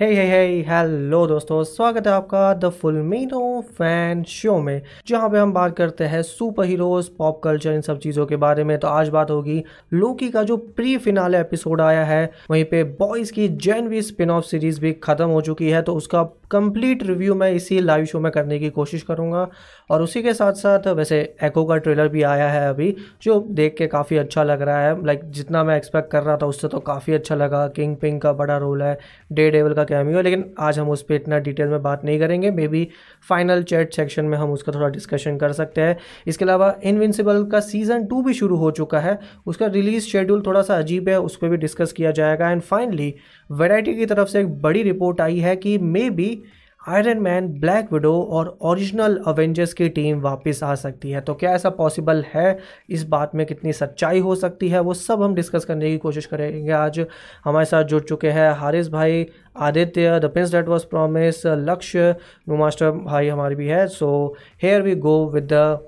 हे 0.00 0.06
हे 0.14 0.22
हे 0.26 0.60
hello 0.64 1.26
दोस्तों, 1.26 1.62
स्वागत 1.64 2.06
है 2.06 2.12
आपका 2.12 2.52
द 2.54 2.68
फुलमीनो 2.72 3.60
फ़ैन 3.78 4.22
शो 4.28 4.56
में, 4.58 4.80
जहाँ 5.08 5.28
पे 5.30 5.38
हम 5.38 5.52
बात 5.52 5.76
करते 5.76 6.04
हैं 6.04 6.22
सुपर 6.22 6.64
हीरोज 6.64 7.08
पॉप 7.18 7.40
कल्चर 7.44 7.72
इन 7.72 7.80
सब 7.80 7.98
चीज़ों 7.98 8.26
के 8.26 8.36
बारे 8.36 8.64
में। 8.64 8.78
तो 8.78 8.88
आज 8.88 9.08
बात 9.08 9.30
होगी 9.30 9.62
लोकी 9.92 10.30
का 10.30 10.42
जो 10.42 10.56
प्री 10.56 10.96
फिनाले 10.98 11.40
एपिसोड 11.40 11.80
आया 11.80 12.04
है, 12.04 12.30
वहीं 12.50 12.64
पे 12.64 12.82
बॉयज़ 12.84 13.32
की 13.32 13.48
जैनवी 13.48 14.02
स्पिन 14.02 14.30
ऑफ़ 14.30 14.44
सीरीज़ 14.44 14.80
भी 14.80 14.92
ख़त्म 14.92 15.28
हो 15.28 15.40
चुकी 15.40 15.70
है 15.70 15.82
तो 15.82 15.94
उसका 15.94 16.22
कंप्लीट 16.50 17.02
रिव्यू 17.02 17.34
मैं 17.34 17.50
इसी 17.52 17.80
लाइव 17.80 18.04
शो 18.04 18.20
में 18.20 18.30
करने 18.32 18.58
की 18.58 18.70
कोशिश 18.70 19.02
करूँगा। 19.02 19.46
और 19.90 20.02
उसी 20.02 20.22
के 20.22 20.32
साथ 20.34 20.52
साथ 20.54 20.86
वैसे 20.88 21.20
एको 21.44 21.64
का 21.64 21.76
ट्रेलर 21.76 22.08
भी 22.08 22.22
आया 22.22 22.48
है 22.48 22.68
अभी, 22.68 22.94
जो 23.22 23.38
देख 23.50 23.74
के 23.78 23.86
काफ़ी 23.86 24.16
अच्छा 24.16 24.42
लग 24.44 24.62
रहा 24.62 24.80
है। 24.80 25.04
लाइक 25.06 25.20
जितना 25.30 25.62
मैं 25.64 25.76
एक्सपेक्ट 25.76 26.10
कर 26.10 26.22
रहा 26.22 26.36
था 26.36 26.46
उससे 26.46 26.68
तो 26.68 26.78
काफ़ी 26.80 27.14
अच्छा 27.14 27.34
लगा। 27.34 27.66
किंग 27.68 27.96
पिंग 27.96 28.20
का 28.20 28.32
बड़ा 28.32 28.56
रोल 28.58 28.82
है 28.82 28.98
डे 29.32 29.50
डेवल 29.50 29.74
का 29.74 29.84
कैमियो 29.84 30.20
लेकिन 30.20 30.44
आज 30.60 30.78
हम 30.78 30.90
उस 30.90 31.02
पर 31.02 31.14
इतना 31.14 31.38
डिटेल 31.38 31.68
में 31.68 31.82
बात 31.82 32.04
नहीं 32.04 32.18
करेंगे। 32.20 32.50
May 32.50 32.68
be 32.68 32.86
final 33.28 33.62
chat 33.62 33.94
section 33.94 34.24
में 34.24 34.36
हम 34.38 34.52
उसका 34.52 34.72
थोड़ा 34.72 34.88
डिस्कशन 34.88 35.36
कर 35.38 35.52
सकते 35.52 35.80
हैं। 35.80 35.96
इसके 36.26 36.44
अलावा 36.44 36.74
इनविंसिबल 36.84 37.44
का 37.44 37.60
सीज़न 37.60 38.06
टू 38.06 38.22
भी 38.22 38.34
शुरू 38.34 38.56
हो 38.56 38.70
चुका 38.70 39.00
है। 39.00 39.18
उसका 39.46 39.66
रिलीज़ 39.68 40.06
शेड्यूल 40.06 40.42
थोड़ा 40.46 40.62
सा 40.62 40.76
अजीब 40.76 41.08
है, 41.08 41.20
उस 41.20 41.36
पर 41.36 41.48
भी 41.48 41.56
डिस्कस 41.56 41.92
किया 41.92 42.10
जाएगा। 42.10 42.50
एंड 42.50 42.62
फाइनली 42.62 43.14
वेराइटी 43.50 43.94
की 43.94 44.06
तरफ़ 44.06 44.28
से 44.28 44.40
एक 44.40 44.60
बड़ी 44.62 44.82
रिपोर्ट 44.82 45.20
आई 45.20 45.38
है 45.38 45.56
कि 45.56 45.78
maybe 46.10 46.42
Iron 46.88 47.18
Man 47.18 47.48
Black 47.60 47.92
Widow 47.92 48.12
और 48.22 48.58
ओरिजिनल 48.60 49.16
अवेंजर्स 49.26 49.72
की 49.72 49.88
टीम 49.88 50.20
वापस 50.20 50.60
आ 50.62 50.74
सकती 50.74 51.10
है। 51.10 51.20
तो 51.20 51.34
क्या 51.34 51.54
ऐसा 51.54 51.70
पॉसिबल 51.70 52.24
है? 52.34 52.58
इस 52.90 53.04
बात 53.04 53.34
में 53.34 53.44
कितनी 53.46 53.72
सच्चाई 53.72 54.20
हो 54.20 54.34
सकती 54.34 54.68
है? 54.68 54.80
वो 54.80 54.94
सब 54.94 55.22
हम 55.22 55.34
डिस्कस 55.34 55.64
करने 55.64 55.90
की 55.90 55.98
कोशिश 55.98 56.26
करेंगे। 56.26 56.72
आज 56.72 57.04
हमारे 57.44 57.64
साथ 57.64 57.84
जुड़ 57.84 58.02
चुके 58.02 58.30
हैं 58.30 58.50
हारिस 58.52 58.88
भाई, 58.88 59.26
Aditya 59.56 60.18
the 60.20 60.30
prince 60.32 60.52
that 60.52 60.68
was 60.68 60.86
promise 60.86 61.46
Lakshya 61.46 62.14
no 62.48 62.56
master 62.56 62.90
भाई 62.90 63.28
हमारी 63.28 63.54
भी 63.54 63.66
है। 63.66 63.86
So 63.88 64.36
here 64.62 64.82
we 64.82 64.94
go 64.94 65.24
with 65.34 65.52
the 65.52 65.78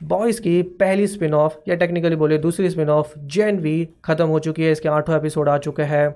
boys 0.00 0.40
की 0.42 0.62
पहली 0.80 1.06
स्पिन 1.06 1.34
ऑफ़ 1.34 1.56
या 1.68 1.74
टेक्निकली 1.74 2.16
बोले 2.16 2.38
दूसरी 2.38 2.70
स्पिन 2.70 2.88
ऑफ़ 2.90 3.18
जेन 3.18 3.58
वी 3.58 3.84
ख़त्म 4.04 4.26
हो 4.26 4.38
चुकी 4.38 4.62
है। 4.62 4.72
इसके 4.72 4.88
आठों 4.88 5.16
एपिसोड 5.16 5.48
आ 5.48 5.58
चुके 5.58 5.82
हैं। 5.82 6.08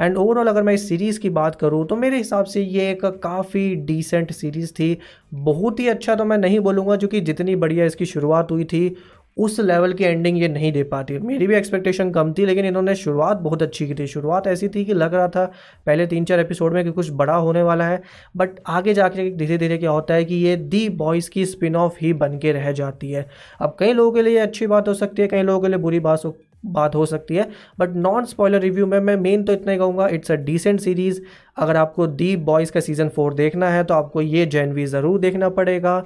एंड 0.00 0.16
ओवरऑल 0.16 0.48
अगर 0.48 0.62
मैं 0.62 0.74
इस 0.74 0.88
सीरीज़ 0.88 1.20
की 1.20 1.30
बात 1.30 1.54
करूँ 1.54 1.86
तो 1.86 1.96
मेरे 1.96 2.16
हिसाब 2.16 2.44
से 2.46 2.62
ये 2.62 2.90
एक 2.90 3.04
काफ़ी 3.22 3.74
डिसेंट 3.76 4.32
सीरीज़ 4.32 4.72
थी। 4.72 4.96
बहुत 5.34 5.80
ही 5.80 5.88
अच्छा 5.88 6.14
तो 6.14 6.24
मैं 6.24 6.38
नहीं 6.38 6.60
बोलूँगा 6.60 6.96
क्योंकि 6.96 7.20
जितनी 7.22 7.56
बढ़िया 7.56 7.84
इसकी 7.84 8.06
शुरुआत 8.06 8.50
हुई 8.50 8.64
थी, 8.64 8.96
उस 9.36 9.58
लेवल 9.60 9.92
की 9.92 10.04
एंडिंग 10.04 10.38
ये 10.38 10.48
नहीं 10.48 10.70
दे 10.72 10.82
पाती। 10.84 11.18
मेरी 11.18 11.46
भी 11.46 11.54
एक्सपेक्टेशन 11.54 12.10
कम 12.10 12.32
थी, 12.32 12.46
लेकिन 12.46 12.64
इन्होंने 12.66 12.94
शुरुआत 12.94 13.36
बहुत 13.38 13.62
अच्छी 13.62 13.86
की 13.86 13.94
थी। 13.94 14.06
शुरुआत 14.06 14.46
ऐसी 14.46 14.68
थी 14.68 14.84
कि 14.84 14.94
लग 14.94 15.14
रहा 15.14 15.28
था 15.28 15.44
पहले 15.86 16.06
तीन 16.06 16.24
चार 16.24 16.40
एपिसोड 16.40 16.74
में 16.74 16.82
कि 16.84 16.90
कुछ 16.90 17.10
बड़ा 17.12 17.34
होने 17.36 17.62
वाला 17.62 17.84
है 17.84 18.02
बट 18.36 18.60
आगे 18.68 18.94
जाके 18.94 19.30
धीरे 19.36 19.58
धीरे 19.58 19.78
क्या 19.78 19.90
होता 19.90 20.14
है 20.14 20.24
कि 20.24 20.34
ये 20.36 20.56
दी 20.56 20.88
बॉयज़ 20.98 21.30
की 21.30 21.46
स्पिन 21.46 21.76
ऑफ़ 21.76 21.96
ही 22.00 22.12
बन 22.14 22.38
के 22.38 22.52
रह 22.52 22.70
जाती 22.72 23.10
है। 23.10 23.26
अब 23.60 23.76
कई 23.78 23.92
लोगों 23.92 24.12
के 24.12 24.22
लिए 24.22 24.38
अच्छी 24.38 24.66
बात 24.66 24.88
हो 24.88 24.94
सकती 24.94 25.22
है, 25.22 25.28
कई 25.28 25.42
लोगों 25.42 25.60
के 25.60 25.68
लिए 25.68 25.78
बुरी 25.78 26.00
बात 26.00 26.26
बात 26.62 26.94
हो 26.94 27.04
सकती 27.06 27.34
है 27.34 27.48
बट 27.78 27.94
नॉन 27.96 28.24
स्पॉयलर 28.24 28.60
रिव्यू 28.60 28.86
में 28.86 28.98
मैं 29.00 29.16
मेन 29.18 29.44
तो 29.44 29.52
इतना 29.52 29.72
ही 29.72 29.78
कहूँगा 29.78 30.08
इट्स 30.08 30.30
अ 30.30 30.34
डिसेंट 30.36 30.80
सीरीज़ 30.80 31.20
अगर 31.56 31.76
आपको 31.76 32.06
दी 32.08 32.34
बॉयज़ 32.38 32.72
का 32.72 32.80
सीज़न 32.80 33.08
फोर 33.10 33.34
देखना 33.34 33.70
है 33.70 33.84
तो 33.84 33.94
आपको 33.94 34.20
ये 34.20 34.46
जैनवी 34.48 34.86
ज़रूर 34.86 35.20
देखना 35.20 35.48
पड़ेगा। 35.50 36.02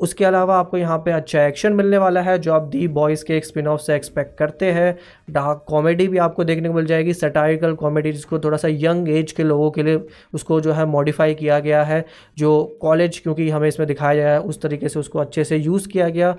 उसके 0.00 0.24
अलावा 0.24 0.56
आपको 0.58 0.76
यहाँ 0.76 0.96
पे 0.98 1.10
अच्छा 1.12 1.42
एक्शन 1.42 1.72
मिलने 1.72 1.98
वाला 1.98 2.20
है, 2.22 2.38
जो 2.38 2.52
आप 2.52 2.62
दी 2.62 2.86
बॉयज़ 2.88 3.24
के 3.24 3.36
एक 3.36 3.44
स्पिन 3.44 3.66
ऑफ़ 3.68 3.80
से 3.80 3.94
एक्सपेक्ट 3.94 4.36
करते 4.38 4.70
हैं। 4.72 4.96
डार्क 5.30 5.64
कॉमेडी 5.68 6.06
भी 6.08 6.18
आपको 6.18 6.44
देखने 6.44 6.68
को 6.68 6.74
मिल 6.74 6.86
जाएगी 6.86 7.12
सटारिकल 7.14 7.74
कॉमेडी 7.74 8.12
जिसको 8.12 8.38
थोड़ा 8.38 8.56
सा 8.56 8.68
यंग 8.70 9.08
एज 9.08 9.32
के 9.32 9.42
लोगों 9.42 9.70
के 9.70 9.82
लिए 9.82 10.00
उसको 10.34 10.60
जो 10.60 10.72
है 10.72 10.86
मॉडिफाई 10.86 11.34
किया 11.34 11.58
गया 11.60 11.82
है, 11.84 12.04
जो 12.36 12.78
कॉलेज 12.82 13.18
क्योंकि 13.18 13.48
हमें 13.50 13.68
इसमें 13.68 13.86
दिखाया 13.88 14.14
गया 14.14 14.32
है, 14.32 14.40
उस 14.40 14.60
तरीके 14.62 14.88
से 14.88 14.98
उसको 15.00 15.18
अच्छे 15.18 15.44
से 15.44 15.56
यूज़ 15.56 15.88
किया 15.88 16.08
गया। 16.08 16.34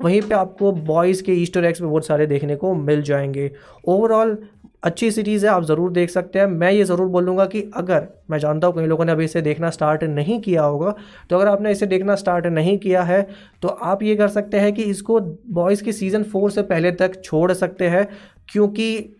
वहीं 0.00 0.20
पे 0.22 0.34
आपको 0.34 0.72
बॉयज़ 0.72 1.22
के 1.22 1.32
ईस्टर 1.32 1.64
एग्स 1.64 1.80
में 1.80 1.90
बहुत 1.90 2.06
सारे 2.06 2.26
देखने 2.26 2.56
को 2.56 2.74
मिल 2.76 3.02
जाएँगे। 3.02 3.50
ओवरऑल 3.86 4.36
अच्छी 4.82 5.10
सीरीज़ 5.10 5.46
है, 5.46 5.52
आप 5.52 5.62
ज़रूर 5.64 5.90
देख 5.92 6.10
सकते 6.10 6.38
हैं। 6.38 6.46
मैं 6.46 6.70
ये 6.72 6.84
ज़रूर 6.84 7.08
बोलूँगा 7.08 7.44
कि 7.46 7.62
अगर, 7.76 8.06
मैं 8.30 8.38
जानता 8.38 8.66
हूँ 8.66 8.76
कई 8.76 8.86
लोगों 8.86 9.04
ने 9.04 9.12
अभी 9.12 9.24
इसे 9.24 9.42
देखना 9.42 9.70
स्टार्ट 9.70 10.04
नहीं 10.04 10.40
किया 10.40 10.62
होगा 10.62 10.94
तो 11.30 11.36
अगर 11.36 11.48
आपने 11.48 11.72
इसे 11.72 11.86
देखना 11.86 12.14
स्टार्ट 12.16 12.46
नहीं 12.48 12.78
किया 12.78 13.02
है 13.02 13.26
तो 13.62 13.68
आप 13.68 14.02
ये 14.02 14.16
कर 14.16 14.28
सकते 14.30 14.60
हैं 14.60 14.72
कि 14.74 14.82
इसको 14.84 15.20
बॉयज़ 15.52 15.82
की 15.84 15.92
सीज़न 15.92 16.22
फोर 16.24 16.50
से 16.50 16.62
पहले 16.64 16.92
तक 16.92 17.22
छोड़ 17.24 17.52
सकते 17.52 17.88
हैं, 17.88 18.06
क्योंकि 18.48 19.16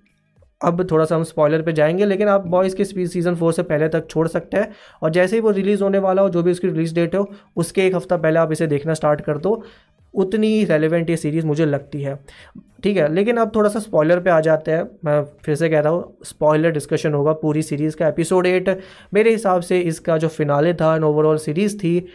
अब 0.61 0.87
थोड़ा 0.91 1.05
सा 1.05 1.17
हम 1.17 1.23
स्पॉयलर 1.25 1.63
पे 1.63 1.73
जाएँगे, 1.73 2.05
लेकिन 2.05 2.29
आप 2.29 2.47
बॉयज़ 2.47 2.75
के 2.77 2.85
सीज़न 2.85 3.35
फोर 3.35 3.53
से 3.53 3.63
पहले 3.65 3.89
तक 3.89 4.07
छोड़ 4.11 4.27
सकते 4.29 4.57
हैं। 4.57 4.71
और 5.03 5.11
जैसे 5.11 5.37
ही 5.37 5.41
वो 5.43 5.51
रिलीज़ 5.51 5.83
होने 5.83 5.99
वाला 5.99 6.23
हो, 6.23 6.29
जो 6.29 6.43
भी 6.43 6.51
उसकी 6.51 6.69
रिलीज़ 6.69 6.95
डेट 6.95 7.15
हो, 7.15 7.27
उसके 7.57 7.87
एक 7.87 7.95
हफ़्ता 7.95 8.17
पहले 8.17 8.39
आप 8.39 8.53
इसे 8.53 8.67
देखना 8.67 8.95
स्टार्ट 8.95 9.21
कर 9.21 9.39
दो। 9.39 9.63
उतनी 10.15 10.65
रेलिवेंट 10.65 11.10
ये 11.10 11.16
सीरीज़ 11.16 11.47
मुझे 11.47 11.65
लगती 11.65 12.03
है। 12.03 12.19
ठीक 12.82 12.97
है, 12.97 13.12
लेकिन 13.15 13.37
अब 13.37 13.53
थोड़ा 13.54 13.69
सा 13.71 13.78
स्पॉयलर 13.78 14.21
पे 14.21 14.31
आ 14.31 14.41
जाते 14.41 14.71
हैं। 14.71 14.88
मैं 15.04 15.22
फिर 15.44 15.54
से 15.54 15.69
कह 15.69 15.81
रहा 15.81 15.93
हूँ 15.93 16.16
स्पॉयलर 16.25 16.71
डिस्कशन 16.71 17.15
होगा 17.15 17.32
पूरी 17.32 17.62
सीरीज़ 17.62 17.97
का 17.97 18.09
एपिसोड 18.09 18.47
एट 18.47 18.69
मेरे 19.15 19.31
हिसाब 19.31 19.60
से 19.62 19.81
इसका 19.81 20.16
जो 20.19 20.28
फिनाले 20.28 20.75
था 20.75 20.94
एंड 20.94 21.04
ओवरऑल 21.04 21.38
सीरीज़ 21.38 21.76
थी, 21.78 22.06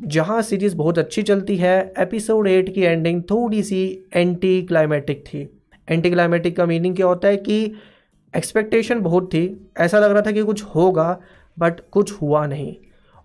जहाँ 0.00 0.40
सीरीज़ 0.42 0.76
बहुत 0.76 0.98
अच्छी 0.98 1.22
चलती 1.22 1.56
है 1.56 1.92
एपिसोड 1.98 2.48
एट 2.48 2.74
की 2.74 2.82
एंडिंग 2.82 3.22
थोड़ी 3.22 3.62
सी 3.62 3.82
एंटी 4.14 4.60
क्लाइमेटिक 4.62 5.24
थी। 5.26 5.48
एंटी 5.88 6.10
क्लाइमेटिक 6.10 6.56
का 6.56 6.66
मीनिंग 6.66 6.96
क्या 6.96 7.06
होता 7.06 7.28
है 7.28 7.36
कि 7.36 7.64
एक्सपेक्टेशन 8.34 9.00
बहुत 9.00 9.28
थी। 9.34 9.70
ऐसा 9.78 9.98
लग 9.98 10.12
रहा 10.12 10.22
था 10.22 10.32
कि 10.32 10.42
कुछ 10.42 10.62
होगा 10.64 11.18
बट 11.58 11.80
कुछ 11.90 12.12
हुआ 12.12 12.46
नहीं। 12.46 12.74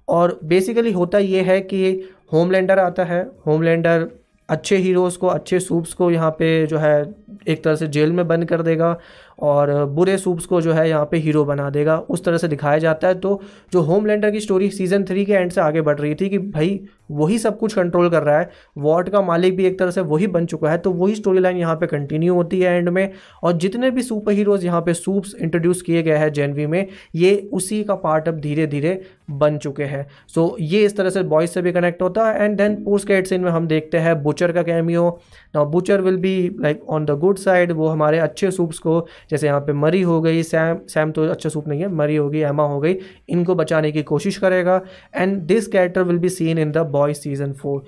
और 0.07 0.39
बेसिकली 0.43 0.91
होता 0.91 1.17
ये 1.17 1.41
है 1.41 1.59
कि 1.61 1.91
होमलैंडर 2.33 2.79
आता 2.79 3.03
है। 3.03 3.21
होमलैंडर 3.47 4.07
अच्छे 4.49 4.77
हीरोज़ 4.77 5.17
को, 5.17 5.27
अच्छे 5.27 5.59
सूप्स 5.59 5.93
को 5.93 6.09
यहाँ 6.11 6.31
पे 6.31 6.65
जो 6.67 6.77
है 6.77 7.01
एक 7.47 7.63
तरह 7.63 7.75
से 7.75 7.87
जेल 7.87 8.11
में 8.11 8.27
बंद 8.27 8.45
कर 8.45 8.61
देगा 8.61 8.97
और 9.39 9.73
बुरे 9.85 10.17
सूप्स 10.17 10.45
को 10.45 10.61
जो 10.61 10.73
है 10.73 10.87
यहाँ 10.89 11.05
पे 11.05 11.17
हीरो 11.17 11.43
बना 11.45 11.69
देगा। 11.69 11.97
उस 11.99 12.23
तरह 12.23 12.37
से 12.37 12.47
दिखाया 12.47 12.77
जाता 12.77 13.07
है। 13.07 13.15
तो 13.15 13.41
जो 13.73 13.81
होमलैंडर 13.81 14.31
की 14.31 14.39
स्टोरी 14.39 14.69
सीज़न 14.69 15.03
थ्री 15.03 15.25
के 15.25 15.33
एंड 15.33 15.51
से 15.51 15.61
आगे 15.61 15.81
बढ़ 15.81 15.99
रही 15.99 16.15
थी 16.15 16.29
कि 16.29 16.37
भाई 16.37 16.79
वही 17.11 17.37
सब 17.39 17.57
कुछ 17.59 17.73
कंट्रोल 17.73 18.09
कर 18.09 18.23
रहा 18.23 18.39
है। 18.39 18.49
वॉट 18.77 19.09
का 19.09 19.21
मालिक 19.21 19.55
भी 19.57 19.65
एक 19.65 19.77
तरह 19.79 19.91
से 19.91 20.01
वही 20.03 20.27
बन 20.27 20.45
चुका 20.45 20.71
है 20.71 20.77
तो 20.77 20.91
वही 20.93 21.15
स्टोरी 21.15 21.39
लाइन 21.39 21.57
यहाँ 21.57 21.75
पे 21.75 21.87
कंटिन्यू 21.87 22.33
होती 22.33 22.59
है 22.61 22.75
एंड 22.77 22.89
में। 22.89 23.11
और 23.43 23.53
जितने 23.53 23.91
भी 23.91 24.01
सुपर 24.01 24.31
हीरोज़ 24.31 24.65
यहाँ 24.65 24.81
पे 24.81 24.93
सूप्स 24.93 25.35
इंट्रोड्यूस 25.41 25.81
किए 25.81 26.03
गए 26.03 26.17
हैं 26.17 26.31
जेनवी 26.33 26.65
में 26.65 26.85
ये 27.15 27.49
उसी 27.53 27.83
का 27.83 27.95
पार्ट 27.97 28.27
अब 28.27 28.39
धीरे 28.39 28.67
धीरे 28.67 29.01
बन 29.31 29.57
चुके 29.57 29.83
हैं। 29.83 30.05
सो 30.27 30.45
so, 30.47 30.55
ये 30.61 30.83
इस 30.85 30.95
तरह 30.97 31.09
से 31.09 31.23
बॉयज़ 31.25 31.51
से 31.51 31.61
भी 31.61 31.71
कनेक्ट 31.71 32.01
होता 32.01 32.29
है 32.29 32.43
एंड 32.43 32.57
देन 32.57 32.75
पोस्ट 32.83 33.07
के 33.07 33.23
सीन 33.25 33.41
में 33.41 33.51
हम 33.51 33.67
देखते 33.67 33.97
हैं 33.97 34.21
बुचर 34.23 34.51
का 34.51 34.63
cameo 34.63 35.09
now 35.55 35.65
Butcher 35.71 36.01
will 36.01 36.17
be 36.17 36.35
like 36.59 36.83
on 36.89 37.05
the 37.05 37.11
good 37.19 37.37
side 37.37 37.71
वो 37.71 37.87
हमारे 37.87 38.19
अच्छे 38.19 38.51
सूप्स 38.51 38.79
को 38.79 39.05
जैसे 39.29 39.47
यहाँ 39.47 39.59
पे 39.59 39.73
मरी 39.73 40.01
हो 40.01 40.19
गई 40.21 40.43
सैम 40.43 40.77
सैम 40.89 41.11
तो 41.11 41.27
अच्छा 41.27 41.49
सूप 41.49 41.67
नहीं 41.67 41.81
है 41.81 41.87
मरी 41.93 42.15
हो 42.15 42.29
गई 42.29 42.39
एमा 42.41 42.63
हो 42.63 42.79
गई 42.79 42.95
इनको 43.29 43.55
बचाने 43.55 43.91
की 43.91 44.03
कोशिश 44.03 44.37
करेगा। 44.37 44.81
And 45.15 45.37
this 45.43 45.67
character 45.67 46.03
will 46.03 46.17
be 46.17 46.29
seen 46.29 46.57
in 46.57 46.71
the 46.71 46.77
boy 46.99 47.13
season 47.15 47.53
four 47.55 47.83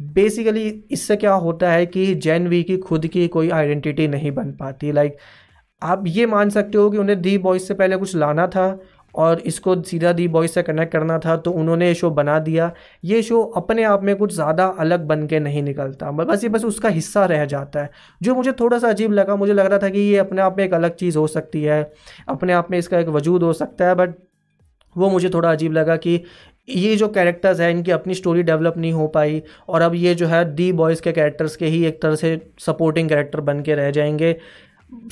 basically 0.00 0.68
इससे 0.90 1.16
क्या 1.16 1.32
होता 1.36 1.70
है 1.70 1.86
कि 1.88 2.14
जैन 2.16 2.46
वी 2.48 2.62
की 2.62 2.76
खुद 2.78 3.06
की 3.08 3.26
कोई 3.28 3.50
आइडेंटिटी 3.52 4.08
नहीं 4.08 4.30
बन 4.32 4.52
पाती। 4.54 4.92
लाइक 4.92 5.12
like, 5.12 5.22
आप 5.82 6.04
ये 6.08 6.26
मान 6.26 6.50
सकते 6.50 6.78
हो 6.78 6.90
कि 6.90 6.98
उन्हें 6.98 7.20
दी 7.22 7.36
बॉयज़ 7.38 7.62
से 7.62 7.74
पहले 7.74 7.96
कुछ 7.96 8.14
लाना 8.16 8.46
था 8.48 8.78
और 9.14 9.40
इसको 9.40 9.74
सीधा 9.82 10.12
दी 10.12 10.26
बॉयज़ 10.28 10.52
से 10.52 10.62
कनेक्ट 10.62 10.92
करना 10.92 11.18
था 11.18 11.36
तो 11.36 11.50
उन्होंने 11.52 11.88
ये 11.88 11.94
शो 11.94 12.10
बना 12.12 12.38
दिया। 12.40 12.70
ये 13.04 13.22
शो 13.22 13.42
अपने 13.56 13.84
आप 13.84 14.02
में 14.04 14.14
कुछ 14.16 14.34
ज़्यादा 14.34 14.66
अलग 14.78 15.06
बन 15.06 15.26
के 15.26 15.40
नहीं 15.40 15.62
निकलता। 15.62 16.10
बस 16.12 16.44
ये 16.44 16.50
बस 16.50 16.64
उसका 16.64 16.88
हिस्सा 16.90 17.24
रह 17.26 17.44
जाता 17.46 17.82
है। 17.82 17.90
जो 18.20 18.34
मुझे 18.34 18.52
थोड़ा 18.52 18.78
सा 18.78 18.88
अजीब 18.88 19.12
लगा 19.12 19.36
मुझे 19.36 19.52
लग 19.52 19.66
रहा 19.66 19.78
था 19.78 19.88
कि 19.88 20.00
ये 20.00 20.16
अपने 20.18 20.42
आप 20.42 20.58
में 20.58 20.64
एक 20.64 20.74
अलग 20.74 20.94
चीज़ 20.96 21.18
हो 21.18 21.26
सकती 21.28 21.62
है। 21.62 21.82
अपने 22.28 22.52
आप 22.52 22.70
में 22.70 22.78
इसका 22.78 22.98
एक 22.98 23.08
वजूद 23.10 23.42
हो 23.42 23.52
सकता 23.54 23.88
है 23.88 23.94
बट 23.94 24.14
वो 24.96 25.10
मुझे 25.10 25.30
थोड़ा 25.30 25.50
अजीब 25.52 25.72
लगा 25.72 25.96
कि 25.98 26.20
ये 26.68 26.94
जो 26.96 27.08
कैरेक्टर्स 27.08 27.60
हैं, 27.60 27.70
इनकी 27.70 27.90
अपनी 27.90 28.14
स्टोरी 28.14 28.42
डेवलप 28.42 28.74
नहीं 28.78 28.92
हो 28.92 29.06
पाई 29.08 29.42
और 29.68 29.82
अब 29.82 29.94
ये 29.94 30.14
जो 30.14 30.26
है 30.26 30.44
दी 30.54 30.70
बॉयज़ 30.72 31.02
के 31.02 31.12
कैरेक्टर्स 31.12 31.56
के 31.56 31.66
ही 31.66 31.84
एक 31.86 32.00
तरह 32.02 32.14
से 32.16 32.40
सपोर्टिंग 32.60 33.08
कैरेक्टर 33.08 33.40
बन 33.40 33.60
के 33.62 33.74
रह 33.74 33.90
जाएँगे। 33.90 34.36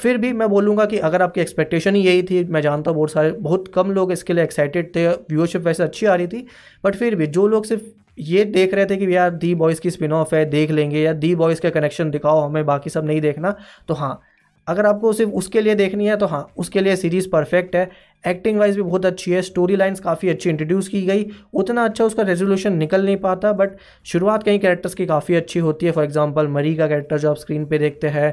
फिर 0.01 0.17
भी 0.19 0.33
मैं 0.33 0.49
बोलूँगा 0.49 0.85
कि 0.85 0.99
अगर 1.01 1.23
आपकी 1.23 1.41
एक्सपेक्टेशन 1.41 1.95
ही 1.95 2.03
यही 2.03 2.23
थी, 2.23 2.45
मैं 2.45 2.61
जानता 2.63 2.91
हूँ 2.91 2.97
बहुत 2.99 3.11
सारे, 3.13 3.31
बहुत 3.33 3.69
कम 3.75 3.91
लोग 3.93 4.13
इसके 4.13 4.33
लिए 4.33 4.45
एक्साइटेड 4.45 4.95
थे 4.97 5.07
व्यूअरशिप 5.09 5.63
वैसे 5.63 5.83
अच्छी 5.83 6.07
आ 6.07 6.15
रही 6.15 6.27
थी 6.27 6.47
बट 6.85 6.95
फिर 6.97 7.15
भी 7.15 7.27
जो 7.29 7.47
लोग 7.49 7.65
सिर्फ़ 7.65 7.83
ये 8.19 8.45
देख 8.47 8.75
रहे 8.75 8.87
थे 8.87 8.97
कि 8.97 9.15
यार 9.17 9.31
दी 9.33 9.55
बॉयज़ 9.55 9.81
की 9.81 9.91
स्पिन 9.91 10.13
ऑफ़ 10.13 10.35
है, 10.35 10.45
देख 10.47 10.71
लेंगे 10.71 11.01
या 11.01 11.13
दी 11.15 11.35
बॉयज़ 11.35 11.61
का 11.61 11.71
कनेक्शन 11.71 12.11
दिखाओ, 12.11 12.41
हमें 12.41 12.65
बाकी 12.67 12.91
सब 12.91 13.05
नहीं 13.07 13.21
देखना 13.21 13.55
तो 13.89 13.95
हाँ 13.95 14.21
अगर 14.67 14.87
आपको 14.87 15.13
सिर्फ़ 15.13 15.33
उसके 15.33 15.61
लिए 15.61 15.75
देखनी 15.75 16.07
है 16.07 16.17
तो 16.17 16.27
हाँ 16.27 16.47
उसके 16.59 16.81
लिए 16.81 16.97
सीरीज़ 16.97 17.29
परफेक्ट 17.31 17.77
है। 17.77 17.91
एक्टिंग 18.25 18.59
वाइज 18.59 18.77
भी 18.77 18.83
बहुत 18.83 19.07
अच्छी 19.07 19.31
है, 19.31 19.43
स्टोरी 19.43 19.77
लाइन्स 19.77 20.01
काफ़ी 20.01 20.29
अच्छी 20.29 20.51
इंट्रोड्यूस 20.51 20.89
की 20.89 21.03
गई। 21.07 21.27
उतना 21.55 21.85
अच्छा 21.85 22.05
उसका 22.05 22.23
रेजोल्यूशन 22.23 22.77
निकल 22.77 23.05
नहीं 23.05 23.17
पाता 23.19 23.53
बट 23.55 23.77
शुरुआत 24.07 24.43
कई 24.43 24.59
कैरेक्टर्स 24.59 24.95
की 24.95 25.07
काफ़ी 25.07 25.35
अच्छी 25.35 25.59
होती 25.61 25.87
है। 25.87 25.93
फॉर 25.93 26.05
एग्जांपल 26.05 26.49
मरी 26.49 26.75
का 26.77 26.89
कैरेक्टर 26.89 27.19
जो 27.19 27.31
आप 27.31 27.37
स्क्रीन 27.37 27.65
पे 27.67 27.79
देखते 27.79 28.09
हैं 28.09 28.33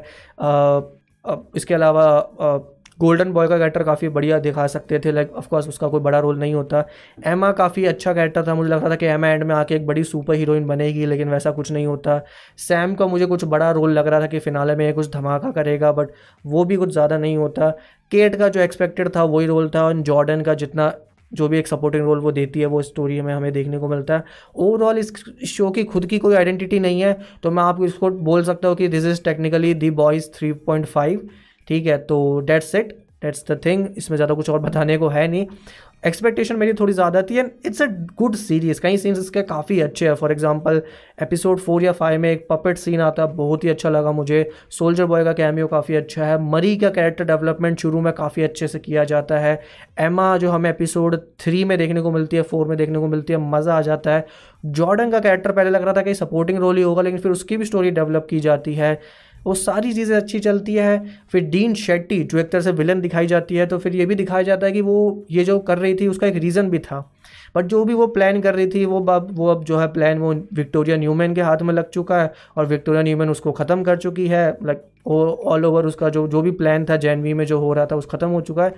इसके 1.55 1.73
अलावा 1.73 2.05
गोल्डन 3.03 3.31
बॉय 3.33 3.47
का 3.47 3.57
कैरेक्टर 3.57 3.83
काफ़ी 3.83 4.09
बढ़िया 4.09 4.39
दिखा 4.39 4.67
सकते 4.69 4.99
थे 4.99 5.11
लाइक 5.11 5.31
ऑफकोर्स 5.33 5.67
उसका 5.67 5.87
कोई 5.87 5.99
बड़ा 6.01 6.19
रोल 6.19 6.39
नहीं 6.39 6.53
होता। 6.53 6.83
एमा 7.27 7.51
काफ़ी 7.53 7.85
अच्छा 7.85 8.13
कैरेक्टर 8.13 8.47
था, 8.47 8.55
मुझे 8.55 8.69
लग 8.69 8.79
रहा 8.79 8.89
था 8.89 8.95
कि 8.95 9.05
एमा 9.07 9.27
एंड 9.29 9.43
में 9.43 9.55
आके 9.55 9.75
एक 9.75 9.85
बड़ी 9.87 10.03
सुपर 10.05 10.35
हीरोइन 10.35 10.67
बनेगी, 10.67 11.05
लेकिन 11.05 11.29
वैसा 11.29 11.51
कुछ 11.51 11.71
नहीं 11.71 11.85
होता। 11.85 12.21
सैम 12.59 12.95
का 12.95 13.07
मुझे 13.07 13.25
कुछ 13.25 13.45
बड़ा 13.45 13.71
रोल 13.71 13.91
लग 13.91 14.07
रहा 14.07 14.21
था 14.21 14.27
कि 14.27 14.39
फिनाले 14.41 14.75
में 14.75 14.93
कुछ 14.93 15.11
धमाका 15.11 15.51
करेगा 15.53 15.91
बट 15.91 16.11
वो 16.45 16.65
भी 16.65 16.75
कुछ 16.75 16.91
ज़्यादा 16.91 17.17
नहीं 17.17 17.37
होता। 17.37 17.69
केट 18.11 18.35
का 18.35 18.49
जो 18.49 18.61
एक्सपेक्टेड 18.61 19.15
था, 19.15 19.23
वही 19.25 19.47
रोल 19.47 19.69
था, 19.69 19.83
और 19.83 20.01
जॉर्डन 20.01 20.41
का 20.41 20.53
जितना 20.55 20.93
जो 21.31 21.47
भी 21.47 21.57
एक 21.57 21.67
सपोर्टिंग 21.67 22.03
रोल 22.03 22.19
वो 22.19 22.31
देती 22.31 22.59
है, 22.59 22.65
वो 22.65 22.81
स्टोरी 22.81 23.21
में 23.21 23.33
हमें 23.33 23.51
देखने 23.53 23.77
को 23.79 23.87
मिलता 23.87 24.15
है। 24.15 24.23
ओवरऑल 24.57 24.97
इस 24.97 25.13
शो 25.47 25.69
की 25.71 25.83
खुद 25.85 26.05
की 26.05 26.17
कोई 26.19 26.35
आइडेंटिटी 26.35 26.79
नहीं 26.79 27.01
है 27.01 27.13
तो 27.43 27.51
मैं 27.51 27.63
आपको 27.63 27.85
इसको 27.85 28.09
बोल 28.21 28.43
सकता 28.43 28.67
हूँ 28.67 28.77
कि 28.77 28.87
this 28.87 29.05
is 29.05 29.23
technically 29.23 29.73
the 29.75 29.89
boys 29.93 30.29
three 30.35 30.51
point 30.67 30.85
five 30.85 31.27
ठीक 31.67 31.85
है 31.85 31.97
तो 32.05 32.39
that's 32.47 32.75
it 32.75 32.97
that's 33.23 33.45
the 33.51 33.59
thing 33.65 33.87
इसमें 33.97 34.15
ज़्यादा 34.17 34.33
कुछ 34.33 34.49
और 34.49 34.59
बताने 34.59 34.97
को 34.97 35.07
है 35.07 35.27
नहीं. 35.27 35.45
एक्सपेक्टेशन 36.07 36.55
मेरी 36.55 36.73
थोड़ी 36.73 36.93
ज़्यादा 36.93 37.21
थी 37.21 37.37
and 37.37 37.49
it's 37.65 37.81
a 37.81 37.85
good 38.17 38.35
series 38.35 38.79
कई 38.81 38.97
सीन्स 38.97 39.19
इसके 39.19 39.41
काफ़ी 39.41 39.79
अच्छे 39.81 40.07
हैं. 40.07 40.15
फॉर 40.15 40.31
एग्जांपल 40.31 40.81
एपिसोड 41.21 41.59
फोर 41.59 41.83
या 41.83 41.91
फाइव 41.91 42.19
में 42.21 42.29
एक 42.31 42.45
पपेट 42.49 42.77
सीन 42.77 43.01
आता 43.01 43.23
है 43.23 43.33
बहुत 43.35 43.63
ही 43.63 43.69
अच्छा 43.69 43.89
लगा 43.89 44.11
मुझे. 44.11 44.49
सोल्जर 44.71 45.05
बॉय 45.05 45.23
का 45.23 45.33
कैमियो 45.33 45.67
काफ़ी 45.67 45.95
अच्छा 45.95 46.25
है. 46.25 46.37
मरी 46.43 46.75
का 46.77 46.89
कैरेक्टर 46.89 47.25
डेवलपमेंट 47.25 47.79
शुरू 47.79 48.01
में 48.01 48.11
काफ़ी 48.13 48.43
अच्छे 48.43 48.67
से 48.67 48.79
किया 48.79 49.03
जाता 49.03 49.37
है. 49.39 49.59
एमा 49.99 50.37
जो 50.37 50.51
हमें 50.51 50.69
एपिसोड 50.69 51.19
थ्री 51.39 51.63
में 51.65 51.77
देखने 51.77 52.01
को 52.01 52.11
मिलती 52.11 52.37
है 52.37 52.43
फोर 52.43 52.67
में 52.67 52.77
देखने 52.77 52.99
को 52.99 53.07
मिलती 53.07 53.33
है, 53.33 53.39
मज़ा 53.41 53.77
आ 53.77 53.81
जाता 53.81 54.15
है. 54.15 54.25
जॉर्डन 54.65 55.11
का 55.11 55.19
कैरेक्टर 55.19 55.51
पहले 55.51 55.69
लग 55.69 55.83
रहा 55.83 55.93
था 55.93 56.01
कि 56.01 56.13
सपोर्टिंग 56.15 56.59
रोल 56.59 56.77
ही 56.77 56.83
होगा, 56.83 57.01
लेकिन 57.01 57.19
फिर 57.19 57.31
उसकी 57.31 57.57
भी 57.57 57.65
स्टोरी 57.65 57.91
डेवलप 57.91 58.27
की 58.29 58.39
जाती 58.39 58.73
है. 58.73 58.99
वो 59.45 59.53
सारी 59.55 59.93
चीज़ें 59.93 60.15
अच्छी 60.17 60.39
चलती 60.39 60.73
है। 60.75 60.97
फिर 61.31 61.43
डीन 61.45 61.73
शेट्टी, 61.75 62.23
जो 62.23 62.37
एक 62.37 62.51
तरह 62.51 62.61
से 62.61 62.71
विलन 62.73 63.01
दिखाई 63.01 63.27
जाती 63.27 63.55
है 63.55 63.65
तो 63.65 63.77
फिर 63.77 63.95
ये 63.95 64.05
भी 64.05 64.15
दिखाया 64.15 64.43
जाता 64.43 64.65
है 64.67 64.71
कि 64.71 64.81
वो 64.83 65.25
ये 65.31 65.43
जो 65.43 65.59
कर 65.61 65.77
रही 65.77 65.95
थी, 65.95 66.07
उसका 66.07 66.27
एक 66.27 66.35
रीज़न 66.37 66.69
भी 66.69 66.79
था। 66.81 66.99
बट 67.55 67.65
जो 67.65 67.83
भी 67.85 67.93
वो 67.93 68.07
प्लान 68.09 68.39
कर 68.41 68.55
रही 68.55 68.67
थी, 68.67 68.83
वो 68.85 68.99
अब 69.01 69.27
वो 69.31 69.47
अब 69.47 69.63
जो 69.63 69.77
है 69.77 69.87
प्लान 69.93 70.19
वो 70.19 70.33
विक्टोरिया 70.53 70.97
न्यूमैन 70.97 71.33
के 71.35 71.41
हाथ 71.41 71.61
में 71.61 71.73
लग 71.73 71.89
चुका 71.89 72.21
है 72.21 72.31
और 72.57 72.65
विक्टोरिया 72.65 73.03
न्यूमैन 73.03 73.29
उसको 73.29 73.51
ख़त्म 73.53 73.83
कर 73.83 73.97
चुकी 73.97 74.27
है। 74.27 74.45
लाइक 74.63 74.83
ऑल 75.07 75.65
ओवर 75.65 75.85
उसका 75.85 76.09
जो 76.09 76.27
जो 76.27 76.41
भी 76.41 76.51
प्लान 76.53 76.85
था 76.85 76.97
जैनवी 76.97 77.33
में 77.33 77.45
जो 77.45 77.59
हो 77.59 77.73
रहा 77.73 77.85
था, 77.85 77.95
उस 77.95 78.05
ख़त्म 78.07 78.27
हो 78.29 78.41
चुका 78.41 78.63
है। 78.63 78.73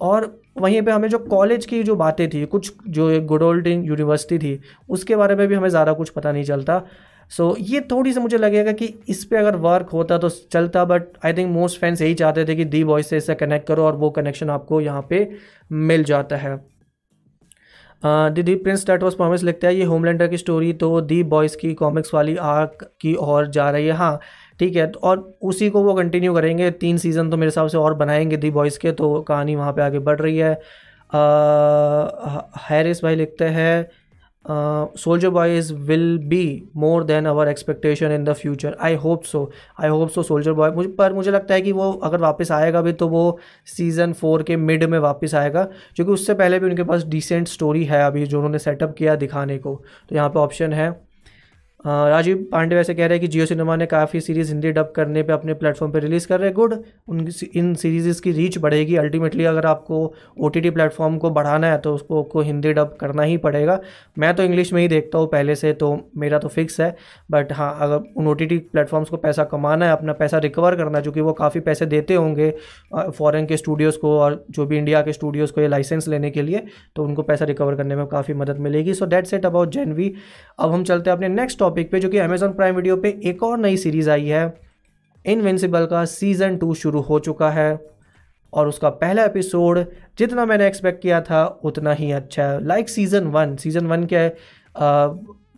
और 0.00 0.24
वहीं 0.58 0.80
पे 0.82 0.90
हमें 0.90 1.08
जो 1.08 1.18
कॉलेज 1.20 1.66
की 1.66 1.82
जो 1.82 1.94
बातें 1.96 2.28
थी, 2.28 2.44
कुछ 2.46 2.72
जो 2.88 3.20
गुड 3.22 3.42
ओल्ड 3.42 3.66
यूनिवर्सिटी 3.66 4.38
थी, 4.38 4.60
उसके 4.88 5.16
बारे 5.16 5.34
में 5.34 5.46
भी 5.48 5.54
हमें 5.54 5.68
ज़्यादा 5.68 5.92
कुछ 5.92 6.10
पता 6.10 6.32
नहीं 6.32 6.44
चलता। 6.44 6.82
सो 7.30 7.50
so, 7.50 7.56
ये 7.60 7.80
थोड़ी 7.90 8.12
सी 8.12 8.20
मुझे 8.20 8.38
लगेगा 8.38 8.72
कि 8.72 8.86
इस 9.08 9.24
पर 9.24 9.36
अगर 9.36 9.56
वर्क 9.58 9.90
होता 9.92 10.18
तो 10.18 10.28
चलता 10.28 10.84
but 10.84 11.02
I 11.24 11.32
think 11.32 11.50
most 11.50 11.80
fans 11.80 12.02
यही 12.02 12.14
चाहते 12.14 12.44
थे 12.44 12.56
कि 12.56 12.64
दी 12.66 12.82
वॉइस 12.84 13.08
से 13.10 13.16
इससे 13.16 13.34
कनेक्ट 13.34 13.66
करो 13.68 13.84
और 13.84 13.96
वो 13.96 14.10
कनेक्शन 14.10 14.50
आपको 14.50 14.80
यहाँ 14.80 15.06
पे 15.10 15.28
मिल 15.72 16.04
जाता 16.04 16.36
है। 16.36 16.56
The 18.34 18.54
prince 18.56 18.86
that 18.86 19.02
was 19.02 19.16
promise 19.16 19.42
लिखता 19.44 19.68
है 19.68 19.74
ये 19.76 19.84
होमलैंडर 19.84 20.28
की 20.28 20.36
स्टोरी 20.36 20.72
तो 20.72 21.00
दी 21.00 21.22
बॉयज़ 21.24 21.56
की 21.56 21.72
कॉमिक्स 21.74 22.14
वाली 22.14 22.36
आर्क 22.36 22.84
की 23.00 23.14
ओर 23.16 23.46
जा 23.48 23.70
रही 23.70 23.86
है। 23.86 23.92
हाँ 23.92 24.18
ठीक 24.58 24.76
है 24.76 24.90
और 24.92 25.18
उसी 25.42 25.68
को 25.70 25.82
वो 25.82 25.94
कंटिन्यू 25.94 26.34
करेंगे। 26.34 26.70
तीन 26.72 26.98
सीज़न 26.98 27.30
तो 27.30 27.36
मेरे 27.36 27.48
हिसाब 27.48 27.68
से 27.68 27.78
और 27.78 27.94
बनाएँगे 27.94 28.36
दी 28.36 28.50
बॉयज़ 28.50 28.78
के 28.78 28.92
तो 28.92 29.20
कहानी 29.22 29.56
वहाँ 29.56 29.72
पे 29.72 29.82
आगे 29.82 29.98
बढ़ 30.00 30.20
रही 30.20 30.36
है। 30.38 30.52
हैरिस 32.68 33.02
भाई 33.04 33.14
लिखते 33.16 33.44
हैं 33.44 33.88
soldier 34.44 35.30
boys 35.30 35.72
will 35.74 36.18
be 36.18 36.62
more 36.76 37.04
than 37.04 37.26
our 37.26 37.48
expectation 37.48 38.12
in 38.12 38.24
the 38.24 38.32
future 38.32 38.76
I 38.80 38.94
hope 38.94 39.24
so 39.24 39.50
I 39.80 39.88
hope 39.88 40.10
so 40.10 40.22
soldier 40.22 40.52
boy 40.52 40.70
पर 40.98 41.12
मुझे 41.12 41.30
लगता 41.30 41.54
है 41.54 41.60
कि 41.62 41.72
वो 41.72 41.90
अगर 42.04 42.20
वापस 42.20 42.52
आएगा 42.52 42.82
भी 42.82 42.92
तो 42.92 43.08
वो 43.08 43.38
सीज़न 43.66 44.12
फोर 44.12 44.42
के 44.42 44.56
मिड 44.56 44.84
में 44.84 44.98
वापस 44.98 45.34
आएगा, 45.34 45.64
क्योंकि 45.96 46.12
उससे 46.12 46.34
पहले 46.34 46.58
भी 46.58 46.66
उनके 46.66 46.82
पास 46.82 47.04
डिसेंट 47.06 47.48
स्टोरी 47.48 47.84
है 47.84 48.02
अभी, 48.06 48.26
जो 48.26 48.38
उन्होंने 48.38 48.58
सेटअप 48.58 48.94
किया 48.98 49.16
दिखाने 49.16 49.58
को। 49.58 49.74
तो 50.10 50.16
यहाँ 50.16 50.28
पर 50.30 50.40
ऑप्शन 50.40 50.72
है। 50.72 50.90
राजीव 51.84 52.44
पांडे 52.52 52.76
वैसे 52.76 52.94
कह 52.94 53.06
रहे 53.06 53.18
हैं 53.18 53.20
कि 53.20 53.28
जियो 53.28 53.44
सिनेमा 53.46 53.74
ने 53.76 53.84
काफ़ी 53.86 54.20
सीरीज़ 54.20 54.48
हिंदी 54.48 54.70
डब 54.72 54.92
करने 54.96 55.22
पे 55.22 55.32
अपने 55.32 55.54
प्लेटफॉर्म 55.54 55.92
पे 55.92 55.98
रिलीज़ 56.00 56.26
कर 56.28 56.38
रहे 56.40 56.48
हैं। 56.48 56.54
गुड 56.56 56.74
उन 57.08 57.20
इन 57.54 57.74
सीरीज़ 57.74 58.20
की 58.22 58.32
रीच 58.32 58.58
बढ़ेगी। 58.58 58.96
अल्टीमेटली 58.96 59.44
अगर 59.44 59.66
आपको 59.66 60.02
ओ 60.38 60.48
टी 60.48 60.70
प्लेटफॉर्म 60.70 61.16
को 61.18 61.30
बढ़ाना 61.30 61.66
है 61.66 61.78
तो 61.78 61.94
उसको, 61.94 62.22
को 62.22 62.40
हिंदी 62.40 62.72
डब 62.72 62.96
करना 63.00 63.22
ही 63.22 63.36
पड़ेगा। 63.38 63.78
मैं 64.18 64.34
तो 64.36 64.42
इंग्लिश 64.42 64.72
में 64.72 64.80
ही 64.82 64.88
देखता 64.88 65.18
हूँ 65.18 65.28
पहले 65.28 65.54
से 65.54 65.72
तो 65.74 66.10
मेरा 66.16 66.38
तो 66.38 66.48
फिक्स 66.48 66.80
है। 66.80 66.94
बट 67.30 67.52
हाँ 67.52 67.76
अगर 67.80 68.02
उन 68.16 68.26
ओ 68.28 68.34
टी 68.34 68.46
टी 68.46 68.58
प्लेटफॉर्म्स 68.60 69.08
को 69.08 69.16
पैसा 69.16 69.44
कमाना 69.44 69.86
है, 69.86 69.92
अपना 69.92 70.12
पैसा 70.12 70.38
रिकवर 70.38 70.76
करना 70.76 70.98
है 70.98 71.04
चूँकि 71.04 71.20
वो 71.20 71.32
काफ़ी 71.32 71.60
पैसे 71.60 71.86
देते 71.86 72.14
होंगे 72.14 72.50
फ़ॉरन 72.94 73.46
के 73.46 73.56
स्टूडियोज़ 73.56 73.98
को 73.98 74.16
और 74.18 74.44
जो 74.50 74.66
भी 74.66 74.78
इंडिया 74.78 75.02
के 75.02 75.12
स्टूडियोज़ 75.12 75.52
को 75.52 75.60
ये 75.60 75.68
लाइसेंस 75.68 76.08
लेने 76.08 76.30
के 76.30 76.42
लिए 76.42 76.62
तो 76.96 77.04
उनको 77.04 77.22
पैसा 77.22 77.44
रिकवर 77.44 77.74
करने 77.74 77.96
में 77.96 78.06
काफ़ी 78.08 78.34
मदद 78.34 78.58
मिलेगी। 78.60 78.94
So 78.94 79.06
that's 79.06 79.26
it 79.26 79.46
about 79.46 79.70
Gen V 79.70 80.12
अब 80.58 80.72
हम 80.72 80.84
चलते 80.84 81.10
हैं 81.10 81.16
अपने 81.16 81.28
नेक्स्ट 81.30 81.62
टॉपिक 81.70 81.90
पे, 81.90 81.98
जो 82.00 82.08
कि 82.08 82.18
अमेजोन 82.18 82.52
प्राइम 82.52 82.76
वीडियो 82.76 82.96
पे 82.96 83.08
एक 83.24 83.42
और 83.42 83.58
नई 83.58 83.76
सीरीज़ 83.76 84.08
आई 84.10 84.26
है। 84.26 84.42
इनविंसिबल 85.24 85.84
का 85.86 86.04
सीज़न 86.04 86.56
टू 86.56 86.74
शुरू 86.74 87.00
हो 87.00 87.18
चुका 87.18 87.50
है 87.50 87.80
और 88.52 88.68
उसका 88.68 88.88
पहला 88.98 89.24
एपिसोड 89.24 89.84
जितना 90.18 90.44
मैंने 90.46 90.66
एक्सपेक्ट 90.66 91.02
किया 91.02 91.20
था, 91.20 91.44
उतना 91.64 91.92
ही 91.92 92.10
अच्छा 92.12 92.44
है। 92.44 92.64
Like 92.64 92.88
season 92.88 93.26
one 93.28 93.54
season 93.56 93.86
one 93.86 94.06
के 94.12 94.28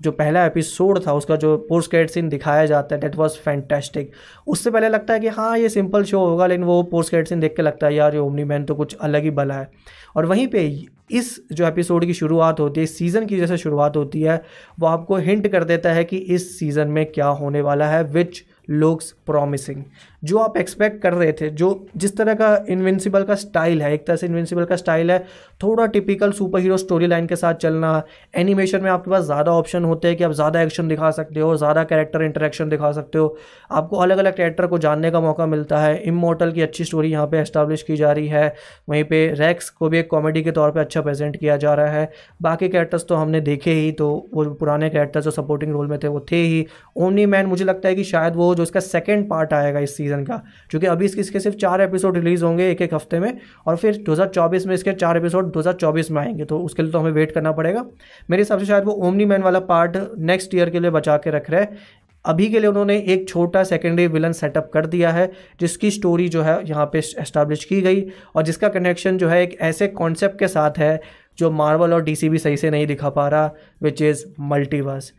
जो 0.03 0.11
पहला 0.13 0.45
एपिसोड 0.47 0.99
था, 1.07 1.13
उसका 1.15 1.37
जो 1.37 1.57
पोस्ट 1.69 1.91
क्रेडिट 1.91 2.11
सीन 2.11 2.29
दिखाया 2.29 2.67
जाता 2.67 2.95
है 2.95 3.01
डेट 3.01 3.17
वॉज़ 3.17 3.39
फैंटेस्टिक 3.39 4.13
उससे 4.47 4.71
पहले 4.71 4.89
लगता 4.89 5.15
है 5.15 5.21
कि 5.21 5.29
हाँ 5.31 5.59
ये 5.59 5.69
सिंपल 5.69 6.05
शो 6.05 6.21
होगा, 6.21 6.47
लेकिन 6.47 6.65
वो 6.65 6.83
पोस्ट 6.83 7.11
क्रेडिट 7.11 7.29
सीन 7.29 7.41
देख 7.41 7.57
के 7.57 7.63
लगता 7.63 7.87
है, 7.87 7.95
यार, 7.95 8.15
ये 8.15 8.21
ओमनी 8.21 8.45
मैन 8.45 8.65
तो 8.65 8.75
कुछ 8.75 8.97
अलग 8.99 9.23
ही 9.23 9.31
बला 9.33 9.55
है। 9.55 9.71
और 10.17 10.27
वहीं 10.27 10.47
पे 10.49 10.69
इस 11.13 11.41
जो 11.53 11.67
एपिसोड 11.67 12.05
की 12.05 12.15
शुरुआत 12.15 12.61
होती 12.61 12.81
है 12.81 12.87
सीज़न 12.87 13.27
की 13.27 13.37
जैसे 13.37 13.57
शुरुआत 13.57 13.97
होती 13.97 14.23
है, 14.23 14.43
वो 14.81 14.87
आपको 14.87 15.17
हिंट 15.17 15.49
कर 15.49 15.65
देता 15.65 15.93
है 15.93 16.05
कि 16.05 16.17
इस 16.17 16.59
सीज़न 16.59 16.89
में 16.89 17.13
क्या 17.13 17.27
होने 17.27 17.61
वाला 17.61 17.87
है 17.87 18.05
विच 18.05 18.45
लुक्स 18.71 19.13
प्रॉमिसिंग 19.27 19.85
जो 20.23 20.39
आप 20.39 20.57
एक्सपेक्ट 20.57 21.01
कर 21.03 21.13
रहे 21.15 21.33
थे, 21.33 21.49
जो 21.51 21.87
जिस 21.97 22.17
तरह 22.17 22.35
का 22.35 22.65
इन्विंसिबल 22.71 23.23
का 23.25 23.35
स्टाइल 23.35 23.83
है, 23.83 23.93
एक 23.95 24.07
तरह 24.07 24.17
से 24.17 24.27
इन्विंसिबल 24.27 24.65
का 24.65 24.77
स्टाइल 24.77 25.11
है, 25.11 25.19
थोड़ा 25.63 25.87
typical 25.87 26.33
super 26.33 26.61
hero 26.61 26.77
story 26.77 27.07
line 27.07 27.27
के 27.27 27.37
साथ 27.37 27.55
चलना 27.57 28.03
एनिमेशन 28.35 28.83
में 28.83 28.91
आपके 28.91 29.11
पास 29.11 29.25
ज़्यादा 29.25 29.53
ऑप्शन 29.53 29.85
होते 29.85 30.09
हैं 30.09 30.17
कि 30.17 30.25
आप 30.25 30.33
ज़्यादा 30.33 30.61
एक्शन 30.63 30.89
दिखा 30.89 31.11
सकते 31.11 31.41
हो, 31.41 31.57
ज़्यादा 31.57 31.85
कैरेक्टर 31.85 32.23
इंटरेक्शन 32.23 32.69
दिखा 32.69 32.93
सकते 32.93 33.19
हो। 33.19 33.37
आपको 33.73 33.97
अलग 33.99 34.19
अलग 34.19 34.37
कैरेक्टर 34.37 34.67
को 34.67 34.79
जानने 34.79 35.11
का 35.11 35.21
मौका 35.21 35.47
मिलता 35.47 35.79
है। 35.79 35.97
इमोटल 36.05 36.53
की 36.53 36.63
अच्छी 36.63 36.85
स्टोरी 36.85 37.11
यहाँ 37.11 37.27
पर 37.27 37.37
एस्टाब्लिश 37.37 37.83
की 37.83 37.97
जा 37.97 38.13
रही 38.13 38.29
है। 38.29 38.55
वहीं 38.89 39.05
पर 39.05 39.35
रैक्स 39.37 39.71
को 39.71 39.89
भी 39.89 39.99
एक 39.99 40.11
कॉमेडी 40.11 40.43
के 40.43 40.51
तौर 40.53 40.71
पर 40.71 40.81
अच्छा 40.81 41.01
प्रेजेंट 41.01 41.37
किया 41.37 41.57
जा 41.57 41.75
रहा 41.75 41.91
है। 41.91 42.11
बाकी 42.43 42.69
कैरेक्टर्स 42.69 43.07
तो 43.09 43.15
हमने 43.15 43.41
देखे 43.43 43.73
ही 43.73 43.91
तो 43.95 44.09
वो 44.35 44.45
पुराने 44.55 44.91
कैरेक्टर्स 44.91 45.25
जो 45.25 45.31
सपोर्टिंग 45.33 45.73
रोल 45.73 45.87
में 45.87 45.99
थे, 45.99 46.09
वो 46.09 46.27
थे 46.33 46.37
ही। 46.37 46.67
ओनली 46.99 47.27
मैन 47.27 47.47
मुझे 47.47 47.65
लगता 47.65 47.89
है 47.89 47.95
कि 47.95 48.05
शायद 48.05 48.37
वो 48.37 48.55
जो 48.55 48.63
इसका 48.63 48.81
सेकेंड 48.83 49.29
पार्ट 49.31 49.53
आएगा 49.53 49.79
इस 49.81 49.97
सीज़न 49.97 50.12
का, 50.21 50.43
क्योंकि 50.71 50.87
अभी 50.87 51.05
इसके 51.05 51.21
इसके 51.21 51.41
सिर्फ़ 51.41 51.57
चार 51.57 51.81
एपिसोड 51.81 52.17
रिलीज़ 52.17 52.45
होंगे 52.45 52.71
एक 52.71 52.83
एक 52.83 52.95
हफ़्ते 52.95 53.21
में, 53.21 53.39
और 53.67 53.77
फिर 53.77 54.03
2024 54.07 54.67
में 54.67 54.75
इसके 54.75 54.93
चार 54.93 55.17
एपिसोड 55.17 55.53
2024 55.53 56.11
में 56.11 56.23
आएँगे 56.23 56.45
तो 56.45 56.59
उसके 56.59 56.83
लिए 56.83 56.93
तो 56.93 56.99
हमें 56.99 57.11
वेट 57.11 57.33
करना 57.33 57.53
पड़ेगा। 57.53 57.85
मेरे 58.31 58.41
हिसाब 58.43 58.59
से 58.59 58.67
शायद 58.67 58.85
वो 58.85 58.93
ओमनी 58.93 59.25
मैन 59.25 59.43
वाला 59.43 59.61
पार्ट 59.61 59.97
नेक्स्ट 60.19 60.55
ईयर 60.55 60.71
के 60.71 60.81
लिए 60.81 60.91
बचा 60.91 61.17
के 61.17 61.31
रख 61.31 61.51
रहे 61.51 61.61
हैं। 61.61 61.79
अभी 62.25 62.49
के 62.49 62.59
लिए 62.59 62.69
उन्होंने 62.69 62.97
एक 63.09 63.29
छोटा 63.29 63.63
सेकेंडरी 63.65 64.07
विलन 64.07 64.33
सेटअप 64.33 64.71
कर 64.75 64.87
दिया 64.87 65.11
है, 65.11 65.31
जिसकी 65.61 65.91
स्टोरी 65.91 66.29
जो 66.29 66.43
है 66.43 66.59
यहाँ 66.69 66.87
पे 66.87 66.99
एस्टाब्लिश 66.99 67.65
की 67.65 67.81
गई, 67.81 68.05
और 68.37 68.43
जिसका 68.43 68.69
कनेक्शन 68.69 69.19
जो 69.19 69.29
है 69.29 69.43
एक 69.43 69.57
ऐसे 69.61 69.89
कॉन्सेप्ट 69.89 70.39
के 70.39 70.49
साथ 70.49 70.79
है, 70.79 71.01
जो 71.39 71.51
मार्वल 71.51 71.93
और 71.93 72.03
डीसी 72.03 72.29
भी 72.29 72.39
सही 72.39 72.57
से 72.57 72.71
नहीं 72.71 72.87
दिखा 72.87 73.11
पा 73.11 73.29
रहा 73.29 73.51
विच 73.83 74.03
इज़ 74.03 74.25
मल्टीवर्स 74.41 75.13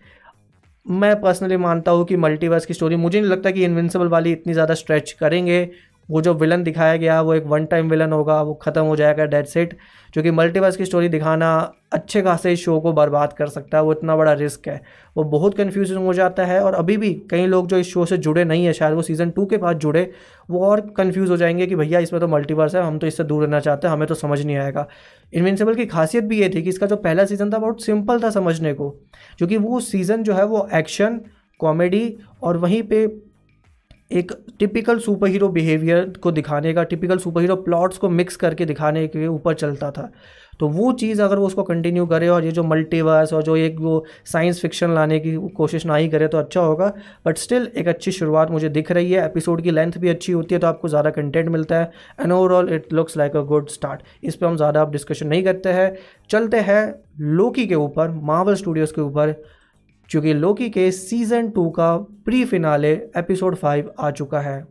मैं 0.85 1.19
पर्सनली 1.21 1.57
मानता 1.57 1.91
हूँ 1.91 2.05
कि 2.05 2.15
मल्टीवर्स 2.17 2.65
की 2.65 2.73
स्टोरी 2.73 2.95
मुझे 2.95 3.19
नहीं 3.21 3.29
लगता 3.31 3.51
कि 3.51 3.63
इन्विंसिबल 3.65 4.07
वाली 4.07 4.31
इतनी 4.31 4.53
ज़्यादा 4.53 4.73
स्ट्रेच 4.73 5.11
करेंगे। 5.11 5.69
वो 6.09 6.21
जो 6.21 6.33
विलन 6.33 6.63
दिखाया 6.63 6.95
गया, 6.97 7.21
वो 7.21 7.33
एक 7.33 7.43
वन 7.47 7.65
टाइम 7.65 7.89
विलन 7.89 8.11
होगा, 8.13 8.41
वो 8.41 8.53
ख़त्म 8.53 8.81
हो 8.81 8.95
जाएगा 8.95 9.25
डेड 9.25 9.45
सेट 9.45 9.77
जो 10.13 10.21
कि 10.23 10.31
मल्टीवर्स 10.31 10.77
की 10.77 10.85
स्टोरी 10.85 11.09
दिखाना 11.09 11.51
अच्छे 11.93 12.21
खासे 12.21 12.51
इस 12.53 12.59
शो 12.59 12.79
को 12.79 12.91
बर्बाद 12.93 13.33
कर 13.33 13.47
सकता 13.47 13.77
है, 13.77 13.83
वो 13.83 13.91
इतना 13.91 14.15
बड़ा 14.15 14.33
रिस्क 14.33 14.67
है। 14.67 14.81
वो 15.15 15.23
बहुत 15.23 15.57
कन्फ्यूज़न 15.57 15.97
हो 15.97 16.13
जाता 16.13 16.45
है 16.45 16.59
और 16.61 16.73
अभी 16.73 16.97
भी 16.97 17.13
कई 17.31 17.45
लोग 17.45 17.67
जो 17.67 17.77
इस 17.77 17.87
शो 17.87 18.05
से 18.05 18.17
जुड़े 18.17 18.43
नहीं 18.45 18.65
है, 18.65 18.73
शायद 18.73 18.93
वो 18.95 19.01
सीज़न 19.01 19.29
टू 19.29 19.45
के 19.45 19.57
बाद 19.57 19.79
जुड़े, 19.79 20.09
वो 20.49 20.65
और 20.65 20.81
कन्फ्यूज़ 20.97 21.31
हो 21.31 21.37
जाएँगे 21.37 21.67
कि 21.67 21.75
भैया 21.75 21.99
इसमें 21.99 22.19
तो 22.21 22.27
मल्टीवर्स 22.27 22.75
है, 22.75 22.81
हम 22.81 22.97
तो 22.99 23.07
इससे 23.07 23.23
दूर 23.23 23.43
रहना 23.43 23.59
चाहते 23.59 23.87
हैं, 23.87 23.93
हमें 23.93 24.07
तो 24.07 24.15
समझ 24.15 24.41
नहीं 24.45 24.57
आएगा। 24.57 24.87
इन्विंसिबल 25.33 25.75
की 25.75 25.85
खासियत 25.85 26.23
भी 26.23 26.39
ये 26.41 26.49
थी 26.49 26.61
कि 26.63 26.69
इसका 26.69 26.87
जो 26.87 26.95
पहला 26.95 27.25
सीज़न 27.25 27.51
था, 27.53 27.57
बहुत 27.57 27.83
सिंपल 27.83 28.19
था 28.19 28.29
समझने 28.29 28.73
को, 28.73 28.89
क्योंकि 29.37 29.57
वो 29.57 29.79
सीज़न 29.79 30.23
जो 30.23 30.33
है 30.33 30.45
वो 30.45 30.67
एक्शन 30.73 31.19
कॉमेडी 31.59 32.17
और 32.41 32.57
वहीं 32.57 32.83
पे 32.83 33.03
एक 34.11 34.31
टिपिकल 34.59 34.99
सुपर 34.99 35.27
हीरो 35.27 35.47
बिहेवियर 35.49 36.13
को 36.23 36.31
दिखाने 36.31 36.73
का 36.73 36.83
टिपिकल 36.83 37.17
सुपर 37.17 37.41
हीरो 37.41 37.55
प्लॉट्स 37.55 37.97
को 37.97 38.09
मिक्स 38.09 38.35
करके 38.35 38.65
दिखाने 38.65 39.07
के 39.07 39.27
ऊपर 39.27 39.53
चलता 39.53 39.91
था। 39.91 40.11
तो 40.59 40.67
वो 40.69 40.91
चीज़ 40.93 41.21
अगर 41.21 41.37
वो 41.37 41.45
उसको 41.47 41.63
कंटिन्यू 41.63 42.05
करे 42.05 42.27
और 42.29 42.45
ये 42.45 42.51
जो 42.51 42.63
मल्टीवर्स 42.63 43.33
और 43.33 43.43
जो 43.43 43.55
एक 43.57 43.79
वो 43.79 44.03
साइंस 44.25 44.61
फिक्शन 44.61 44.93
लाने 44.95 45.19
की 45.19 45.35
कोशिश 45.55 45.85
ना 45.85 45.95
ही 45.95 46.09
करे 46.09 46.27
तो 46.27 46.37
अच्छा 46.37 46.61
होगा। 46.61 46.91
बट 47.25 47.37
स्टिल 47.37 47.67
एक 47.77 47.87
अच्छी 47.87 48.11
शुरुआत 48.11 48.51
मुझे 48.51 48.69
दिख 48.69 48.91
रही 48.91 49.11
है। 49.11 49.25
एपिसोड 49.25 49.61
की 49.63 49.71
लेंथ 49.71 49.97
भी 49.97 50.09
अच्छी 50.09 50.31
होती 50.31 50.55
है 50.55 50.59
तो 50.59 50.67
आपको 50.67 50.87
ज़्यादा 50.89 51.09
कंटेंट 51.11 51.49
मिलता 51.49 51.75
है 51.75 51.91
and 52.19 52.31
overall 52.31 52.73
it 52.73 52.93
looks 52.93 53.17
like 53.17 53.35
a 53.35 53.41
good 53.45 53.69
start 53.69 54.01
इस 54.23 54.35
पर 54.35 54.47
हम 54.47 54.55
ज़्यादा 54.57 54.81
आप 54.81 54.91
डिस्कशन 54.91 55.27
नहीं 55.27 55.43
करते 55.43 55.69
हैं। 55.71 55.95
चलते 56.29 56.59
हैं 56.61 56.83
लोकी 57.31 57.65
के 57.67 57.75
ऊपर 57.77 58.11
मार्वल 58.23 58.55
स्टूडियोज़ 58.55 58.93
के 58.93 59.01
ऊपर, 59.01 59.31
क्योंकि 60.09 60.33
लोकी 60.33 60.69
के 60.69 60.89
सीज़न 60.91 61.49
टू 61.49 61.69
का 61.71 61.95
प्री 62.25 62.43
फिनाले 62.45 62.91
एपिसोड 63.17 63.55
फाइव 63.55 63.91
आ 63.99 64.11
चुका 64.11 64.39
है। 64.41 64.61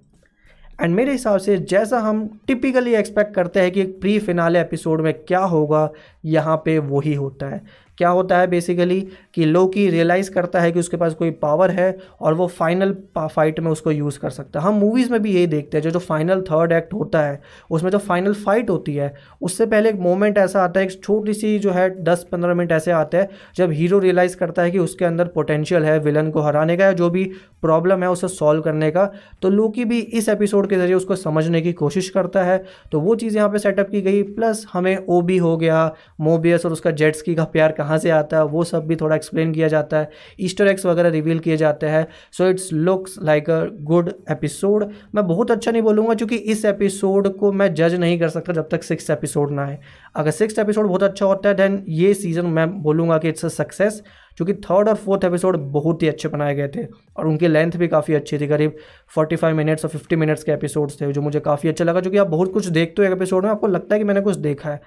एंड 0.82 0.94
मेरे 0.94 1.12
हिसाब 1.12 1.38
से 1.38 1.56
जैसा 1.58 1.98
हम 2.00 2.26
टिपिकली 2.46 2.94
एक्सपेक्ट 2.94 3.34
करते 3.34 3.60
हैं 3.60 3.70
कि 3.72 3.80
एक 3.80 4.00
प्री 4.00 4.18
फिनाले 4.18 4.60
एपिसोड 4.60 5.00
में 5.00 5.12
क्या 5.14 5.40
होगा, 5.40 5.88
यहाँ 6.24 6.56
पे 6.64 6.78
वही 6.78 7.14
होता 7.14 7.46
है। 7.46 7.60
क्या 7.98 8.08
होता 8.08 8.38
है 8.38 8.46
बेसिकली 8.46 9.00
कि 9.34 9.44
लोकी 9.44 9.88
रियलाइज़ 9.90 10.30
करता 10.30 10.60
है 10.60 10.72
कि 10.72 10.80
उसके 10.80 10.96
पास 10.96 11.14
कोई 11.14 11.30
पावर 11.30 11.70
है 11.70 11.96
और 12.20 12.34
वो 12.34 12.46
फाइनल 12.46 12.96
फाइट 13.18 13.60
में 13.60 13.70
उसको 13.70 13.90
यूज़ 13.90 14.18
कर 14.18 14.30
सकता 14.30 14.60
है। 14.60 14.66
हम 14.66 14.74
मूवीज़ 14.74 15.10
में 15.12 15.22
भी 15.22 15.32
यही 15.32 15.46
देखते 15.46 15.76
हैं, 15.76 15.82
जो 15.82 15.90
जो 15.90 15.98
फाइनल 15.98 16.40
थर्ड 16.42 16.72
एक्ट 16.72 16.94
होता 16.94 17.20
है, 17.20 17.40
उसमें 17.70 17.90
जो 17.90 17.98
फाइनल 17.98 18.34
फाइट 18.34 18.70
होती 18.70 18.94
है, 18.94 19.14
उससे 19.42 19.66
पहले 19.66 19.88
एक 19.88 19.96
मोमेंट 20.00 20.38
ऐसा 20.38 20.62
आता 20.62 20.80
है, 20.80 20.86
एक 20.86 21.02
छोटी 21.04 21.34
सी 21.34 21.58
जो 21.58 21.70
है 21.70 21.88
दस 22.04 22.26
पंद्रह 22.32 22.54
मिनट 22.54 22.72
ऐसे 22.72 22.90
आते 22.90 23.16
हैं, 23.16 23.28
जब 23.56 23.70
हीरो 23.70 23.98
रियलाइज़ 23.98 24.36
करता 24.36 24.62
है 24.62 24.70
कि 24.70 24.78
उसके 24.78 25.04
अंदर 25.04 25.28
पोटेंशियल 25.28 25.84
है 25.84 25.98
विलन 25.98 26.30
को 26.30 26.40
हराने 26.40 26.76
का 26.76 26.84
या 26.84 26.92
जो 26.92 27.10
भी 27.10 27.24
प्रॉब्लम 27.62 28.02
है 28.02 28.10
उसे 28.10 28.28
सॉल्व 28.28 28.62
करने 28.62 28.90
का। 28.90 29.10
तो 29.42 29.50
लोकी 29.50 29.84
भी 29.84 29.98
इस 29.98 30.28
एपिसोड 30.28 30.68
के 30.68 30.76
ज़रिए 30.76 30.94
उसको 30.94 31.16
समझने 31.16 31.60
की 31.62 31.72
कोशिश 31.72 32.08
करता 32.10 32.42
है। 32.42 32.62
तो 32.92 33.00
वो 33.00 33.14
चीज़ 33.14 33.36
यहाँ 33.36 33.48
पर 33.48 33.58
सेटअप 33.58 33.90
की 33.90 34.00
गई 34.02 34.22
प्लस 34.22 34.64
हमें 34.72 34.96
ओबी 35.08 35.36
हो 35.38 35.56
गया 35.56 35.94
मोबियस 36.20 36.66
और 36.66 36.72
उसका 36.72 36.90
जेट्स 36.92 37.22
का 37.22 37.44
प्यार 37.44 37.72
कहाँ 37.82 37.98
से 37.98 38.10
आता 38.10 38.36
है, 38.36 38.44
वो 38.44 38.64
सब 38.64 38.86
भी 38.86 38.96
थोड़ा 38.96 39.16
एक्सप्लेन 39.16 39.52
किया 39.52 39.68
जाता 39.68 39.98
है। 39.98 40.10
ईस्टर 40.40 40.68
एक्स 40.68 40.86
वगैरह 40.86 41.08
रिवील 41.10 41.38
किए 41.38 41.56
जाते 41.56 41.86
हैं। 41.86 42.06
So 42.32 42.46
it's 42.46 42.72
looks 42.72 43.18
like 43.22 43.50
a 43.50 43.64
good 43.82 44.12
episode 44.30 44.90
मैं 45.14 45.26
बहुत 45.26 45.50
अच्छा 45.50 45.70
नहीं 45.70 45.82
बोलूँगा 45.82 46.14
क्योंकि 46.14 46.36
इस 46.36 46.64
एपिसोड 46.64 47.28
को 47.36 47.52
मैं 47.52 47.72
जज 47.74 47.94
नहीं 47.94 48.18
कर 48.18 48.28
सकता 48.28 48.52
जब 48.52 48.68
तक 48.68 48.82
सिक्स 48.82 49.10
एपिसोड 49.10 49.50
ना 49.50 49.66
है 49.66 49.80
अगर 50.16 50.30
सिक्स 50.30 50.58
एपिसोड 50.58 50.86
बहुत 50.88 51.02
अच्छा 51.02 51.26
होता 51.26 51.48
है 51.48 51.54
देन 51.54 51.84
ये 51.88 52.12
सीज़न 52.14 52.46
मैं 52.46 52.70
बोलूँगा 52.82 53.18
कि 53.18 53.28
इट्स 53.28 53.44
अ 53.44 53.48
सक्सेस 53.48 54.02
क्योंकि 54.36 54.54
थर्ड 54.54 54.88
और 54.88 54.94
फोर्थ 54.94 55.24
एपिसोड 55.24 55.56
बहुत 55.72 56.02
ही 56.02 56.08
अच्छे 56.08 56.28
बनाए 56.28 56.54
गए 56.54 56.68
थे 56.68 56.84
और 57.16 57.26
उनकी 57.26 57.48
लेंथ 57.48 57.72
भी 57.72 57.88
काफ़ी 57.88 58.14
अच्छी 58.14 58.38
थी। 58.38 58.46
करीब 58.46 58.76
45 59.16 59.54
मिनट्स 59.54 59.84
और 59.84 59.90
50 59.90 60.16
मिनट्स 60.16 60.44
के 60.44 60.52
एपिसोड्स 60.52 61.00
थे, 61.00 61.12
जो 61.12 61.22
मुझे 61.22 61.40
काफ़ी 61.40 61.68
अच्छा 61.68 61.84
लगा। 61.84 62.00
क्योंकि 62.00 62.18
आप 62.18 62.26
बहुत 62.26 62.52
कुछ 62.52 62.66
देखते 62.66 63.02
हो 63.02 63.08
एक 63.08 63.14
एपिसोड 63.14 63.44
में, 63.44 63.50
आपको 63.50 63.66
लगता 63.66 63.94
है 63.94 63.98
कि 64.00 64.04
मैंने 64.04 64.20
कुछ 64.20 64.36
देखा 64.36 64.70
है। 64.70 64.80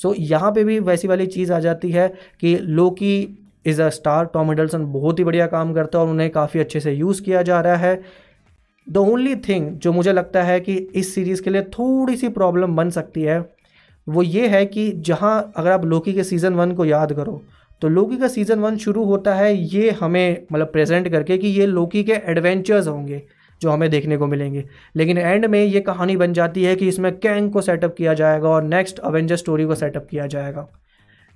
सो 0.00 0.14
यहाँ 0.14 0.52
पे 0.52 0.64
भी 0.64 0.78
वैसी 0.80 1.08
वाली 1.08 1.26
चीज़ 1.28 1.52
आ 1.52 1.58
जाती 1.60 1.90
है 1.90 2.08
कि 2.40 2.56
Loki 2.58 3.12
is 3.66 3.82
a 3.82 3.88
star 3.90 4.24
Tom 4.34 4.50
Hiddleston 4.50 4.84
बहुत 4.92 5.18
ही 5.18 5.24
बढ़िया 5.24 5.46
काम 5.48 5.72
करता 5.74 5.98
है 5.98 6.04
और 6.04 6.10
उन्हें 6.10 6.30
काफ़ी 6.30 6.60
अच्छे 6.60 6.80
से 6.80 6.92
यूज़ 6.92 7.22
किया 7.22 7.42
जा 7.42 7.60
रहा 7.60 7.76
है। 7.76 8.00
द 8.86 8.96
ओनली 8.98 9.34
थिंग 9.38 9.70
जो 9.74 9.92
मुझे 9.92 10.12
लगता 10.12 10.42
है 10.42 10.58
कि 10.60 10.74
इस 10.74 11.14
सीरीज़ 11.14 11.42
के 11.42 11.50
लिए 11.50 11.62
थोड़ी 11.70 12.16
सी 12.16 12.28
प्रॉब्लम 12.30 12.76
बन 12.76 12.90
सकती 12.90 13.22
है, 13.22 13.40
वो 14.06 14.22
ये 14.22 14.46
है 14.48 14.64
कि 14.66 14.90
जहाँ 14.98 15.52
अगर 15.56 15.70
आप 15.70 15.84
लोकी 15.84 16.12
के 16.12 16.24
सीज़न 16.24 16.54
वन 16.54 16.72
को 16.72 16.84
याद 16.84 17.12
करो 17.12 17.42
तो 17.82 17.88
लोकी 17.88 18.16
का 18.16 18.28
सीज़न 18.28 18.58
वन 18.58 18.76
शुरू 18.76 19.04
होता 19.04 19.34
है, 19.34 19.54
ये 19.54 19.90
हमें 19.90 20.46
मतलब 20.52 20.66
प्रेजेंट 20.66 21.08
करके 21.08 21.38
कि 21.38 21.48
ये 21.48 21.66
लोकी 21.66 22.02
के 22.04 22.12
एडवेंचर्स 22.12 22.86
होंगे। 22.88 23.22
जो 23.60 23.70
हमें 23.70 23.88
देखने 23.90 24.16
को 24.16 24.26
मिलेंगे। 24.26 24.64
लेकिन 24.96 25.18
एंड 25.18 25.46
में 25.46 25.62
ये 25.64 25.80
कहानी 25.80 26.16
बन 26.16 26.32
जाती 26.32 26.64
है 26.64 26.74
कि 26.76 26.88
इसमें 26.88 27.12
कैंग 27.18 27.50
को 27.52 27.60
सेटअप 27.60 27.94
किया 27.96 28.14
जाएगा 28.14 28.48
और 28.48 28.62
नेक्स्ट 28.64 28.98
अवेंजर 28.98 29.36
स्टोरी 29.36 29.64
को 29.64 29.74
सेटअप 29.74 30.06
किया 30.10 30.26
जाएगा। 30.26 30.66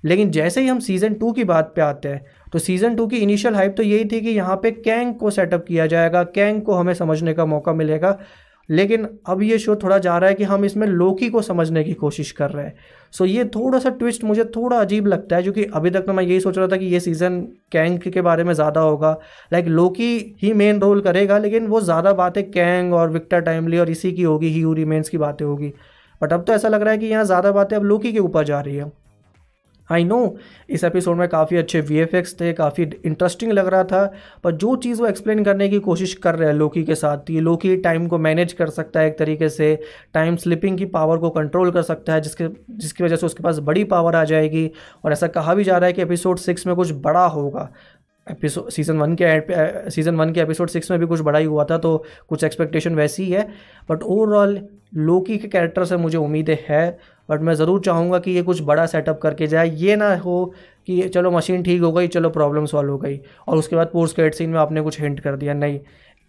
लेकिन 0.03 0.31
जैसे 0.31 0.61
ही 0.61 0.67
हम 0.67 0.79
सीज़न 0.79 1.13
टू 1.13 1.31
की 1.31 1.43
बात 1.43 1.71
पे 1.75 1.81
आते 1.81 2.09
हैं 2.09 2.25
तो 2.53 2.59
सीज़न 2.59 2.95
टू 2.95 3.05
की 3.07 3.17
इनिशियल 3.17 3.55
हाइप 3.55 3.73
तो 3.77 3.83
यही 3.83 4.05
थी 4.05 4.19
कि 4.21 4.29
यहाँ 4.29 4.55
पे 4.55 4.71
कैंग 4.71 5.13
को 5.15 5.29
सेटअप 5.29 5.65
किया 5.67 5.85
जाएगा। 5.87 6.23
कैंग 6.25 6.61
को 6.61 6.73
हमें 6.73 6.93
समझने 6.93 7.33
का 7.33 7.45
मौका 7.45 7.73
मिलेगा। 7.73 8.17
लेकिन 8.69 9.07
अब 9.27 9.41
ये 9.43 9.57
शो 9.59 9.75
थोड़ा 9.75 9.97
जा 9.99 10.17
रहा 10.17 10.29
है 10.29 10.35
कि 10.35 10.43
हम 10.43 10.65
इसमें 10.65 10.85
लोकी 10.87 11.29
को 11.29 11.41
समझने 11.41 11.83
की 11.83 11.93
कोशिश 11.95 12.31
कर 12.31 12.49
रहे 12.49 12.65
हैं। 12.65 12.75
सो 13.13 13.23
so, 13.23 13.29
ये 13.29 13.45
थोड़ा 13.45 13.79
सा 13.79 13.89
ट्विस्ट 13.91 14.23
मुझे 14.23 14.43
थोड़ा 14.55 14.77
अजीब 14.77 15.07
लगता 15.07 15.35
है 15.35 15.41
क्योंकि 15.43 15.63
अभी 15.65 15.89
तक 15.89 16.05
तो 16.05 16.13
मैं 16.13 16.23
यही 16.23 16.39
सोच 16.39 16.57
रहा 16.57 16.67
था 16.67 16.77
कि 16.77 16.85
ये 16.85 16.99
सीज़न 16.99 17.39
कैंग 17.71 17.99
के 18.03 18.21
बारे 18.21 18.43
में 18.43 18.53
ज़्यादा 18.53 18.81
होगा। 18.81 19.11
लाइक 19.53 19.67
लोकी 19.67 20.37
ही 20.41 20.53
मेन 20.53 20.79
रोल 20.79 21.01
करेगा 21.01 21.37
लेकिन 21.37 21.67
वो 21.67 21.81
ज़्यादा 21.81 22.13
बातें 22.13 22.43
कैंग 22.51 22.93
और 22.93 23.09
विक्टर 23.09 23.41
टाइमली 23.41 23.77
और 23.77 23.89
इसी 23.89 24.11
की 24.11 24.23
होगी 24.23 24.49
ही 24.49 24.63
रिमेंस 24.75 25.09
की 25.09 25.17
बातें 25.17 25.45
होगी। 25.45 25.73
बट 26.21 26.33
अब 26.33 26.43
तो 26.43 26.53
ऐसा 26.53 26.67
लग 26.67 26.81
रहा 26.81 26.91
है 26.91 26.97
कि 26.97 27.05
यहाँ 27.05 27.23
ज़्यादा 27.25 27.51
बातें 27.51 27.75
अब 27.77 27.83
लोकी 27.83 28.11
के 28.13 28.19
ऊपर 28.19 28.43
जा 28.43 28.59
रही 28.59 28.75
है। 28.75 28.91
आई 29.89 30.03
नो 30.03 30.37
इस 30.69 30.83
एपिसोड 30.83 31.17
में 31.17 31.27
काफ़ी 31.29 31.57
अच्छे 31.57 31.81
वी 31.81 31.97
एफ़ 31.97 32.15
एक्स 32.15 32.35
थे, 32.41 32.53
काफ़ी 32.53 32.83
इंटरेस्टिंग 33.05 33.51
लग 33.51 33.67
रहा 33.67 33.83
था, 33.83 34.05
पर 34.43 34.51
जो 34.51 34.75
चीज़ 34.75 35.01
वो 35.01 35.07
एक्सप्लेन 35.07 35.43
करने 35.43 35.69
की 35.69 35.79
कोशिश 35.79 36.13
कर 36.13 36.35
रहे 36.35 36.49
हैं 36.49 36.55
लोकी 36.55 36.83
के 36.83 36.95
साथ 36.95 37.29
ये 37.29 37.39
लोकी 37.39 37.75
टाइम 37.77 38.07
को 38.07 38.17
मैनेज 38.17 38.53
कर 38.53 38.69
सकता 38.69 38.99
है 38.99 39.07
एक 39.07 39.17
तरीके 39.19 39.49
से 39.49 39.79
टाइम 40.13 40.35
स्लिपिंग 40.35 40.77
की 40.77 40.85
पावर 40.85 41.17
को 41.17 41.29
कंट्रोल 41.29 41.71
कर 41.71 41.81
सकता 41.81 42.13
है, 42.13 42.21
जिसके, 42.21 42.47
जिसकी 42.69 43.03
वजह 43.03 43.15
से 43.15 43.25
उसके 43.25 43.43
पास 43.43 43.59
बड़ी 43.59 43.83
पावर 43.83 44.15
आ 44.15 44.23
जाएगी, 44.23 44.69
और 45.05 45.11
ऐसा 45.11 45.27
कहा 45.27 45.53
भी 45.55 45.63
जा 45.63 45.77
रहा 45.77 45.87
है 45.87 45.93
कि 45.93 46.01
एपिसोड 46.01 46.37
सिक्स 46.37 46.67
में 46.67 46.75
कुछ 46.75 46.91
बड़ा 46.91 47.25
होगा। 47.25 47.69
एपिसोड 48.31 48.69
सीज़न 48.69 48.97
वन 48.97 49.15
के 49.21 49.89
सीज़न 49.91 50.15
वन 50.15 50.31
के 50.33 50.39
एपिसोड 50.41 50.69
सिक्स 50.69 50.91
में 50.91 50.99
भी 50.99 51.05
कुछ 51.05 51.21
बड़ा 51.21 51.39
ही 51.39 51.45
हुआ 51.45 51.63
था 51.63 51.77
तो 51.77 52.03
कुछ 52.29 52.43
एक्सपेक्टेशन 52.43 52.95
वैसी 52.95 53.23
ही 53.23 53.31
है 53.31 53.47
बट 53.89 54.03
ओवरऑल 54.03 54.59
लोकी 54.95 55.37
के 55.37 55.47
कैरेक्टर 55.47 55.85
से 55.85 55.97
मुझे 55.97 56.17
उम्मीदें 56.17 56.57
है 56.69 56.97
बट 57.29 57.41
मैं 57.41 57.53
ज़रूर 57.55 57.81
चाहूँगा 57.81 58.19
कि 58.19 58.31
ये 58.31 58.41
कुछ 58.43 58.61
बड़ा 58.63 58.85
सेटअप 58.87 59.19
करके 59.21 59.47
जाए। 59.47 59.69
ये 59.71 59.95
ना 59.95 60.15
हो 60.17 60.45
कि 60.87 61.07
चलो 61.09 61.31
मशीन 61.31 61.63
ठीक 61.63 61.81
हो 61.81 61.91
गई, 61.91 62.07
चलो 62.09 62.29
प्रॉब्लम 62.31 62.65
सॉल्व 62.67 62.91
हो 62.91 62.97
गई 62.97 63.19
और 63.47 63.57
उसके 63.57 63.75
बाद 63.75 63.89
पोस्ट 63.93 64.15
क्रेडिट 64.15 64.33
सीन 64.33 64.49
में 64.49 64.59
आपने 64.59 64.81
कुछ 64.81 64.99
हिंट 65.01 65.19
कर 65.19 65.35
दिया। 65.35 65.53
नहीं, 65.55 65.79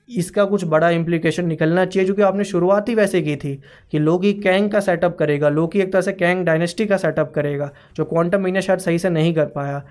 इसका 0.08 0.44
कुछ 0.44 0.64
बड़ा 0.66 0.88
इम्प्लीकेशन 0.90 1.46
निकलना 1.46 1.84
चाहिए, 1.84 2.06
जो 2.06 2.14
कि 2.14 2.22
आपने 2.22 2.44
शुरुआत 2.44 2.88
ही 2.88 2.94
वैसे 2.94 3.22
की 3.22 3.36
थी 3.36 3.54
कि 3.92 3.98
ही 4.22 4.32
कैंग 4.34 4.70
का 4.70 4.80
सेटअप 4.80 5.16
करेगा 5.18 5.48
ही 5.48 5.80
एक 5.80 5.92
तरह 5.92 6.00
से 6.02 6.12
कैंग 6.14 6.44
डायनेस्टी 6.46 6.86
का 6.86 6.96
सेटअप 6.96 7.32
करेगा, 7.34 7.70
जो 7.96 8.04
क्वांटम 8.04 8.40
महीने 8.40 8.62
शायद 8.62 8.78
सही 8.80 8.98
से 8.98 9.10
नहीं 9.10 9.34
कर 9.34 9.46
पाया। 9.48 9.82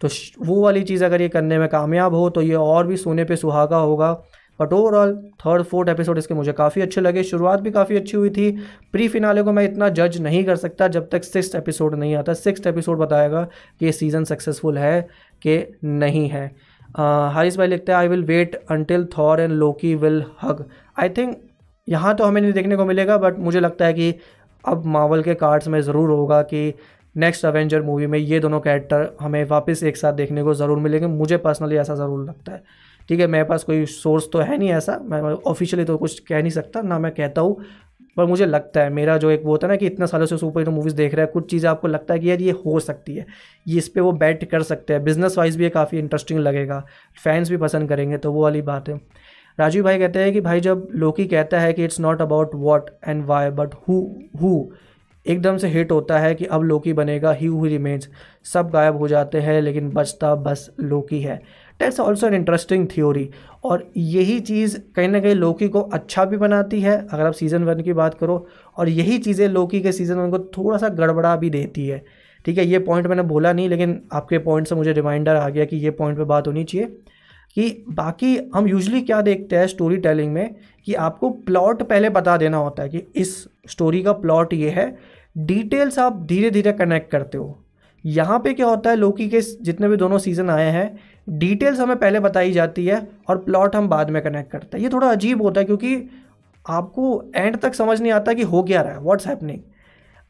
तो 0.00 0.08
वो 0.40 0.62
वाली 0.62 0.82
चीज़ 0.84 1.04
अगर 1.04 1.22
ये 1.22 1.28
करने 1.28 1.58
में 1.58 1.68
कामयाब 1.68 2.14
हो 2.14 2.28
तो 2.30 2.42
ये 2.42 2.54
और 2.54 2.86
भी 2.86 2.96
सोने 2.96 3.24
पे 3.24 3.36
सुहागा 3.36 3.76
होगा। 3.78 4.12
But 4.60 4.72
overall 4.72 5.14
third 5.40 5.62
fourth 5.62 5.88
episode 5.88 6.18
इसके 6.18 6.34
मुझे 6.34 6.52
काफ़ी 6.54 6.82
अच्छे 6.82 7.00
लगे। 7.00 7.22
शुरुआत 7.24 7.60
भी 7.60 7.70
काफ़ी 7.70 7.96
अच्छी 7.96 8.16
हुई 8.16 8.30
थी। 8.30 8.50
प्री 8.92 9.08
फिनाले 9.08 9.42
को 9.42 9.52
मैं 9.52 9.64
इतना 9.64 9.88
जज 9.90 10.20
नहीं 10.22 10.44
कर 10.44 10.56
सकता 10.56 10.88
जब 10.88 11.08
तक 11.10 11.24
सिक्स 11.24 11.54
एपिसोड 11.54 11.94
नहीं 11.94 12.14
आता। 12.16 12.34
सिक्स 12.34 12.66
एपिसोड 12.66 12.98
बताएगा 12.98 13.42
कि 13.80 13.86
ये 13.86 13.92
सीज़न 13.92 14.24
सक्सेसफुल 14.24 14.78
है 14.78 15.00
कि 15.42 15.58
नहीं 15.84 16.28
है। 16.28 16.46
हारिस 16.98 17.56
भाई 17.58 17.66
लिखते 17.66 17.92
हैं 17.92 17.98
I 17.98 18.08
will 18.08 18.24
wait 18.24 18.54
until 18.70 19.04
Thor 19.18 19.40
and 19.40 19.52
Loki 19.52 19.94
will 19.94 20.22
hug 20.42 20.64
I 21.00 21.08
think 21.08 21.36
यहाँ 21.88 22.14
तो 22.16 22.24
हमें 22.24 22.40
नहीं 22.42 22.52
देखने 22.52 22.76
को 22.76 22.84
मिलेगा 22.84 23.16
बट 23.18 23.38
मुझे 23.38 23.60
लगता 23.60 23.86
है 23.86 23.94
कि 23.94 24.14
अब 24.64 24.84
मावल 24.86 25.22
के 25.22 25.34
कार्ड्स 25.34 25.68
में 25.68 25.80
ज़रूर 25.80 26.10
होगा 26.10 26.40
कि 26.44 26.72
नेक्स्ट 27.14 27.44
अवेंजर 27.46 27.82
मूवी 27.82 28.06
में 28.06 28.18
ये 28.18 28.38
दोनों 28.40 28.60
कैरेक्टर 28.60 29.08
हमें 29.20 29.44
वापस 29.44 29.82
एक 29.82 29.96
साथ 29.96 30.12
देखने 30.12 30.42
को 30.42 30.54
ज़रूर 30.54 30.78
मिलेंगे। 30.78 31.06
मुझे 31.06 31.36
पर्सनली 31.36 31.76
ऐसा 31.76 31.94
ज़रूर 31.94 32.24
लगता 32.24 32.52
है। 32.52 32.62
ठीक 33.08 33.20
है, 33.20 33.26
मेरे 33.26 33.44
पास 33.44 33.64
कोई 33.64 33.84
सोर्स 33.86 34.28
तो 34.32 34.38
है 34.40 34.56
नहीं 34.58 34.70
ऐसा। 34.72 34.98
मैं 35.02 35.20
ऑफिशियली 35.22 35.84
तो 35.84 35.96
कुछ 35.98 36.18
कह 36.20 36.40
नहीं 36.40 36.50
सकता, 36.52 36.82
ना 36.82 36.98
मैं 36.98 37.12
कहता 37.14 37.40
हूँ, 37.40 37.64
पर 38.16 38.24
मुझे 38.26 38.46
लगता 38.46 38.80
है, 38.80 38.90
मेरा 38.90 39.16
जो 39.18 39.30
एक 39.30 39.42
वो 39.44 39.50
होता 39.50 39.66
है 39.66 39.72
ना 39.72 39.76
कि 39.76 39.86
इतना 39.86 40.06
सालों 40.06 40.26
से 40.26 40.36
सुपर 40.38 40.60
हीरो 40.60 40.72
मूवीज़ 40.72 40.94
देख 40.96 41.14
रहा 41.14 41.24
है, 41.24 41.30
कुछ 41.32 41.50
चीज़ें 41.50 41.68
आपको 41.70 41.88
लगता 41.88 42.14
है 42.14 42.20
कि 42.20 42.30
यार 42.30 42.40
ये 42.40 42.50
हो 42.64 42.78
सकती 42.80 43.14
है, 43.14 43.26
ये 43.66 43.78
इस 43.78 43.88
पर 43.88 44.00
वो 44.00 44.12
बैट 44.14 44.44
कर 44.50 44.62
सकते 44.64 44.92
हैं। 44.92 45.02
बिज़नेस 45.04 45.38
वाइज 45.38 45.56
भी 45.56 45.64
ये 45.64 45.70
काफ़ी 45.70 45.98
इंटरेस्टिंग 45.98 46.40
लगेगा 46.40 46.84
फैंस 47.16 47.50
भी 47.50 47.56
पसंद 47.56 47.88
करेंगे 47.88 48.18
तो 48.18 48.32
वो 48.32 48.42
वाली 48.42 48.62
बात 48.62 48.88
है। 48.88 49.00
राजीव 49.58 49.84
भाई 49.84 49.98
कहते 49.98 50.18
हैं 50.18 50.32
कि 50.32 50.40
भाई 50.40 50.60
जब 50.60 50.88
लोकी 50.94 51.24
कहता 51.26 51.60
है 51.60 51.72
कि 51.72 51.84
it's 51.84 52.00
not 52.00 52.22
about 52.22 52.54
what 52.54 52.90
and 53.08 53.24
why 53.26 53.50
but 53.52 53.74
who 53.88 54.00
who 54.42 54.50
एकदम 55.26 55.56
से 55.56 55.68
हिट 55.68 55.92
होता 55.92 56.18
है 56.18 56.34
कि 56.34 56.44
अब 56.46 56.62
लोकी 56.62 56.92
बनेगा 56.92 57.32
ही 57.32 57.46
हु 57.46 57.64
रिमेन्स 57.66 58.08
सब 58.44 58.70
गायब 58.70 58.96
हो 58.96 59.08
जाते 59.08 59.40
हैं, 59.40 59.60
लेकिन 59.62 59.90
बचता 59.90 60.34
बस 60.36 60.70
लोकी 60.80 61.20
है। 61.20 61.36
That's 61.80 62.00
also 62.00 62.26
an 62.26 62.34
interesting 62.34 62.86
theory 62.88 63.28
और 63.64 63.86
यही 63.96 64.38
चीज़ 64.40 64.78
कहीं 64.96 65.08
ना 65.08 65.20
कहीं 65.20 65.34
लोकी 65.34 65.68
को 65.68 65.80
अच्छा 65.80 66.24
भी 66.24 66.36
बनाती 66.36 66.80
है, 66.80 66.96
अगर 67.02 67.26
आप 67.26 67.32
सीज़न 67.32 67.64
वन 67.64 67.80
की 67.80 67.92
बात 67.92 68.14
करो, 68.14 68.46
और 68.76 68.88
यही 68.88 69.18
चीज़ें 69.18 69.48
लोकी 69.48 69.80
के 69.80 69.92
सीज़न 69.92 70.14
वन 70.14 70.30
को 70.30 70.38
थोड़ा 70.58 70.78
सा 70.78 70.88
गड़बड़ा 70.90 71.34
भी 71.36 71.50
देती 71.50 71.86
है। 71.86 72.04
ठीक 72.44 72.58
है, 72.58 72.66
ये 72.66 72.78
पॉइंट 72.78 73.06
मैंने 73.06 73.22
बोला 73.24 73.52
नहीं, 73.52 73.68
लेकिन 73.68 74.00
आपके 74.12 74.38
पॉइंट 74.38 74.66
से 74.66 74.74
मुझे 74.74 74.92
रिमाइंडर 74.92 75.36
आ 75.36 75.48
गया 75.48 75.64
कि 75.64 75.76
ये 75.76 75.90
पॉइंट 75.92 76.18
पे 76.18 76.24
बात 76.24 76.46
होनी 76.46 76.64
चाहिए 76.64 76.86
कि 77.56 77.84
बाकी 77.88 78.36
हम 78.54 78.66
यूजली 78.68 79.00
क्या 79.00 79.20
देखते 79.22 79.56
हैं 79.56 79.66
स्टोरी 79.66 79.96
टेलिंग 79.96 80.32
में 80.32 80.54
कि 80.86 80.94
आपको 80.94 81.30
प्लॉट 81.30 81.82
पहले 81.82 82.08
बता 82.10 82.36
देना 82.36 82.56
होता 82.56 82.82
है 82.82 82.88
कि 82.88 83.02
इस 83.16 83.36
स्टोरी 83.68 84.02
का 84.02 84.12
प्लॉट 84.14 84.52
ये 84.52 84.70
है 84.70 84.86
डिटेल्स 85.36 85.98
आप 85.98 86.22
धीरे 86.26 86.50
धीरे 86.50 86.72
कनेक्ट 86.72 87.10
करते 87.10 87.38
हो। 87.38 87.58
यहाँ 88.04 88.38
पे 88.38 88.52
क्या 88.54 88.66
होता 88.66 88.90
है 88.90 88.96
लोकी 88.96 89.28
के 89.28 89.40
जितने 89.40 89.88
भी 89.88 89.96
दोनों 89.96 90.18
सीज़न 90.18 90.50
आए 90.50 90.70
हैं 90.70 91.38
डिटेल्स 91.38 91.80
हमें 91.80 91.96
पहले 91.98 92.20
बताई 92.20 92.52
जाती 92.52 92.86
है 92.86 93.06
और 93.28 93.38
प्लॉट 93.38 93.76
हम 93.76 93.88
बाद 93.88 94.10
में 94.10 94.22
कनेक्ट 94.22 94.50
करते 94.50 94.76
हैं। 94.76 94.84
ये 94.84 94.90
थोड़ा 94.90 95.10
अजीब 95.10 95.42
होता 95.42 95.60
है 95.60 95.66
क्योंकि 95.66 95.96
आपको 96.64 97.22
एंड 97.36 97.56
तक 97.56 97.74
समझ 97.74 98.00
नहीं 98.00 98.12
आता 98.12 98.32
कि 98.32 98.42
हो 98.42 98.62
क्या 98.62 98.82
रहा 98.82 98.92
है 98.92 99.00
व्हाट्स 99.00 99.26
हैपनिंग 99.26 99.60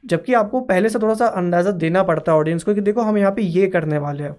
जबकि 0.04 0.32
आपको 0.34 0.60
पहले 0.62 0.88
से 0.88 0.98
थोड़ा 0.98 1.14
सा 1.14 1.26
अंदाज़ा 1.26 1.70
देना 1.72 2.02
पड़ता 2.02 2.32
है 2.32 2.38
ऑडियंस 2.38 2.64
को 2.64 2.75
कि 2.75 2.80
देखो 2.80 3.00
हम 3.00 3.18
यहाँ 3.18 3.32
पे 3.32 3.42
ये 3.42 3.66
करने 3.66 3.98
वाले 3.98 4.22
हैं। 4.22 4.34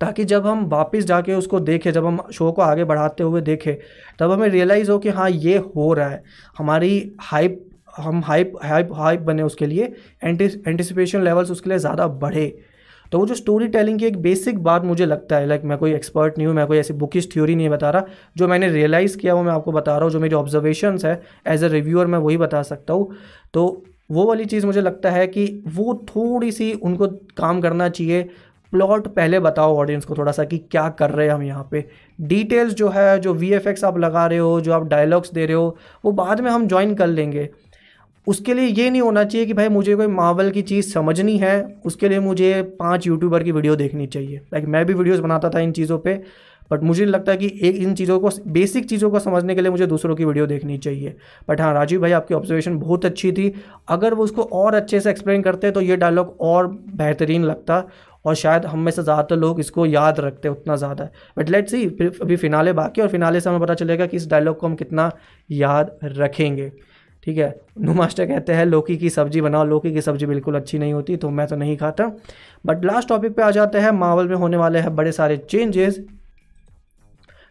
ताकि 0.00 0.24
जब 0.24 0.46
हम 0.46 0.64
वापस 0.66 1.04
जाके 1.04 1.34
उसको 1.34 1.60
देखें, 1.60 1.90
जब 1.92 2.06
हम 2.06 2.20
शो 2.32 2.50
को 2.52 2.62
आगे 2.62 2.84
बढ़ाते 2.84 3.22
हुए 3.22 3.40
देखें, 3.40 3.74
तब 4.18 4.30
हमें 4.30 4.48
रियलाइज़ 4.48 4.90
हो 4.90 4.98
कि 4.98 5.08
हाँ 5.08 5.28
ये 5.30 5.56
हो 5.76 5.92
रहा 5.92 6.08
है। 6.08 6.22
हमारी 6.58 7.12
हाइप 7.20 7.65
हम 7.96 8.22
हाइप 8.24 8.52
हाइप 8.62 8.88
हाइप 8.94 9.20
बने 9.22 9.42
उसके 9.42 9.66
लिए 9.66 9.92
एंटिसिपेशन 10.24 11.22
लेवल्स 11.22 11.50
उसके 11.50 11.70
लिए 11.70 11.78
ज़्यादा 11.78 12.06
बढ़े। 12.16 12.46
तो 13.12 13.18
वो 13.18 13.26
जो 13.26 13.34
स्टोरी 13.34 13.66
टेलिंग 13.68 13.98
की 13.98 14.06
एक 14.06 14.16
बेसिक 14.22 14.58
बात 14.62 14.84
मुझे 14.84 15.06
लगता 15.06 15.36
है 15.36 15.46
लाइक 15.46 15.64
मैं 15.64 15.78
कोई 15.78 15.92
एक्सपर्ट 15.94 16.38
नहीं 16.38 16.46
हूँ, 16.46 16.54
मैं 16.54 16.66
कोई 16.66 16.78
ऐसी 16.78 16.94
बुकिश 16.94 17.28
थ्योरी 17.32 17.54
नहीं 17.54 17.68
बता 17.68 17.90
रहा, 17.90 18.04
जो 18.36 18.48
मैंने 18.48 18.68
रियलाइज़ 18.68 19.16
किया 19.18 19.34
वो 19.34 19.42
मैं 19.42 19.52
आपको 19.52 19.72
बता 19.72 19.92
रहा 19.92 20.02
हूँ, 20.02 20.10
जो 20.10 20.20
मेरी 20.20 20.34
ऑब्जर्वेशंस 20.34 21.04
है 21.04 21.20
एज 21.46 21.64
अ 21.64 21.68
रिव्यूअर 21.68 22.06
मैं 22.06 22.18
वही 22.20 22.36
बता 22.36 22.62
सकता 22.64 22.92
हूँ। 22.92 23.12
तो 23.54 23.84
वो 24.10 24.24
वाली 24.26 24.44
चीज़ 24.46 24.66
मुझे 24.66 24.80
लगता 24.80 25.10
है 25.10 25.26
कि 25.26 25.46
वो 25.68 25.94
थोड़ी 26.08 26.50
सी 26.52 26.72
उनको 26.74 27.06
काम 27.36 27.60
करना 27.60 27.88
चाहिए। 27.90 28.28
प्लॉट 28.72 29.06
पहले 29.08 29.38
बताओ 29.40 29.76
ऑडियंस 29.76 30.04
को 30.04 30.14
थोड़ा 30.16 30.32
सा 30.32 30.44
कि 30.44 30.58
क्या 30.60 30.88
कर 30.90 31.10
रहे 31.10 31.26
हैं 31.26 31.34
हम 31.34 31.42
यहाँ 31.42 31.66
पे। 31.70 31.84
डिटेल्स 32.18 32.74
जो 32.74 32.88
है, 32.88 33.18
जो 33.20 33.34
वीएफएक्स 33.34 33.84
आप 33.84 33.98
लगा 33.98 34.26
रहे 34.26 34.38
हो, 34.38 34.60
जो 34.60 34.72
आप 34.72 34.86
डायलॉग्स 34.86 35.32
दे 35.32 35.46
रहे 35.46 35.56
हो, 35.56 35.76
वो 36.04 36.12
बाद 36.14 36.40
में 36.40 36.50
हम 36.50 36.66
ज्वाइन 36.68 36.94
कर 36.94 37.06
लेंगे। 37.06 37.48
उसके 38.26 38.54
लिए 38.54 38.66
ये 38.66 38.88
नहीं 38.90 39.02
होना 39.02 39.24
चाहिए 39.24 39.46
कि 39.46 39.52
भाई 39.54 39.68
मुझे 39.68 39.94
कोई 39.96 40.06
मावल 40.08 40.50
की 40.50 40.62
चीज़ 40.64 40.92
समझनी 40.92 41.36
है, 41.38 41.80
उसके 41.84 42.08
लिए 42.08 42.20
मुझे 42.20 42.62
पाँच 42.80 43.06
यूट्यूबर 43.06 43.42
की 43.42 43.52
वीडियो 43.52 43.76
देखनी 43.76 44.06
चाहिए। 44.08 44.40
लाइक 44.52 44.64
मैं 44.66 44.84
भी 44.86 44.94
वीडियोस 44.94 45.20
बनाता 45.20 45.50
था 45.50 45.60
इन 45.60 45.72
चीज़ों 45.72 45.98
पे 45.98 46.20
बट 46.70 46.82
मुझे 46.82 47.04
लगता 47.04 47.32
है 47.32 47.38
कि 47.38 47.46
एक 47.62 47.76
इन 47.76 47.94
चीज़ों 47.94 48.18
को 48.20 48.30
बेसिक 48.48 48.88
चीज़ों 48.88 49.10
को 49.10 49.18
समझने 49.20 49.54
के 49.54 49.60
लिए 49.60 49.70
मुझे 49.70 49.86
दूसरों 49.86 50.14
की 50.16 50.24
वीडियो 50.24 50.46
देखनी 50.46 50.78
चाहिए। 50.78 51.14
बट 51.48 51.60
हाँ 51.60 51.72
राजीव 51.74 52.00
भाई, 52.00 52.12
आपकी 52.12 52.34
ऑब्जर्वेशन 52.34 52.78
बहुत 52.78 53.04
अच्छी 53.04 53.30
थी। 53.32 53.52
अगर 53.88 54.14
वो 54.14 54.24
उसको 54.24 54.42
और 54.42 54.74
अच्छे 54.74 55.00
से 55.00 55.10
एक्सप्लेन 55.10 55.42
करते 55.42 55.70
तो 55.70 55.80
ये 55.80 55.96
डायलॉग 55.96 56.36
और 56.40 56.66
बेहतरीन 56.68 57.44
लगता 57.44 57.82
और 58.24 58.34
शायद 58.34 58.64
हम 58.66 58.78
में 58.78 58.90
से 58.92 59.02
ज़्यादातर 59.02 59.36
लोग 59.36 59.60
इसको 59.60 59.86
याद 59.86 60.20
रखते 60.20 60.48
उतना 60.48 60.76
ज़्यादा। 60.76 61.08
बट 61.38 61.50
लेट्स 61.50 61.70
सी 61.70 61.84
अभी 62.22 62.36
फिनाले 62.36 62.72
बाकी 62.72 63.02
और 63.02 63.08
फिनाले 63.08 63.40
से 63.40 63.50
हमें 63.50 63.60
पता 63.60 63.74
चलेगा 63.74 64.06
कि 64.06 64.16
इस 64.16 64.28
डायलॉग 64.28 64.58
को 64.58 64.66
हम 64.66 64.74
कितना 64.74 65.10
याद 65.50 65.96
रखेंगे। 66.04 66.70
ठीक 67.26 67.38
है? 67.38 67.54
नू 67.80 67.92
मास्टर 67.94 68.26
कहते 68.26 68.52
हैं, 68.52 68.64
लौकी 68.66 68.96
की 68.96 69.10
सब्ज़ी 69.10 69.40
बनाओ। 69.40 69.64
लौकी 69.64 69.92
की 69.92 70.00
सब्ज़ी 70.00 70.26
बिल्कुल 70.26 70.54
अच्छी 70.54 70.78
नहीं 70.78 70.92
होती 70.92 71.16
तो 71.16 71.30
मैं 71.30 71.46
तो 71.46 71.56
नहीं 71.56 71.76
खाता। 71.76 72.06
बट 72.66 72.84
लास्ट 72.84 73.08
टॉपिक 73.08 73.34
पे 73.36 73.42
आ 73.42 73.50
जाते 73.50 73.78
हैं। 73.78 73.90
मावल 73.92 74.28
में 74.28 74.36
होने 74.36 74.56
वाले 74.56 74.78
हैं 74.78 74.94
बड़े 74.96 75.12
सारे 75.12 75.36
चेंजेस 75.36 75.98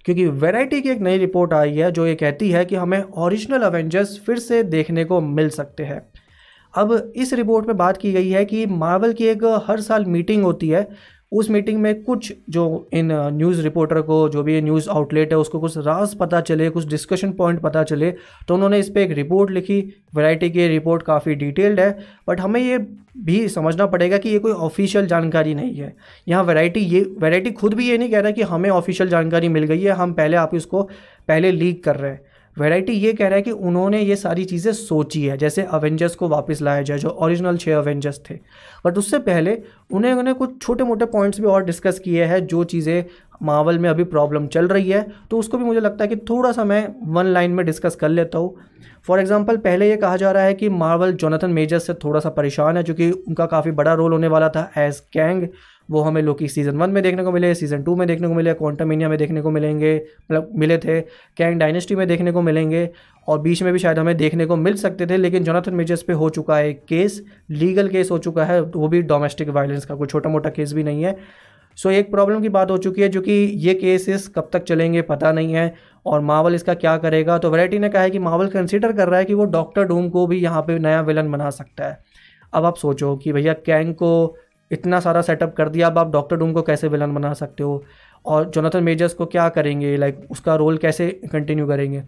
क्योंकि 0.05 0.25
वैरायटी 0.27 0.82
की 0.82 0.89
एक 0.89 1.00
नई 1.00 1.17
रिपोर्ट 1.17 1.53
आई 1.53 1.75
है, 1.75 1.91
जो 1.91 2.05
ये 2.08 2.15
कहती 2.15 2.50
है 2.51 2.63
कि 2.65 2.75
हमें 2.75 3.01
ओरिजिनल 3.01 3.62
अवेंजर्स 3.62 4.20
फिर 4.25 4.39
से 4.39 4.62
देखने 4.63 5.05
को 5.05 5.20
मिल 5.22 5.50
सकते 5.50 5.84
हैं। 5.84 6.01
अब 6.74 7.13
इस 7.15 7.34
रिपोर्ट 7.34 7.67
में 7.67 7.77
बात 7.77 7.98
की 7.98 8.12
गई 8.13 8.29
है 8.29 8.44
कि 8.46 8.65
मार्वल 8.65 9.13
की 9.13 9.27
एक 9.27 9.44
हर 9.67 9.82
साल 9.82 10.05
मीटिंग 10.05 10.44
होती 10.44 10.70
है 10.70 10.88
उस 11.32 11.50
मीटिंग 11.50 11.79
में 11.82 12.03
कुछ 12.03 12.32
जो 12.50 12.65
इन 12.94 13.12
न्यूज़ 13.34 13.62
रिपोर्टर 13.62 14.01
को, 14.01 14.17
जो 14.29 14.44
भी 14.44 14.62
न्यूज़ 14.62 14.89
आउटलेट 14.89 15.32
है, 15.32 15.38
उसको 15.38 15.60
कुछ 15.60 15.77
राज 15.77 16.13
पता 16.15 16.41
चले, 16.41 16.70
कुछ 16.70 16.86
डिस्कशन 16.88 17.32
पॉइंट 17.34 17.60
पता 17.62 17.84
चले 17.84 18.12
तो 18.48 18.53
उन्होंने 18.53 18.79
इस 18.79 18.89
पर 18.89 19.00
एक 19.00 19.12
रिपोर्ट 19.13 19.51
लिखी। 19.51 19.79
वैरायटी 20.15 20.50
की 20.50 20.67
रिपोर्ट 20.67 21.03
काफ़ी 21.03 21.36
डिटेल्ड 21.36 21.79
है 21.79 21.98
बट 22.27 22.39
हमें 22.39 22.60
ये 22.62 22.77
भी 23.17 23.48
समझना 23.50 23.86
पड़ेगा 23.88 24.17
कि 24.17 24.29
ये 24.29 24.39
कोई 24.39 24.51
ऑफिशियल 24.51 25.08
जानकारी 25.08 25.53
नहीं 25.55 25.75
है। 25.75 25.96
यहाँ 26.27 26.44
वैरायटी 26.44 26.79
ये 26.82 27.01
वैरायटी 27.20 27.51
खुद 27.53 27.74
भी 27.74 27.89
ये 27.89 27.98
नहीं 27.98 28.12
कह 28.12 28.20
रहा 28.20 28.32
कि 28.32 28.41
हमें 28.44 28.70
ऑफिशियल 28.70 29.10
जानकारी 29.10 29.50
मिल 29.50 29.63
गई 29.63 29.82
है, 29.82 29.91
हम 29.91 30.13
पहले 30.13 30.38
आप 30.38 30.55
इसको 30.55 30.84
पहले 31.27 31.51
लीक 31.51 31.84
कर 31.84 31.96
रहे 31.96 32.12
हैं। 32.12 32.22
वैरायटी 32.58 32.94
ये 32.94 33.12
कह 33.14 33.28
रहा 33.28 33.36
है 33.36 33.42
कि 33.42 33.52
उन्होंने 33.52 34.02
ये 34.02 34.16
सारी 34.16 34.46
चीज़ें 34.46 34.72
सोची 34.74 35.26
है, 35.26 35.38
जैसे 35.38 35.64
अवेंजर्स 35.64 36.16
को 36.16 36.28
वापस 36.30 36.62
लाया 36.62 36.82
जाए, 36.82 36.98
जो 36.98 37.10
ओरिजिनल 37.10 37.58
छः 37.58 37.78
अवेंजर्स 37.78 38.22
थे। 38.30 38.40
बट 38.86 38.98
उससे 38.98 39.20
पहले 39.20 39.58
उन्हें 39.92 40.14
उन्हें 40.14 40.36
कुछ 40.36 40.62
छोटे 40.62 40.84
मोटे 40.84 41.06
पॉइंट्स 41.08 41.40
भी 41.40 41.48
और 41.48 41.64
डिस्कस 41.66 42.00
किए 42.00 42.26
हैं, 42.26 42.46
जो 42.48 42.64
चीज़ें 42.66 43.04
मावल 43.44 43.80
में 43.80 43.90
अभी 43.90 44.04
प्रॉब्लम 44.06 44.46
चल 44.48 44.68
रही 44.68 44.90
है। 44.90 45.06
तो 45.32 45.40
उसको 45.40 45.58
भी 45.58 45.64
मुझे 45.66 45.80
लगता 45.80 46.04
है 46.04 46.08
कि 46.08 46.16
थोड़ा 46.30 46.52
सा 46.52 46.64
मैं 46.64 46.88
वन 47.08 47.26
लाइन 47.26 47.52
में 47.52 47.66
डिस्कस 47.66 47.96
कर 47.96 48.10
लेता 48.10 48.38
हूँ। 48.38 48.56
फॉर 49.08 49.20
एग्ज़ाम्पल 49.20 49.58
पहले 49.58 49.90
ये 49.90 49.98
कहा 49.98 50.18
जा 50.18 50.32
रहा 50.32 50.44
है 50.44 50.54
कि 50.54 50.70
मार्वल 50.72 51.12
जोनाथन 51.14 51.50
मेजर 51.52 51.80
से 51.80 51.94
थोड़ा 51.94 52.20
सा 52.20 52.30
परेशान 52.32 52.78
है 52.78 52.84
क्योंकि 52.84 53.10
उनका 53.12 53.46
काफ़ी 53.46 53.72
बड़ा 53.72 53.94
रोल 53.94 54.12
होने 54.12 54.27
वाला 54.27 54.50
था 54.50 54.70
एज 54.77 55.00
कैंग 55.14 55.48
वो 55.90 56.02
हमें 56.02 56.22
लोकी 56.22 56.48
सीज़न 56.48 56.78
वन 56.78 56.90
में 56.90 57.02
देखने 57.04 57.24
को 57.24 57.32
मिले 57.32 57.54
सीज़न 57.56 57.84
टू 57.84 57.96
में 57.96 58.08
देखने 58.08 58.28
को 58.28 58.34
मिले 58.34 58.54
क्वांटम 58.54 58.92
इंडिया 58.92 59.10
में 59.10 59.18
देखने 59.18 59.42
को 59.42 59.52
मिलेंगे 59.52 59.96
मतलब 59.96 60.52
मिले 60.56 60.78
थे 60.78 61.00
कैंग 61.02 61.60
डायनेस्टी 61.60 61.96
में 61.96 62.08
देखने 62.08 62.32
को 62.32 62.42
मिलेंगे, 62.42 62.90
और 63.28 63.40
बीच 63.40 63.64
में 63.64 63.72
भी 63.74 63.80
शायद 63.80 64.00
हमें 64.00 64.16
देखने 64.18 64.46
को 64.46 64.56
मिल 64.56 64.76
सकते 64.78 65.06
थे, 65.08 65.18
लेकिन 65.18 65.44
जोनाथन 65.44 65.74
मेजर्स 65.74 66.02
पे 66.02 66.14
हो 66.14 66.30
चुका 66.30 66.58
है 66.58 66.74
केस 66.74 67.22
लीगल 67.52 67.90
केस 67.90 68.12
हो 68.12 68.18
चुका 68.20 68.46
है, 68.46 68.62
वो 68.62 68.88
भी 68.88 69.02
डोमेस्टिक 69.04 69.50
वायलेंस 69.50 69.86
का, 69.86 69.96
कोई 69.96 70.08
छोटा 70.08 70.30
मोटा 70.30 70.50
केस 70.50 70.74
भी 70.74 70.84
नहीं 70.84 71.04
है। 71.04 71.18
सो 71.78 71.90
एक 71.90 72.10
प्रॉब्लम 72.12 72.42
की 72.42 72.50
बात 72.50 72.72
हो 72.72 72.78
चुकी 72.78 73.02
है, 73.02 73.08
जो 73.10 73.22
कि 73.22 73.32
ये 73.32 73.74
केसेस 73.74 74.28
कब 74.28 74.50
तक 74.54 74.64
चलेंगे 74.64 75.02
पता 75.04 75.32
नहीं 75.32 75.54
है, 75.54 75.74
और 76.06 76.22
मावल 76.22 76.56
इसका 76.56 76.74
क्या 76.74 76.96
करेगा? 76.98 77.38
तो 77.38 77.50
वैरायटी 77.50 77.80
ने 77.80 77.90
कहा 77.90 78.02
है 78.02 78.10
कि 78.10 78.20
मावल 78.20 78.48
कंसिडर 78.48 78.92
कर 78.92 79.08
रहा 79.08 79.20
है 79.20 79.26
कि 79.26 79.34
वो 79.34 79.46
डॉक्टर 79.46 79.84
डूम 79.84 80.10
को 80.10 80.26
भी 80.28 80.38
यहाँ 80.38 80.62
पे 80.62 80.78
नया 80.80 81.02
विलन 81.02 81.32
बना 81.32 81.50
सकता 81.50 81.88
है। 81.88 82.00
अब 82.54 82.66
आप 82.66 82.76
सोचो 82.76 83.16
कि 83.18 83.32
भैया 83.34 83.54
कैंग 83.66 83.94
को 83.94 84.38
इतना 84.72 85.00
सारा 85.00 85.22
सेटअप 85.22 85.54
कर 85.56 85.70
दिया, 85.70 85.88
अब 85.88 85.98
आप 86.00 86.12
डॉक्टर 86.12 86.36
डूम 86.36 86.54
को 86.54 86.62
कैसे 86.62 86.88
विलन 86.88 87.14
बना 87.14 87.34
सकते 87.34 87.64
हो? 87.64 87.84
और 88.25 88.50
जोनाथन 88.50 88.84
मेजर्स 88.84 89.14
को 89.14 89.25
क्या 89.25 89.48
करेंगे? 89.50 89.96
लाइक 89.98 90.20
उसका 90.32 90.56
रोल 90.56 90.78
कैसे 90.78 91.10
कंटिन्यू 91.32 91.68
करेंगे? 91.68 92.04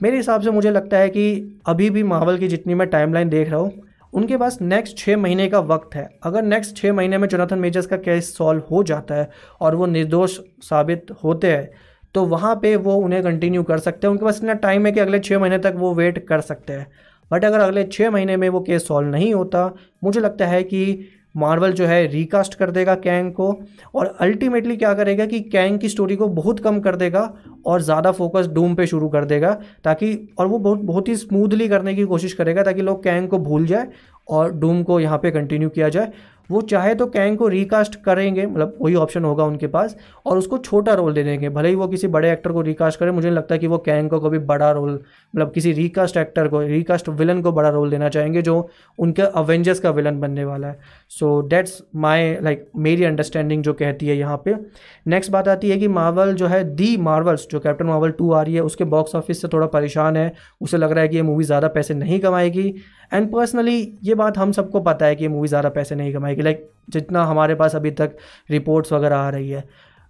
मेरे 0.00 0.16
हिसाब 0.16 0.40
से 0.40 0.50
मुझे 0.50 0.70
लगता 0.70 0.96
है 0.96 1.08
कि 1.08 1.60
अभी 1.66 1.90
भी 1.90 2.02
माहौल 2.02 2.38
की 2.38 2.48
जितनी 2.48 2.74
मैं 2.74 2.88
टाइमलाइन 2.88 3.28
देख 3.28 3.50
रहा 3.50 3.60
हूँ, 3.60 3.72
उनके 4.12 4.36
पास 4.36 4.60
नेक्स्ट 4.60 4.96
छः 4.98 5.16
महीने 5.16 5.48
का 5.48 5.58
वक्त 5.60 5.94
है। 5.94 6.08
अगर 6.24 6.42
नेक्स्ट 6.42 6.76
छः 6.76 6.92
महीने 6.92 7.18
में 7.18 7.26
जोनाथन 7.28 7.58
मेजर्स 7.58 7.86
का 7.86 7.96
केस 7.98 8.36
सॉल्व 8.36 8.62
हो 8.70 8.82
जाता 8.82 9.14
है 9.14 9.28
और 9.60 9.74
वो 9.74 9.86
निर्दोष 9.86 10.38
साबित 10.62 11.06
होते 11.24 11.52
हैं 11.52 11.70
तो 12.14 12.24
वहाँ 12.24 12.54
पे 12.56 12.74
वो 12.76 12.94
उन्हें 12.96 13.22
कंटिन्यू 13.22 13.62
कर 13.62 13.78
सकते 13.78 14.06
हैं। 14.06 14.12
उनके 14.12 14.24
पास 14.24 14.36
इतना 14.38 14.52
टाइम 14.54 14.86
है 14.86 14.92
कि 14.92 15.00
अगले 15.00 15.18
छः 15.18 15.38
महीने 15.38 15.58
तक 15.58 15.74
वो 15.76 15.92
वेट 15.94 16.18
कर 16.26 16.40
सकते 16.40 16.72
हैं। 16.72 16.86
बट 17.30 17.44
अगर 17.44 17.60
अगले 17.60 17.84
छः 17.84 18.10
महीने 18.10 18.36
में 18.36 18.48
वो 18.48 18.60
केस 18.60 18.86
सॉल्व 18.88 19.08
नहीं 19.08 19.32
होता, 19.34 19.74
मुझे 20.04 20.20
लगता 20.20 20.46
है 20.46 20.62
कि 20.62 21.08
मार्वल 21.34 21.72
जो 21.72 21.86
है 21.86 22.06
रिकास्ट 22.06 22.54
कर 22.54 22.70
देगा 22.70 22.94
कैंग 22.94 23.32
को 23.32 23.50
और 23.94 24.16
अल्टीमेटली 24.20 24.76
क्या 24.76 24.92
करेगा 24.94 25.26
कि 25.26 25.40
कैंग 25.40 25.78
की 25.78 25.88
स्टोरी 25.88 26.16
को 26.16 26.28
बहुत 26.28 26.60
कम 26.60 26.80
कर 26.80 26.96
देगा 26.96 27.32
और 27.66 27.82
ज़्यादा 27.82 28.12
फोकस 28.12 28.46
डूम 28.46 28.74
पे 28.74 28.86
शुरू 28.86 29.08
कर 29.08 29.24
देगा 29.24 29.56
ताकि 29.84 30.16
और 30.38 30.46
वो 30.46 30.58
बहुत 30.58 30.80
बहुत 30.82 31.08
ही 31.08 31.16
स्मूथली 31.16 31.68
करने 31.68 31.94
की 31.94 32.04
कोशिश 32.04 32.32
करेगा 32.32 32.62
ताकि 32.62 32.82
लोग 32.82 33.02
कैंग 33.04 33.28
को 33.28 33.38
भूल 33.38 33.66
जाए 33.66 33.88
और 34.28 34.52
डूम 34.52 34.82
को 34.82 35.00
यहाँ 35.00 35.18
पे 35.18 35.30
कंटिन्यू 35.30 35.68
किया 35.68 35.88
जाए। 35.88 36.12
वो 36.50 36.60
चाहे 36.62 36.94
तो 36.94 37.06
कैंग 37.08 37.36
को 37.38 37.48
रिकास्ट 37.48 37.94
करेंगे 38.04 38.46
मतलब 38.46 38.76
वही 38.80 38.94
ऑप्शन 38.96 39.24
होगा 39.24 39.44
उनके 39.44 39.66
पास, 39.68 39.96
और 40.26 40.38
उसको 40.38 40.58
छोटा 40.58 40.94
रोल 40.94 41.12
दे 41.14 41.22
देंगे। 41.24 41.48
भले 41.50 41.68
ही 41.68 41.74
वो 41.74 41.88
किसी 41.88 42.06
बड़े 42.08 42.30
एक्टर 42.32 42.52
को 42.52 42.60
रिकास्ट 42.62 43.00
करें, 43.00 43.10
मुझे 43.10 43.26
नहीं 43.28 43.36
लगता 43.36 43.56
कि 43.56 43.66
वो 43.66 43.78
कैंग 43.80 44.10
को 44.10 44.20
कभी 44.20 44.38
बड़ा 44.40 44.70
रोल 44.70 44.92
मतलब 44.92 45.52
किसी 45.52 45.72
रिकास्ट 45.72 46.16
एक्टर 46.16 46.48
को 46.48 46.60
रिकास्ट 46.60 47.08
विलन 47.10 47.40
को 47.42 47.52
बड़ा 47.52 47.68
रोल 47.68 47.90
देना 47.90 48.08
चाहेंगे 48.08 48.42
जो 48.42 48.56
उनके 48.98 49.22
अवेंजर्स 49.22 49.80
का 49.80 49.90
विलन 49.90 50.20
बनने 50.20 50.44
वाला 50.44 50.68
है। 50.68 50.78
सो 51.10 51.40
डेट्स 51.48 51.82
माई 51.96 52.34
लाइक 52.42 52.68
मेरी 52.78 53.04
अंडरस्टैंडिंग 53.04 53.62
जो 53.62 53.72
कहती 53.74 54.06
है 54.06 54.16
यहाँ 54.16 54.36
पे। 54.44 54.54
नेक्स्ट 55.06 55.30
बात 55.32 55.48
आती 55.48 55.70
है 55.70 55.78
कि 55.78 55.88
मार्वल 55.90 56.34
जो 56.34 56.46
है 56.46 56.62
दी 56.66 56.96
मार्वल्स 56.98 57.46
जो 57.50 57.60
कैप्टन 57.60 57.86
मार्वल 57.86 58.10
टू 58.10 58.30
आ 58.32 58.42
रही 58.42 58.54
है, 58.54 58.60
उसके 58.62 58.84
बॉक्स 58.86 59.14
ऑफ़िस 59.14 59.40
से 59.42 59.48
थोड़ा 59.48 59.66
परेशान 59.68 60.16
है। 60.16 60.32
उसे 60.60 60.76
लग 60.76 60.92
रहा 60.92 61.02
है 61.02 61.08
कि 61.08 61.16
ये 61.16 61.22
मूवी 61.22 61.44
ज़्यादा 61.44 61.68
पैसे 61.70 61.94
नहीं 61.94 62.20
कमाएगी। 62.20 62.74
एंड 63.12 63.30
पर्सनली 63.32 63.78
ये 64.02 64.14
बात 64.14 64.38
हम 64.38 64.52
सबको 64.52 64.80
पता 64.82 65.06
है 65.06 65.16
कि 65.16 65.28
मूवी 65.28 65.48
ज़्यादा 65.48 65.68
पैसे 65.70 65.94
नहीं 65.94 66.12
कमाएगी। 66.14 66.42
लाइक 66.42 66.68
जितना 66.90 67.24
हमारे 67.24 67.54
पास 67.54 67.74
अभी 67.76 67.90
तक 67.92 68.16
रिपोर्ट्स 68.50 68.92
वगैरह 68.92 69.16
आ 69.16 69.28
रही 69.30 69.50
है। 69.50 69.64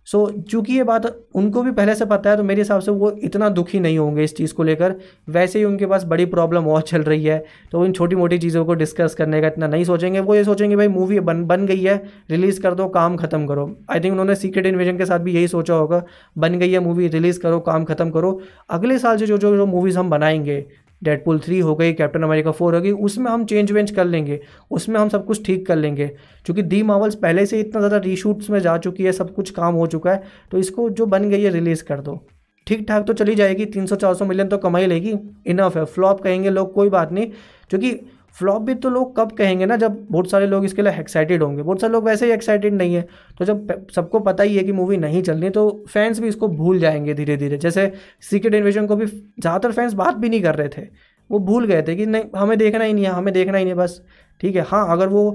सो 0.07 0.19
so, 0.21 0.43
चूँकि 0.43 0.73
ये 0.73 0.83
बात 0.85 1.07
उनको 1.35 1.63
भी 1.63 1.71
पहले 1.73 1.95
से 1.95 2.05
पता 2.05 2.31
है 2.31 2.37
तो 2.37 2.43
मेरे 2.43 2.61
हिसाब 2.61 2.81
से 2.81 2.91
वो 2.93 3.11
इतना 3.25 3.49
दुखी 3.49 3.79
नहीं 3.81 3.99
होंगे 3.99 4.25
इस 4.25 4.37
चीज़ 4.37 4.53
को 4.55 4.63
लेकर। 4.63 4.95
वैसे 5.29 5.59
ही 5.59 5.65
उनके 5.65 5.87
पास 5.87 6.05
बड़ी 6.05 6.27
प्रॉब्लम 6.27 6.67
और 6.69 6.83
चल 6.83 7.03
रही 7.03 7.25
है 7.25 7.39
तो 7.73 7.85
इन 7.85 7.93
छोटी 7.93 8.17
मोटी 8.17 8.39
चीज़ों 8.39 8.65
को 8.65 8.75
डिस्कस 8.75 9.15
करने 9.15 9.41
का 9.41 9.47
इतना 9.47 9.67
नहीं 9.67 9.85
सोचेंगे। 9.85 10.21
वो 10.21 10.35
ये 10.35 10.45
सोचेंगे 10.45 10.77
भाई 10.77 10.89
मूवी 10.89 11.21
बन 11.21 11.43
बन 11.45 11.67
गई 11.67 11.81
है 11.81 11.97
रिलीज़ 12.31 12.61
कर 12.63 12.75
दो 12.75 12.89
काम 12.91 13.17
ख़त्म 13.17 13.47
करो। 13.47 13.67
आई 13.91 14.01
थिंक 14.01 14.13
उन्होंने 14.13 14.35
सीक्रेट 14.35 14.67
इन्वेजन 14.67 14.99
के 14.99 15.07
साथ 15.07 15.19
भी 15.21 15.35
यही 15.35 15.49
सोचा 15.49 15.75
होगा 15.75 16.05
बन 16.39 16.59
गई 16.59 16.71
है 16.73 16.81
मूवी 16.81 17.09
रिलीज़ 17.09 17.41
करो 17.41 17.61
काम 17.63 17.85
ख़त्म 17.85 18.11
करो। 18.11 18.41
अगले 18.71 18.99
साल 18.99 19.19
से 19.19 19.27
जो 19.27 19.39
जो 19.39 19.57
जो 19.57 19.67
मूवीज़ 19.67 19.99
हम 19.99 20.11
बनाएँगे 20.11 20.65
डेडपुल 21.03 21.39
थ्री 21.39 21.59
हो 21.61 21.75
गई 21.75 21.93
कैप्टन 21.93 22.23
अमेरिका 22.23 22.51
फोर 22.53 22.75
हो 22.75 22.81
गई, 22.81 22.91
उसमें 22.91 23.31
हम 23.31 23.45
चेंज 23.45 23.73
वेंज 23.73 23.91
कर 23.91 24.05
लेंगे, 24.07 24.41
उसमें 24.71 24.99
हम 25.01 25.09
सब 25.09 25.27
कुछ 25.27 25.45
ठीक 25.47 25.67
कर 25.67 25.77
लेंगे। 25.77 26.07
क्योंकि 26.47 26.63
दी 26.65 26.83
मावल्स 26.83 27.15
पहले 27.17 27.47
से 27.47 27.61
इतना 27.61 27.81
ज़्यादा 27.81 27.97
रीशूट्स 27.99 28.51
में 28.51 28.59
जा 28.61 28.77
चुकी 28.79 29.05
है, 29.05 29.13
सब 29.13 29.35
कुछ 29.35 29.51
काम 29.53 29.75
हो 29.75 29.87
चुका 29.87 30.11
है 30.11 30.23
तो 30.53 30.59
इसको 30.59 30.89
जो 30.91 31.07
बन 31.07 31.29
गई 31.31 31.43
है 31.43 31.51
रिलीज़ 31.51 31.85
कर 31.85 32.01
दो। 32.01 32.19
ठीक 32.67 32.87
ठाक 32.89 33.07
तो 33.07 33.13
चली 33.13 33.35
जाएगी, 33.35 33.65
तीन 33.67 33.87
सौ 33.87 34.25
मिलियन 34.25 34.49
तो 34.49 34.59
कमाई 34.59 34.87
लेगी 34.87 35.15
इनफ 35.47 35.77
है। 35.77 35.85
फ्लॉप 35.87 36.21
कहेंगे 36.21 36.51
लोग, 36.51 36.73
कोई 36.75 36.89
बात 36.91 37.13
नहीं। 37.13 37.27
क्योंकि 37.71 37.91
फ्लॉप 38.37 38.63
भी 38.63 38.75
तो 38.75 38.91
लोग 38.91 39.17
कब 39.17 39.33
कहेंगे 39.33 39.67
ना, 39.67 39.77
जब 39.77 40.07
बहुत 40.11 40.31
सारे 40.31 40.47
लोग 40.47 40.65
इसके 40.65 40.83
लिए 40.83 40.93
एक्साइटेड 41.01 41.43
होंगे। 41.43 41.63
बहुत 41.63 41.81
सारे 41.81 41.93
लोग 41.93 42.05
वैसे 42.05 42.27
ही 42.27 42.33
एक्साइटेड 42.33 42.75
नहीं 42.75 42.95
है। 42.95 43.07
तो 43.39 43.45
जब 43.45 43.87
सबको 43.91 44.21
पता 44.21 44.43
ही 44.43 44.57
है 44.57 44.65
कि 44.65 44.73
मूवी 44.73 44.97
नहीं 44.97 45.23
चलनी 45.23 45.51
तो 45.51 45.85
फैंस 45.89 46.21
भी 46.21 46.29
इसको 46.29 46.49
भूल 46.51 46.79
जाएँगे 46.79 47.15
धीरे 47.15 47.37
धीरे 47.37 47.57
जैसे 47.59 47.91
सीक्रेट 48.23 48.55
इन्वेजन 48.55 48.87
को 48.87 48.97
भी 48.97 49.07
ज़्यादातर 49.07 49.73
फैंस 49.73 49.93
बात 49.95 50.15
भी 50.15 50.29
नहीं 50.29 50.43
कर 50.43 50.55
रहे 50.55 50.69
थे। 50.69 50.87
वो 51.31 51.39
भूल 51.41 51.67
गए 51.67 51.83
थे 51.83 51.95
कि 51.97 52.07
नहीं, 52.07 52.25
हमें 52.37 52.57
देखना 52.59 52.85
ही 52.85 52.93
नहीं 52.93 53.05
है, 53.05 53.11
हमें 53.11 53.33
देखना 53.35 53.59
ही 53.59 53.65
नहीं 53.65 53.75
बस। 53.75 54.01
ठीक 54.41 54.57
है 54.57 54.63
हाँ 54.63 54.87
अगर 54.93 55.09
वो 55.09 55.31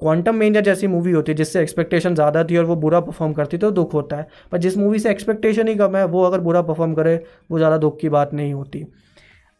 क्वांटम 0.00 0.34
मेंजर 0.34 0.60
जैसी 0.60 0.86
मूवी 0.86 1.12
होती 1.12 1.32
है 1.32 1.36
जिससे 1.36 1.60
एक्सपेक्टेशन 1.60 2.14
ज़्यादा 2.14 2.42
थी 2.44 2.56
और 2.56 2.64
वो 2.64 2.76
बुरा 2.76 3.00
परफॉर्म 3.00 3.32
करती 3.32 3.58
तो 3.58 3.70
दुख 3.70 3.94
होता 3.94 4.16
है। 4.16 4.26
पर 4.52 4.58
जिस 4.58 4.76
मूवी 4.78 4.98
से 4.98 5.10
एक्सपेक्टेशन 5.10 5.68
ही 5.68 5.74
कम 5.74 5.96
है, 5.96 6.04
वो 6.06 6.22
अगर 6.22 6.40
बुरा 6.40 6.62
परफॉर्म 6.62 6.94
करे, 6.94 7.22
वो 7.50 7.58
ज़्यादा 7.58 7.78
दुख 7.78 7.98
की 8.00 8.08
बात 8.08 8.34
नहीं 8.34 8.52
होती। 8.54 8.84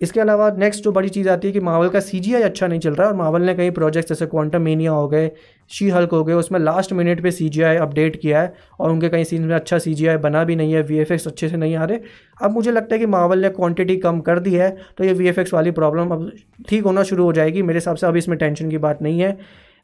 इसके 0.01 0.21
अलावा 0.21 0.51
नेक्स्ट 0.59 0.85
जो 0.85 0.91
बड़ी 0.93 1.09
चीज़ 1.09 1.29
आती 1.29 1.49
है 1.49 1.53
कि 1.53 1.61
मावल 1.61 1.89
का 1.89 2.01
सीजीआई 2.01 2.43
अच्छा 2.43 2.67
नहीं 2.67 2.81
चल 2.81 2.95
रहा 2.95 3.07
है 3.07 3.13
और 3.13 3.19
मावल 3.19 3.43
ने 3.43 3.55
कई 3.55 3.71
प्रोजेक्ट्स 3.71 4.09
जैसे 4.09 4.27
क्वांटम 4.27 4.63
मेनिया 4.63 4.93
हो 4.93 5.07
गए 5.09 5.31
शी 5.71 5.89
हल्क 5.91 6.11
हो 6.13 6.23
गए, 6.25 6.33
उसमें 6.35 6.59
लास्ट 6.61 6.93
मिनट 6.93 7.23
पे 7.23 7.31
सीजीआई 7.31 7.77
अपडेट 7.77 8.21
किया 8.21 8.41
है 8.43 8.53
और 8.81 8.91
उनके 8.91 9.09
कई 9.09 9.25
सीन 9.25 9.43
में 9.43 9.55
अच्छा 9.55 9.79
सीजीआई 9.79 10.17
बना 10.19 10.45
भी 10.45 10.57
नहीं 10.57 10.75
है 10.75 10.83
वीएफएक्स 10.83 11.27
अच्छे 11.27 11.49
से 11.49 11.57
नहीं 11.57 11.77
आ 11.77 11.85
रहे। 11.85 11.99
अब 12.43 12.51
मुझे 12.51 12.73
लगता 12.73 12.95
है 12.95 12.99
कि 12.99 13.07
मावल 13.07 13.43
ने 13.43 13.49
क्वांटिटी 13.51 13.97
कम 13.99 14.21
कर 14.21 14.39
दी 14.39 14.55
है 14.55 14.71
तो 14.99 15.05
ये 15.05 15.13
वीएफएक्स 15.13 15.55
वाली 15.55 15.71
प्रॉब्लम 15.73 16.11
अब 16.11 16.31
ठीक 16.69 16.85
होना 16.85 17.03
शुरू 17.03 17.25
हो 17.25 17.33
जाएगी। 17.33 17.63
मेरे 17.63 17.77
हिसाब 17.77 17.97
से 17.97 18.07
अब 18.07 18.17
इसमें 18.17 18.39
टेंशन 18.39 18.71
की 18.71 18.79
बात 18.79 19.03
नहीं 19.03 19.21
है। 19.21 19.37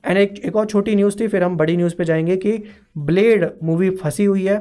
एंड 0.04 0.18
एक 0.18 0.38
एक 0.46 0.56
और 0.56 0.66
छोटी 0.66 0.94
न्यूज़ 0.96 1.20
थी, 1.20 1.28
फिर 1.28 1.42
हम 1.42 1.56
बड़ी 1.56 1.76
न्यूज़ 1.76 1.94
पे 1.96 2.04
जाएँगे 2.04 2.36
कि 2.36 2.62
ब्लेड 2.98 3.50
मूवी 3.64 3.90
फंसी 3.96 4.24
हुई 4.24 4.44
है। 4.44 4.58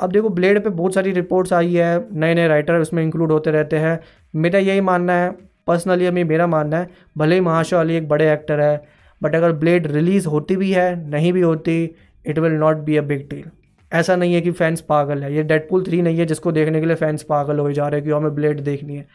अब 0.00 0.12
देखो 0.12 0.28
ब्लेड 0.30 0.62
पे 0.64 0.70
बहुत 0.70 0.94
सारी 0.94 1.12
रिपोर्ट्स 1.12 1.52
आई 1.52 1.74
है 1.74 2.06
नए 2.12 2.34
नए 2.34 2.48
राइटर 2.48 2.78
उसमें 2.78 3.02
इंक्लूड 3.02 3.32
होते 3.32 3.50
रहते 3.50 3.78
हैं। 3.78 3.98
मेरा 4.34 4.58
यही 4.58 4.80
मानना 4.82 5.12
है 5.14 5.30
पर्सनली 5.66 6.06
अभी 6.06 6.24
मेरा 6.24 6.46
मानना 6.46 6.78
है, 6.78 6.88
भले 7.18 7.34
ही 7.34 7.40
महाशा 7.40 7.80
अली 7.80 7.96
एक 7.96 8.08
बड़े 8.08 8.32
एक्टर 8.32 8.60
है 8.60 8.82
बट 9.20 9.34
अगर 9.34 9.52
ब्लेड 9.54 9.86
रिलीज़ 9.86 10.26
होती 10.26 10.56
भी 10.56 10.70
है, 10.72 11.10
नहीं 11.10 11.32
भी 11.32 11.40
होती 11.40 11.82
it 12.24 12.38
will 12.38 12.52
not 12.52 12.76
be 12.76 12.96
a 12.96 13.02
big 13.02 13.28
deal 13.30 13.50
ऐसा 13.92 14.16
नहीं 14.16 14.34
है 14.34 14.40
कि 14.40 14.50
फैंस 14.52 14.80
पागल 14.80 15.22
है। 15.22 15.34
ये 15.34 15.42
डेडपुल 15.42 15.84
थ्री 15.84 16.00
नहीं 16.02 16.18
है 16.18 16.26
जिसको 16.26 16.52
देखने 16.52 16.80
के 16.80 16.86
लिए 16.86 16.96
फैंस 16.96 17.22
पागल 17.22 17.58
हो 17.58 17.72
जा 17.72 17.88
रहे 17.88 18.00
हैं 18.00 18.08
कि 18.08 18.14
हमें 18.14 18.34
ब्लेड 18.34 18.60
देखनी 18.60 18.96
है। 18.96 19.06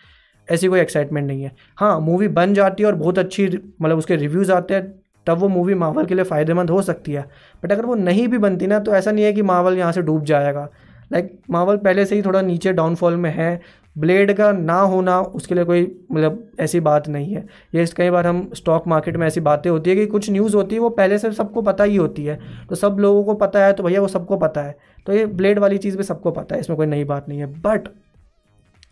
ऐसी 0.47 0.67
कोई 0.67 0.79
एक्साइटमेंट 0.79 1.27
नहीं 1.27 1.43
है। 1.43 1.51
हाँ 1.77 1.99
मूवी 2.01 2.27
बन 2.29 2.53
जाती 2.53 2.83
है 2.83 2.87
और 2.87 2.95
बहुत 2.95 3.19
अच्छी 3.19 3.47
मतलब 3.81 3.97
उसके 3.97 4.15
रिव्यूज़ 4.15 4.51
आते 4.51 4.73
हैं 4.73 4.93
तब 5.27 5.37
वो 5.37 5.47
मूवी 5.47 5.73
मावल 5.73 6.05
के 6.05 6.15
लिए 6.15 6.23
फ़ायदेमंद 6.23 6.69
हो 6.69 6.81
सकती 6.81 7.11
है। 7.11 7.25
बट 7.63 7.71
अगर 7.71 7.85
वो 7.85 7.95
नहीं 7.95 8.27
भी 8.27 8.37
बनती 8.37 8.67
ना 8.67 8.79
तो 8.79 8.95
ऐसा 8.95 9.11
नहीं 9.11 9.25
है 9.25 9.33
कि 9.33 9.41
मावल 9.41 9.77
यहाँ 9.77 9.91
से 9.91 10.01
डूब 10.01 10.23
जाएगा। 10.23 10.69
लाइक 11.13 11.25
like, 11.25 11.49
मावल 11.49 11.77
पहले 11.77 12.05
से 12.05 12.15
ही 12.15 12.21
थोड़ा 12.21 12.41
नीचे 12.41 12.73
डाउनफॉल 12.73 13.15
में 13.15 13.29
है। 13.29 13.61
ब्लेड 13.97 14.33
का 14.33 14.51
ना 14.51 14.79
होना 14.81 15.19
उसके 15.21 15.55
लिए 15.55 15.63
कोई 15.63 15.81
मतलब 16.11 16.51
ऐसी 16.59 16.79
बात 16.79 17.07
नहीं 17.07 17.33
है। 17.33 17.45
ये 17.75 17.85
कई 17.97 18.09
बार 18.09 18.27
हम 18.27 18.49
स्टॉक 18.55 18.87
मार्केट 18.87 19.17
में 19.17 19.25
ऐसी 19.27 19.39
बातें 19.39 19.69
होती 19.69 19.89
है 19.89 19.95
कि 19.95 20.05
कुछ 20.05 20.29
न्यूज़ 20.29 20.55
होती 20.55 20.75
है 20.75 20.81
वो 20.81 20.89
पहले 20.89 21.17
से 21.17 21.31
सबको 21.31 21.61
पता 21.61 21.83
ही 21.83 21.95
होती 21.95 22.25
है। 22.25 22.39
तो 22.69 22.75
सब 22.75 22.97
लोगों 22.99 23.23
को 23.23 23.33
पता 23.33 23.65
है 23.65 23.73
तो 23.73 23.83
भैया 23.83 24.01
वो 24.01 24.07
सबको 24.07 24.37
पता 24.37 24.61
है। 24.61 24.75
तो 25.07 25.13
ये 25.13 25.25
ब्लेड 25.25 25.59
वाली 25.59 25.77
चीज़ 25.77 25.97
भी 25.97 26.03
सबको 26.03 26.31
पता 26.31 26.55
है 26.55 26.61
इसमें 26.61 26.77
कोई 26.77 26.85
नई 26.85 27.03
बात 27.03 27.29
नहीं 27.29 27.39
है। 27.39 27.45
बट 27.61 27.87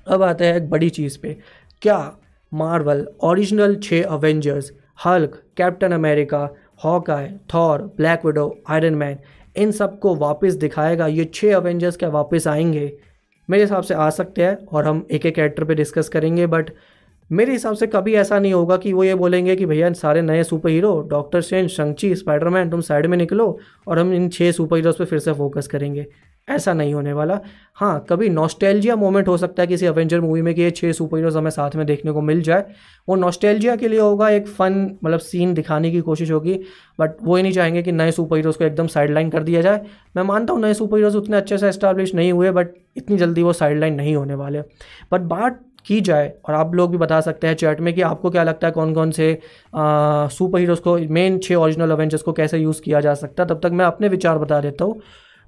अब 0.08 0.24
आते 0.24 0.46
हैं 0.46 0.56
एक 0.56 0.70
बड़ी 0.70 0.90
चीज़ 0.90 1.18
पे। 1.20 1.36
क्या 1.82 2.00
मार्वल 2.52 3.08
ओरिजिनल 3.24 3.76
छः 3.76 4.04
Avengers 4.04 4.72
Hulk, 5.06 5.42
Captain 5.58 5.92
America 5.92 6.50
Hawkeye 6.86 7.34
Thor, 7.54 7.82
Black 7.82 8.26
Widow, 8.26 8.58
Iron 8.70 8.96
Man, 8.96 9.18
इन 9.56 9.72
सबको 9.72 10.16
वापस 10.16 10.54
दिखाएगा। 10.54 11.08
ये 11.08 11.26
छः 11.26 11.56
अवेंजर्स 11.56 11.98
क्या 11.98 12.10
वापस 12.10 12.48
आएँगे? 12.48 12.98
मेरे 13.50 13.64
हिसाब 13.64 13.84
से 13.84 13.94
आ 13.94 14.10
सकते 14.10 14.44
हैं 14.44 14.66
और 14.66 14.86
हम 14.86 15.08
एक 15.12 15.26
एक 15.26 15.36
कैरेक्टर 15.36 15.64
पे 15.64 15.76
डिस्कस 15.76 16.10
करेंगे 16.10 16.48
बट 16.48 16.70
मेरे 17.32 17.52
हिसाब 17.52 17.76
से 17.76 17.88
कभी 17.88 18.14
ऐसा 18.14 18.40
नहीं 18.40 18.54
होगा 18.54 18.78
कि 18.78 18.94
वो 18.94 19.04
ये 19.04 19.16
बोलेंगे 19.16 19.56
कि 19.56 19.66
भैया 19.66 19.94
सारे 19.94 20.22
नए 20.22 20.44
super 20.44 20.70
hero 20.70 21.02
Doctor 21.10 21.42
Strange 21.42 21.70
Shang Chi 21.70 22.16
Spiderman 22.16 22.70
तुम 22.70 22.82
साइड 22.82 23.06
में 23.06 23.18
निकलो 23.18 23.60
और 23.88 24.00
हम 24.00 24.14
इन 24.14 24.30
छः 24.30 24.52
सुपर 24.52 24.76
हीरोज़ 24.76 24.98
पर 24.98 25.06
फिर 25.06 25.20
से 25.20 25.34
फोकस 25.34 25.68
करेंगे। 25.68 26.06
ऐसा 26.48 26.74
नहीं 26.74 26.94
होने 26.94 27.14
वाला। 27.14 27.40
हाँ 27.76 28.06
कभी 28.10 28.30
नॉस्टैल्जिया 28.30 28.96
मोमेंट 28.96 29.28
हो 29.28 29.36
सकता 29.38 29.64
है 29.64 29.68
किसी 29.68 29.86
अवेंजर 29.86 30.22
मूवी 30.22 30.42
में 30.42 30.54
कि 30.56 30.62
ये 30.62 30.72
छः 30.72 30.92
सुपर 30.92 31.18
हीरोज़ 31.18 31.38
हमें 31.38 31.50
साथ 31.52 31.76
में 31.76 31.86
देखने 31.88 32.12
को 32.12 32.22
मिल 32.22 32.42
जाए। 32.42 32.66
वो 33.08 33.16
नॉस्टैल्जिया 33.16 33.76
के 33.76 33.88
लिए 33.88 34.00
होगा, 34.00 34.30
एक 34.30 34.48
फ़न 34.48 34.74
मतलब 35.04 35.20
सीन 35.20 35.54
दिखाने 35.54 35.92
की 35.92 36.02
कोशिश 36.02 36.32
होगी 36.32 36.60
बट 37.00 37.16
वो 37.24 37.36
ही 37.36 37.44
नहीं 37.44 37.54
चाहेंगे 37.54 37.84
कि 37.84 37.92
नए 37.92 38.12
सुपर 38.12 38.38
हीरोज़ 38.38 38.58
को 38.58 38.64
एकदम 38.64 38.88
साइड 38.88 39.12
लाइन 39.12 39.30
कर 39.30 39.44
दिया 39.44 39.62
जाए। 39.62 39.82
मैं 40.16 40.24
मानता 40.24 40.54
हूँ 40.54 40.62
नए 40.62 40.74
सुपर 40.74 40.98
हीरोज़ 40.98 41.18
उतने 41.18 41.38
अच्छे 41.38 41.58
से 41.58 41.70
इस्टाब्लिश 41.70 42.16
नहीं 42.16 42.32
हुए 42.32 42.52
बट 42.52 42.74
इतनी 42.98 43.18
जल्दी 43.18 43.44
वो 43.44 43.54
साइड 43.54 43.80
लाइन 43.80 43.96
नहीं 43.96 44.16
होने 44.16 44.36
वाले। 44.36 44.62
बट 45.12 45.22
बात 45.22 45.60
की 45.86 46.00
जाए, 46.02 46.32
और 46.46 46.54
आप 46.56 46.76
लोग 46.76 46.92
भी 46.92 46.98
बता 46.98 47.20
सकते 47.22 47.48
हैं 47.48 47.56
चैट 47.56 47.80
में 47.82 47.94
कि 47.94 48.02
आपको 48.04 48.30
क्या 48.32 48.44
लगता 48.44 48.68
है 48.68 48.74
कौन 48.74 48.94
कौन 48.94 49.12
से 49.12 49.38
सुपर 49.76 50.60
हीरोज़ 50.60 50.82
को 50.82 50.98
मेन 51.10 51.40
छः 51.40 51.56
ओरिजिनल 51.56 51.92
अवेंजर्स 51.92 52.22
को 52.22 52.34
कैसे 52.34 52.58
यूज़ 52.58 52.82
किया 52.82 53.00
जा 53.02 53.14
सकता 53.16 53.44
है। 53.44 53.50
तब 53.50 53.60
तक 53.64 53.72
मैं 53.72 53.86
अपने 53.86 54.08
विचार 54.10 54.38
बता 54.38 54.60
देता 54.62 54.86
हूँ। 54.86 55.00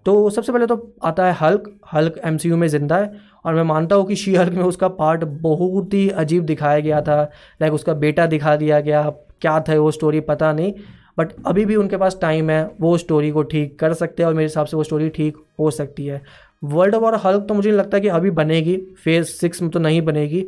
तो 0.05 0.29
सबसे 0.29 0.51
पहले 0.51 0.65
तो 0.67 0.75
आता 1.03 1.25
है 1.25 1.33
हल्क 1.33 1.69
हल्क 1.93 2.19
एमसीयू 2.25 2.57
में 2.57 2.67
ज़िंदा 2.67 2.97
है 2.97 3.11
और 3.45 3.55
मैं 3.55 3.63
मानता 3.63 3.95
हूँ 3.95 4.05
कि 4.07 4.15
शी 4.15 4.33
हल्क 4.35 4.53
में 4.53 4.63
उसका 4.63 4.87
पार्ट 4.89 5.23
बहुत 5.41 5.93
ही 5.93 6.09
अजीब 6.09 6.43
दिखाया 6.45 6.79
गया 6.79 7.01
था 7.01 7.21
लाइक 7.61 7.73
उसका 7.73 7.93
बेटा 7.95 8.25
दिखा 8.25 8.55
दिया 8.55 8.79
गया, 8.79 9.09
क्या 9.41 9.59
था 9.59 9.75
वो 9.75 9.91
स्टोरी 9.91 10.19
पता 10.21 10.51
नहीं 10.53 10.73
बट 11.17 11.31
अभी 11.47 11.65
भी 11.65 11.75
उनके 11.75 11.97
पास 11.97 12.17
टाइम 12.21 12.49
है, 12.49 12.69
वो 12.81 12.97
स्टोरी 12.97 13.31
को 13.31 13.43
ठीक 13.43 13.77
कर 13.79 13.93
सकते 13.93 14.23
हैं 14.23 14.27
और 14.27 14.33
मेरे 14.33 14.45
हिसाब 14.45 14.65
से 14.65 14.77
वो 14.77 14.83
स्टोरी 14.83 15.09
ठीक 15.09 15.37
हो 15.59 15.71
सकती 15.71 16.05
है। 16.05 16.21
वर्ल्ड 16.63 16.95
वॉर 16.95 17.15
हल्क 17.15 17.45
तो 17.47 17.53
मुझे 17.53 17.69
नहीं 17.69 17.79
लगता 17.79 17.99
कि 17.99 18.07
अभी 18.09 18.31
बनेगी 18.33 18.77
फ़ेज़ 19.03 19.27
सिक्स 19.27 19.61
में 19.61 19.71
तो 19.71 19.79
नहीं 19.79 20.01
बनेगी 20.01 20.45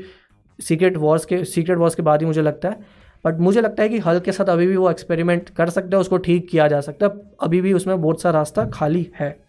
सीक्रेट 0.59 0.97
वॉर्स 0.97 1.25
के 1.25 1.43
सीक्रेट 1.45 1.77
वॉर्स 1.77 1.95
के 1.95 2.01
बाद 2.01 2.21
ही 2.21 2.25
मुझे 2.25 2.41
लगता 2.41 2.69
है 2.69 2.79
बट 3.25 3.39
मुझे 3.39 3.61
लगता 3.61 3.83
है 3.83 3.89
कि 3.89 3.99
हल्क 3.99 4.23
के 4.23 4.31
साथ 4.31 4.49
अभी 4.49 4.67
भी 4.67 4.75
वो 4.77 4.89
एक्सपेरिमेंट 4.91 5.49
कर 5.49 5.69
सकते 5.69 5.95
हैं, 5.95 6.01
उसको 6.01 6.17
ठीक 6.19 6.47
किया 6.49 6.67
जा 6.67 6.81
सकता 6.81 7.05
है, 7.05 7.11
अभी 7.41 7.61
भी 7.61 7.73
उसमें 7.73 8.01
बहुत 8.01 8.21
सा 8.21 8.29
रास्ता 8.31 8.65
खाली 8.73 9.09
है। 9.19 9.46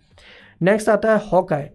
नेक्स्ट 0.60 0.88
आता 0.88 1.14
है 1.14 1.20
हॉकाय 1.32 1.70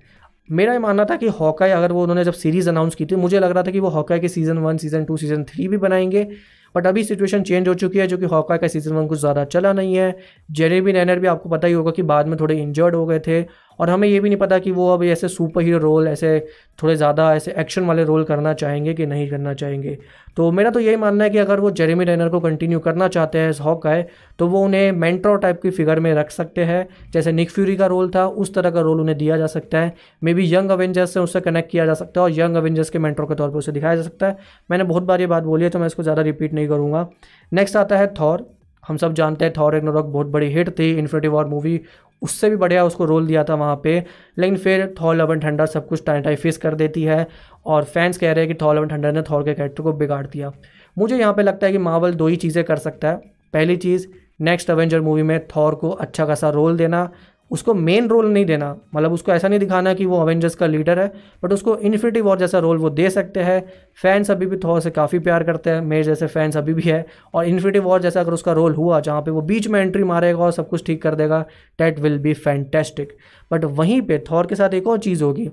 मेरा 0.49 0.73
ये 0.73 0.79
मानना 0.79 1.05
था 1.05 1.15
कि 1.15 1.27
हॉकाय 1.27 1.71
अगर 1.71 1.91
वो 1.91 2.01
उन्होंने 2.01 2.23
जब 2.23 2.33
सीरीज़ 2.33 2.69
अनाउंस 2.69 2.95
की 2.95 3.05
थी, 3.05 3.15
मुझे 3.15 3.39
लग 3.39 3.51
रहा 3.51 3.63
था 3.63 3.71
कि 3.71 3.79
वो 3.79 3.89
हॉकाय 3.89 4.19
के 4.19 4.27
season 4.27 4.57
one 4.57 4.77
season 4.77 5.05
two 5.05 5.17
season 5.17 5.43
three 5.43 5.67
भी 5.67 5.77
बनाएँगे। 5.77 6.27
बट 6.75 6.87
अभी 6.87 7.03
सिचुएशन 7.03 7.43
चेंज 7.43 7.67
हो 7.67 7.73
चुकी 7.73 7.99
है, 7.99 8.07
जो 8.07 8.17
कि 8.17 8.25
हॉकाय 8.25 8.57
का 8.57 8.67
सीज़न 8.67 8.93
वन 8.93 9.07
कुछ 9.07 9.19
ज़्यादा 9.19 9.43
चला 9.45 9.73
नहीं 9.73 9.95
है। 9.95 10.15
जेरेबी 10.51 10.91
रैनर 10.91 11.19
भी 11.19 11.27
आपको 11.27 11.49
पता 11.49 11.67
ही 11.67 11.73
होगा 11.73 11.91
कि 11.91 12.01
बाद 12.03 12.27
में 12.27 12.37
थोड़े 12.39 12.55
इंजर्ड 12.55 12.95
हो 12.95 13.05
गए 13.05 13.19
थे। 13.19 13.41
और 13.79 13.89
हमें 13.89 14.07
ये 14.07 14.19
भी 14.19 14.29
नहीं 14.29 14.39
पता 14.39 14.59
कि 14.59 14.71
वो 14.71 14.89
अब 14.93 15.03
ऐसे 15.05 15.27
सुपर 15.29 15.61
हीरो 15.61 15.77
रोल 15.79 16.07
ऐसे 16.07 16.39
थोड़े 16.79 16.95
ज़्यादा 16.95 17.33
ऐसे 17.35 17.53
एक्शन 17.57 17.85
वाले 17.85 18.03
रोल 18.03 18.23
करना 18.23 18.53
चाहेंगे 18.55 18.93
कि 18.93 19.05
नहीं 19.05 19.29
करना 19.29 19.53
चाहेंगे। 19.53 19.97
तो 20.37 20.51
मेरा 20.51 20.69
तो 20.69 20.79
यही 20.79 20.95
मानना 20.95 21.23
है 21.23 21.29
कि 21.29 21.37
अगर 21.37 21.59
वो 21.59 21.71
जेरेमी 21.71 22.05
रेनर 22.05 22.29
को 22.29 22.39
कंटिन्यू 22.39 22.79
करना 22.79 23.07
चाहते 23.07 23.39
हैं 23.39 23.51
हॉक 23.61 23.87
आए 23.87 24.05
तो 24.39 24.47
वो 24.47 24.61
उन्हें 24.61 24.91
मेंट्रो 24.93 25.35
टाइप 25.37 25.61
की 25.61 25.69
फिगर 25.71 25.99
में 25.99 26.13
रख 26.15 26.31
सकते 26.31 26.63
हैं। 26.63 26.87
जैसे 27.13 27.31
निक 27.31 27.49
फ्यूरी 27.51 27.75
का 27.75 27.85
रोल 27.87 28.09
था, 28.09 28.25
उस 28.27 28.53
तरह 28.53 28.71
का 28.71 28.81
रोल 28.81 29.01
उन्हें 29.01 29.17
दिया 29.17 29.37
जा 29.37 29.47
सकता 29.47 29.79
है। 29.79 29.93
मे 30.21 30.33
बी 30.33 30.53
यंग 30.53 30.69
अवेंजर्स 30.71 31.13
से 31.13 31.19
उससे 31.19 31.41
कनेक्ट 31.41 31.71
किया 31.71 31.85
जा 31.85 31.93
सकता 31.95 32.21
है 32.21 32.23
और 32.23 32.31
यंग 32.31 32.55
अवेंजर्स 32.55 32.89
के 32.89 32.99
मेंट्रो 32.99 33.27
के 33.27 33.35
तौर 33.35 33.51
पर 33.51 33.57
उसे 33.57 33.71
दिखाया 33.71 33.95
जा 33.95 34.01
सकता 34.03 34.27
है। 34.27 34.37
मैंने 34.69 34.83
बहुत 34.85 35.03
बार 35.03 35.21
ये 35.21 35.27
बात 35.27 35.43
बोली 35.43 35.63
है 35.63 35.69
तो 35.69 35.79
मैं 35.79 35.87
इसको 35.87 36.03
ज़्यादा 36.03 36.21
रिपीट 36.21 36.53
नहीं 36.53 36.67
करूँगा। 36.67 37.07
नेक्स्ट 37.51 37.77
आता 37.77 37.97
है 37.97 38.13
थॉर 38.19 38.45
हम 38.83 38.97
सब 38.97 39.13
जानते 39.13 39.45
हैं 39.45 39.53
थॉर 39.57 39.75
एक 39.75 39.83
बहुत 39.85 40.27
बड़ी 40.27 40.47
हिट 40.53 40.69
थी 40.79 40.89
इन्फिनिटी 40.91 41.27
वॉर 41.27 41.45
मूवी 41.47 41.79
उससे 42.23 42.49
भी 42.49 42.55
बढ़िया 42.55 42.83
उसको 42.85 43.05
रोल 43.05 43.27
दिया 43.27 43.43
था 43.43 43.55
वहाँ 43.55 43.79
पे। 43.83 44.03
लेकिन 44.37 44.57
फिर 44.57 44.93
थॉर 45.01 45.15
लवन 45.15 45.39
ठंडा 45.39 45.65
सब 45.65 45.87
कुछ 45.87 46.05
टाइम 46.05 46.35
फेस 46.35 46.57
कर 46.57 46.75
देती 46.75 47.03
है 47.03 47.27
और 47.65 47.83
फैंस 47.83 48.17
कह 48.17 48.31
रहे 48.31 48.45
हैं 48.45 48.53
कि 48.55 48.63
थॉर 48.63 48.75
लवन 48.75 48.87
ठंडा 48.87 49.11
ने 49.11 49.21
थॉर 49.21 49.43
के 49.43 49.53
कैरेक्टर 49.53 49.83
को 49.83 49.93
बिगाड़ 49.93 50.25
दिया। 50.27 50.51
मुझे 50.97 51.17
यहाँ 51.17 51.33
पे 51.33 51.43
लगता 51.43 51.67
है 51.67 51.71
कि 51.71 51.77
मावल 51.77 52.13
दो 52.13 52.27
ही 52.27 52.35
चीज़ें 52.35 52.63
कर 52.63 52.77
सकता 52.77 53.07
है। 53.07 53.15
पहली 53.53 53.75
चीज़, 53.75 54.07
नेक्स्ट 54.41 54.71
अवेंजर 54.71 55.01
मूवी 55.01 55.23
में 55.23 55.39
थॉर 55.47 55.75
को 55.75 55.89
अच्छा 55.89 56.25
खासा 56.25 56.49
रोल 56.49 56.77
देना। 56.77 57.09
उसको 57.53 57.73
मेन 57.73 58.07
रोल 58.07 58.27
नहीं 58.27 58.45
देना। 58.45 58.75
मतलब 58.95 59.13
उसको 59.13 59.31
ऐसा 59.31 59.47
नहीं 59.47 59.59
दिखाना 59.59 59.93
कि 59.93 60.05
वो 60.05 60.19
अवेंजर्स 60.19 60.55
का 60.55 60.67
लीडर 60.67 60.99
है 60.99 61.07
बट 61.43 61.51
उसको 61.53 61.75
इन्फिनिटी 61.77 62.21
वॉर 62.21 62.37
जैसा 62.37 62.59
रोल 62.59 62.77
वो 62.77 62.89
दे 62.89 63.09
सकते 63.09 63.39
हैं। 63.39 63.61
फैंस 64.01 64.31
अभी 64.31 64.45
भी 64.45 64.57
थॉर 64.57 64.79
से 64.81 64.91
काफ़ी 64.91 65.19
प्यार 65.19 65.43
करते 65.43 65.69
हैं, 65.69 65.81
मेरे 65.81 66.03
जैसे 66.03 66.27
फैंस 66.27 66.57
अभी 66.57 66.73
भी 66.73 66.81
है। 66.81 67.05
और 67.33 67.45
इन्फिनिटी 67.45 67.79
वॉर 67.79 68.01
जैसा 68.01 68.19
अगर 68.19 68.33
उसका 68.33 68.51
रोल 68.51 68.75
हुआ, 68.75 68.99
जहाँ 68.99 69.21
पे 69.21 69.31
वो 69.31 69.41
बीच 69.41 69.67
में 69.67 69.79
एंट्री 69.81 70.03
मारेगा 70.03 70.39
और 70.39 70.51
सब 70.51 70.69
कुछ 70.69 70.85
ठीक 70.85 71.01
कर 71.01 71.15
देगा 71.15 71.45
that 71.79 71.99
will 71.99 72.17
be 72.17 72.33
fantastic 72.33 73.17
but 73.51 73.65
वहीं 73.65 74.01
पर 74.01 74.23
थॉर 74.31 74.47
के 74.47 74.55
साथ 74.55 74.73
एक 74.73 74.87
और 74.87 74.97
चीज़ 74.97 75.23
होगी। 75.23 75.49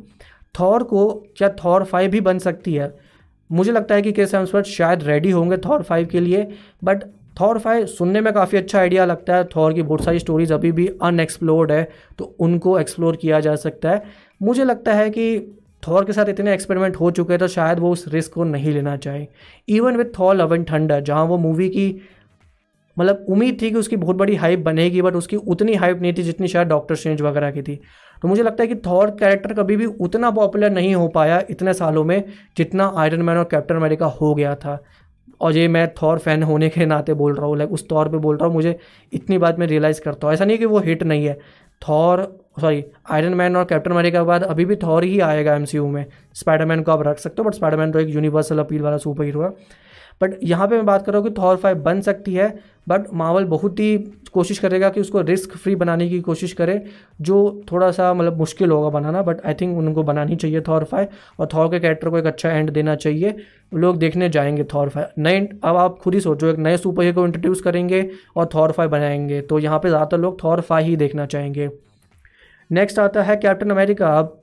थॉर 0.61 0.83
को 0.83 1.09
क्या 1.37 1.49
थॉर 1.65 1.85
फाइव 1.85 2.11
भी 2.11 2.21
बन 2.21 2.39
सकती 2.39 2.75
है? 2.75 2.95
मुझे 3.51 3.73
लगता 3.73 3.95
है 3.95 4.03
कि 4.03 4.13
केस 4.13 4.35
हेम्सवर्थ 4.35 4.67
शायद 4.67 5.03
रेडी 5.03 5.31
होंगे 5.31 5.57
थॉर 5.57 5.83
फाइव 5.83 6.07
के 6.07 6.21
लिए 6.21 6.49
बट 6.85 7.05
थॉर 7.41 7.59
फाइव 7.59 7.87
सुनने 7.87 8.21
में 8.21 8.33
काफ़ी 8.33 8.59
अच्छा 8.59 8.79
आइडिया 8.79 9.05
लगता 9.05 9.37
है। 9.37 9.45
थॉर 9.47 9.73
की 9.73 9.83
बहुत 9.83 10.05
सारी 10.05 10.19
स्टोरीज 10.19 10.53
अभी 10.53 10.73
भी 10.73 10.87
अनएक्सप्लोर्ड 11.03 11.73
है 11.73 11.89
तो 12.19 12.35
उनको 12.41 12.79
एक्सप्लोर 12.79 13.17
किया 13.17 13.41
जा 13.41 13.57
सकता 13.57 13.91
है। 13.91 14.03
मुझे 14.43 14.65
लगता 14.65 14.95
है 14.95 15.11
कि 15.11 15.57
थॉर 15.83 16.05
के 16.05 16.13
साथ 16.13 16.29
इतने 16.29 16.53
एक्सपेरिमेंट 16.55 16.97
हो 16.97 17.11
चुके 17.11 17.33
हैं 17.33 17.41
तो 17.41 17.49
शायद 17.49 17.79
वो 17.79 17.93
उस 17.93 18.05
रिस्क 18.09 18.33
को 18.33 18.45
नहीं 18.45 18.73
लेना 18.73 18.97
चाहे। 18.97 19.27
Even 19.69 19.97
with 19.97 20.19
Thor 20.19 20.35
Love 20.37 20.55
and 20.55 20.71
Thunder 20.71 21.01
जहाँ 21.01 21.25
वो 21.25 21.39
मूवी 21.39 21.69
की 21.69 21.95
मतलब 22.97 23.25
उम्मीद 23.29 23.61
थी 23.63 23.71
कि 23.71 23.77
उसकी 23.77 23.97
बहुत 23.97 24.17
बड़ी 24.17 24.35
हाइप 24.37 24.59
बनेगी 24.59 25.03
बट 25.03 25.15
उसकी 25.15 25.37
उतनी 25.37 25.75
हाइप 25.75 26.01
नहीं 26.03 26.13
थी 26.15 26.23
जितनी 26.23 26.49
शायद 26.49 26.69
डॉक्टर 26.69 26.95
स्ट्रेंज 26.95 27.21
वगैरह 27.23 27.51
की 27.51 27.63
थी। 27.63 27.81
तो 28.23 28.29
मुझे 28.29 28.43
लगता 28.43 28.63
है 28.63 28.69
कि 28.69 28.75
थॉर 28.87 29.11
कैरेक्टर 29.11 29.53
कभी 29.55 29.77
भी 29.77 29.87
उतना 29.87 30.31
पॉपुलर 30.31 30.71
नहीं 30.71 30.95
हो 30.95 31.07
पाया 31.09 31.43
इतने 31.51 31.75
सालों 31.75 32.05
में, 32.05 32.25
जितना 32.57 32.93
आयरन 32.97 33.23
मैन 33.23 33.37
और 33.37 33.45
कैप्टन 33.45 33.75
अमेरिका 33.75 34.07
हो 34.07 34.35
गया 34.35 34.55
था। 34.55 34.79
और 35.41 35.57
ये 35.57 35.67
मैं 35.69 35.87
थॉर 35.95 36.19
फ़ैन 36.19 36.43
होने 36.43 36.69
के 36.69 36.87
नाते 36.87 37.15
बोल 37.15 37.35
रहा 37.35 37.47
हूँ 37.47 37.57
लाइक 37.59 37.73
उस 37.73 37.89
तौर 37.89 38.09
पे 38.09 38.19
बोल 38.19 38.37
रहा 38.37 38.47
हूँ, 38.47 38.55
मुझे 38.55 38.79
इतनी 39.13 39.39
बात 39.39 39.59
मैं 39.59 39.67
रियलाइज़ 39.67 40.01
करता 40.01 40.27
हूँ। 40.27 40.35
ऐसा 40.35 40.45
नहीं 40.45 40.59
कि 40.59 40.65
वो 40.67 40.79
हिट 40.81 41.03
नहीं 41.03 41.27
है। 41.27 41.39
थॉर 41.83 42.23
सॉरी 42.61 42.85
आयरन 43.11 43.35
मैन 43.35 43.57
और 43.57 43.65
कैप्टन 43.65 43.91
अमेरिका 43.91 44.19
के 44.19 44.27
बाद 44.27 44.43
अभी 44.45 44.65
भी 44.65 44.77
थॉर 44.77 45.05
ही 45.05 45.21
आएगा 45.21 45.55
एमसीयू 45.55 45.87
में। 45.89 46.05
स्पाइडरमैन 46.35 46.83
को 46.83 46.93
आप 46.93 47.03
रख 47.07 47.19
सकते 47.19 47.43
हो 47.43 47.49
बट 47.49 47.55
स्पाइडरमैन 47.55 47.93
तो 47.93 47.99
एक 47.99 48.09
यूनिवर्सल 48.09 48.59
अपील 48.59 48.83
वाला 48.83 48.97
सुपर 48.99 49.25
हीरो 49.25 49.43
है। 49.43 49.51
बट 50.21 50.39
यहाँ 50.43 50.67
पे 50.69 50.77
मैं 50.77 50.87
बात 50.87 51.05
कर 51.07 51.13
रहा 51.13 51.21
हूँ 51.21 51.29
कि 51.29 51.35
थॉर 51.39 51.57
फाइव 51.57 51.79
बन 51.83 52.01
सकती 52.01 52.35
है 52.35 52.49
बट 52.89 53.05
मावल 53.15 53.45
बहुत 53.45 53.81
ही 53.81 53.97
कोशिश 54.33 54.59
करेगा 54.59 54.89
कि 54.91 55.01
उसको 55.01 55.21
रिस्क 55.21 55.57
फ्री 55.57 55.75
बनाने 55.77 56.09
की 56.09 56.21
कोशिश 56.21 56.53
करे, 56.53 56.83
जो 57.21 57.63
थोड़ा 57.73 57.91
सा 57.91 58.13
मतलब 58.15 58.37
मुश्किल 58.39 58.71
होगा 58.71 58.89
बनाना 58.91 59.23
बट 59.23 59.45
आई 59.47 59.55
थिंक 59.55 59.77
उनको 59.79 60.03
बनानी 60.03 60.37
चाहिए 60.37 60.61
थॉर 60.69 60.85
फाइव 60.85 61.09
और 61.41 61.49
थॉर 61.55 61.69
के 61.69 61.81
कैरेक्टर 61.81 62.09
को 62.09 62.19
एक 62.19 62.27
अच्छा 62.27 62.51
एंड 62.51 62.71
देना 62.71 62.95
चाहिए। 62.97 63.35
लोग 63.75 63.99
देखने 63.99 64.29
जाएँगे 64.29 64.65
थॉर 64.75 64.89
फाइव 64.89 65.07
नए, 65.19 65.41
अब 65.65 65.77
आप 65.77 65.99
खुद 65.99 66.15
ही 66.15 66.21
सोचो, 66.21 66.47
एक 66.47 66.59
नए 66.59 66.77
सुपर 66.77 67.03
हीरो 67.03 67.15
को 67.15 67.27
इंट्रोड्यूस 67.27 67.61
करेंगे 67.61 68.09
और 68.37 68.49
थॉर 68.55 68.73
फाइव 68.73 68.91
बनाएँगे 68.91 69.41
तो 69.43 69.59
यहाँ 69.59 69.79
पर 69.79 69.89
ज़्यादातर 69.89 70.19
लोग 70.19 70.43
थॉर 70.45 70.61
फाइव 70.61 70.87
ही 70.87 70.97
देखना 70.97 71.27
चाहेंगे। 71.27 71.71
नेक्स्ट 72.71 72.99
आता 72.99 73.23
है 73.23 73.37
कैप्टन 73.37 73.71
अमेरिका 73.71 74.19
अब 74.19 74.40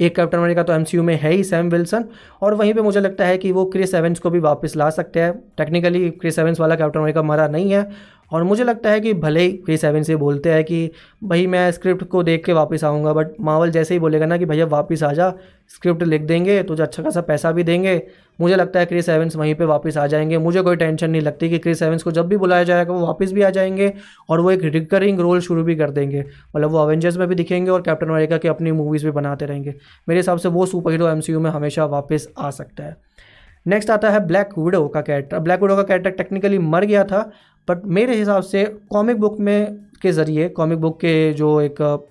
एक 0.00 0.14
कैप्टन 0.16 0.38
अमेरिका 0.38 0.62
तो 0.62 0.72
एमसीयू 0.72 1.02
में 1.02 1.14
है 1.16 1.32
ही 1.32 1.44
सैम 1.44 1.68
विल्सन 1.68 2.04
और 2.42 2.54
वहीं 2.54 2.74
पे 2.74 2.82
मुझे 2.82 3.00
लगता 3.00 3.24
है 3.24 3.38
कि 3.38 3.52
वो 3.52 3.64
क्रिस 3.64 3.94
एवेंस 3.94 4.18
को 4.18 4.30
भी 4.30 4.38
वापस 4.38 4.76
ला 4.76 4.90
सकते 4.90 5.20
हैं। 5.20 5.32
टेक्निकली 5.58 6.10
क्रिस 6.10 6.38
एवेंस 6.38 6.60
वाला 6.60 6.74
कैप्टन 6.74 7.00
अमेरिका 7.00 7.22
मरा 7.22 7.48
नहीं 7.48 7.72
है। 7.72 7.82
और 8.32 8.42
मुझे 8.42 8.64
लगता 8.64 8.90
है 8.90 9.00
कि 9.00 9.14
भले 9.14 9.40
ही 9.40 9.52
क्रिस 9.52 9.84
एवेंस 9.84 10.10
ये 10.10 10.16
बोलते 10.16 10.52
हैं 10.52 10.64
कि, 10.64 10.90
भाई, 11.24 11.46
मैं 11.46 11.70
स्क्रिप्ट 11.72 12.04
को 12.04 12.22
देख 12.22 12.44
के 12.44 12.52
वापस 12.52 12.84
आऊँगा 12.84 13.12
बट 13.12 13.26
मावल 13.40 13.70
जैसे 13.70 13.94
ही 13.94 14.00
बोलेगा 14.00 14.26
ना 14.26 14.36
कि, 14.36 14.44
भैया, 14.44 14.66
वापस 14.66 15.02
आ 15.02 15.12
जा 15.12 15.32
स्क्रिप्ट 15.68 16.02
लिख 16.02 16.22
देंगे 16.22 16.62
तो 16.62 16.76
जो 16.76 16.82
अच्छा 16.82 17.02
खासा 17.02 17.20
पैसा 17.20 17.52
भी 17.52 17.62
देंगे। 17.62 18.02
मुझे 18.40 18.56
लगता 18.56 18.80
है 18.80 18.86
क्रिस 18.86 19.08
एवेंस 19.08 19.36
वहीं 19.36 19.54
पे 19.54 19.64
वापस 19.64 19.96
आ 19.96 20.06
जाएँगे। 20.06 20.38
मुझे 20.38 20.62
कोई 20.62 20.76
टेंशन 20.76 21.10
नहीं 21.10 21.22
लगती 21.22 21.50
कि 21.50 21.58
क्रिस 21.58 21.82
एवेंस 21.82 22.02
को 22.02 22.10
जब 22.10 22.28
भी 22.28 22.36
बुलाया 22.36 22.64
जाएगा, 22.64 22.92
वो 22.92 23.06
वापस 23.06 23.32
भी 23.32 23.42
आ 23.42 23.50
जाएँगे 23.50 23.92
और 24.28 24.40
वो 24.40 24.50
एक 24.50 24.62
रिकरिंग 24.62 25.20
रोल 25.20 25.40
शुरू 25.40 25.64
भी 25.64 25.76
कर 25.76 25.90
देंगे। 25.90 26.24
मतलब 26.56 26.70
वो 26.70 26.78
अवेंजर्स 26.78 27.16
में 27.16 27.28
भी 27.28 27.34
दिखेंगे 27.34 27.70
और 27.70 27.82
कैप्टन 27.82 28.06
अमेरिका 28.06 28.38
की 28.38 28.48
अपनी 28.48 28.72
मूवीज़ 28.72 29.04
भी 29.04 29.10
बनाते 29.10 29.46
रहेंगे। 29.46 29.74
मेरे 30.08 30.18
हिसाब 30.18 30.38
से 30.38 30.48
वो 30.48 30.66
सुपर 30.66 30.90
हीरो 30.90 31.08
एमसीयू 31.08 31.40
में 31.40 31.50
हमेशा 31.50 31.84
वापस 31.84 32.28
आ 32.38 32.50
सकता 32.50 32.84
है। 32.84 32.96
नेक्स्ट 33.66 33.90
आता 33.90 34.10
है 34.10 34.26
ब्लैक 34.26 34.48
विडो 34.58 34.88
का 34.88 35.00
कैरेक्टर 35.00 35.38
ब्लैक 35.38 35.62
विडो 35.62 35.76
का 35.76 35.82
कैरेक्टर 35.82 36.10
टेक्निकली 36.10 36.58
मर 36.58 36.84
गया 36.84 37.04
था 37.04 37.30
बट 37.70 37.86
मेरे 37.86 38.16
हिसाब 38.16 38.42
से 38.42 38.64
कॉमिक 38.90 39.20
बुक 39.20 39.40
में 39.40 39.76
के 40.02 40.12
ज़रिए 40.12 40.48
कॉमिक 40.48 40.78
बुक 40.78 40.96
के 40.96 41.32
जो 41.32 41.60
एक 41.60 42.06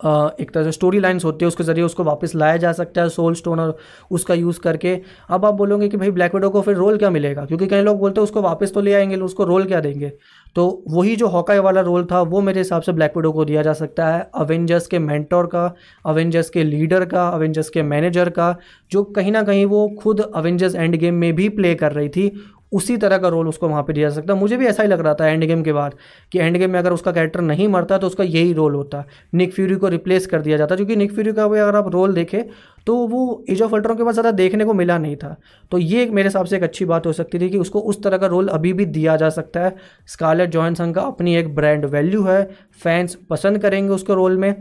एक 0.00 0.50
तरह 0.50 0.64
से 0.64 0.72
स्टोरी 0.72 0.98
लाइन्स 1.00 1.24
होती 1.24 1.44
है, 1.44 1.46
उसके 1.48 1.64
ज़रिए 1.64 1.84
उसको 1.84 2.04
वापस 2.04 2.34
लाया 2.34 2.56
जा 2.56 2.72
सकता 2.72 3.02
है 3.02 3.08
सोल 3.08 3.34
स्टोन 3.34 3.60
और 3.60 3.76
उसका 4.10 4.34
यूज़ 4.34 4.60
करके। 4.60 4.94
अब 5.30 5.44
आप 5.44 5.54
बोलोगे 5.54 5.88
कि 5.88 5.96
भाई 5.96 6.10
ब्लैक 6.10 6.34
विडो 6.34 6.50
को 6.50 6.60
फिर 6.60 6.74
रोल 6.74 6.96
क्या 6.98 7.10
मिलेगा? 7.10 7.44
क्योंकि 7.44 7.66
कई 7.66 7.82
लोग 7.82 7.98
बोलते 7.98 8.20
हैं, 8.20 8.24
उसको 8.24 8.42
वापस 8.42 8.72
तो 8.74 8.80
ले 8.80 8.94
आएँगे, 8.94 9.16
उसको 9.16 9.44
रोल 9.44 9.64
क्या 9.64 9.80
देंगे? 9.80 10.12
तो 10.56 10.84
वही 10.88 11.16
जो 11.16 11.28
हॉकाई 11.28 11.58
वाला 11.58 11.80
रोल 11.80 12.04
था, 12.04 12.20
वो 12.22 12.40
मेरे 12.40 12.60
हिसाब 12.60 12.82
से 12.82 12.92
ब्लैक 12.92 13.16
विडो 13.16 13.32
को 13.32 13.44
दिया 13.44 13.62
जा 13.62 13.72
सकता 13.72 14.06
है। 14.08 14.30
अवेंजर्स 14.34 14.86
के 14.86 14.98
मेंटोर 14.98 15.46
का 15.46 15.74
अवेंजर्स 16.06 16.50
के 16.50 16.64
लीडर 16.64 17.04
का 17.04 17.28
अवेंजर्स 17.28 17.68
के 17.68 17.82
मैनेजर 17.82 18.30
का, 18.30 18.56
जो 18.92 19.02
कहीं 19.02 19.32
ना 19.32 19.42
कहीं 19.42 19.66
वो 19.66 19.88
खुद 20.02 20.20
अवेंजर्स 20.20 20.74
एंड 20.74 20.96
गेम 20.96 21.14
में 21.14 21.32
भी 21.34 21.48
प्ले 21.48 21.74
कर 21.74 21.92
रही 21.92 22.08
थी। 22.08 22.32
उसी 22.72 22.96
तरह 22.96 23.18
का 23.18 23.28
रोल 23.28 23.48
उसको 23.48 23.68
वहाँ 23.68 23.82
पे 23.82 23.92
दिया 23.92 24.08
जा 24.08 24.14
सकता 24.14 24.34
मुझे 24.34 24.56
भी 24.56 24.66
ऐसा 24.66 24.82
ही 24.82 24.88
लग 24.88 25.00
रहा 25.00 25.14
था 25.14 25.26
एंड 25.26 25.44
गेम 25.44 25.62
के 25.62 25.72
बाद 25.72 25.94
कि 26.32 26.38
एंड 26.38 26.56
गेम 26.56 26.70
में 26.70 26.78
अगर 26.78 26.92
उसका 26.92 27.12
कैरेक्टर 27.12 27.40
नहीं 27.42 27.68
मरता 27.68 27.98
तो 27.98 28.06
उसका 28.06 28.24
यही 28.24 28.52
रोल 28.52 28.74
होता। 28.74 29.04
निक 29.34 29.52
फ्यूरी 29.54 29.76
को 29.76 29.88
रिप्लेस 29.88 30.26
कर 30.26 30.42
दिया 30.42 30.56
जाता, 30.56 30.76
क्योंकि 30.76 30.96
निक 30.96 31.12
फ्यूरी 31.12 31.32
का 31.32 31.48
भी 31.48 31.58
अगर 31.58 31.76
आप 31.76 31.88
रोल 31.88 32.14
देखें 32.14 32.42
तो 32.86 32.96
वो 33.06 33.44
एज 33.50 33.62
ऑफ़ 33.62 33.74
अल्ट्रॉन 33.74 33.96
के 33.96 34.02
बाद 34.02 34.14
ज़्यादा 34.14 34.30
देखने 34.32 34.64
को 34.64 34.74
मिला 34.74 34.98
नहीं 34.98 35.16
था। 35.16 35.36
तो 35.72 35.78
ये 35.78 36.02
एक 36.02 36.10
मेरे 36.10 36.28
हिसाब 36.28 36.46
से 36.46 36.56
एक 36.56 36.62
अच्छी 36.62 36.84
बात 36.84 37.06
हो 37.06 37.12
सकती 37.12 37.38
थी 37.38 37.48
कि 37.50 37.58
उसको 37.58 37.80
उस 37.82 38.02
तरह 38.02 38.18
का 38.18 38.26
रोल 38.26 38.48
अभी 38.50 38.72
भी 38.72 38.84
दिया 38.86 39.16
जा 39.16 39.28
सकता 39.30 39.60
है। 39.60 39.74
स्कारलेट 40.08 40.50
जॉनसन 40.50 40.92
का 40.92 41.02
अपनी 41.02 41.36
एक 41.36 41.54
ब्रांड 41.54 41.84
वैल्यू 41.86 42.22
है। 42.24 42.42
फैंस 42.82 43.14
पसंद 43.30 43.58
करेंगे 43.58 43.92
उसके 43.92 44.14
रोल 44.14 44.36
में। 44.38 44.54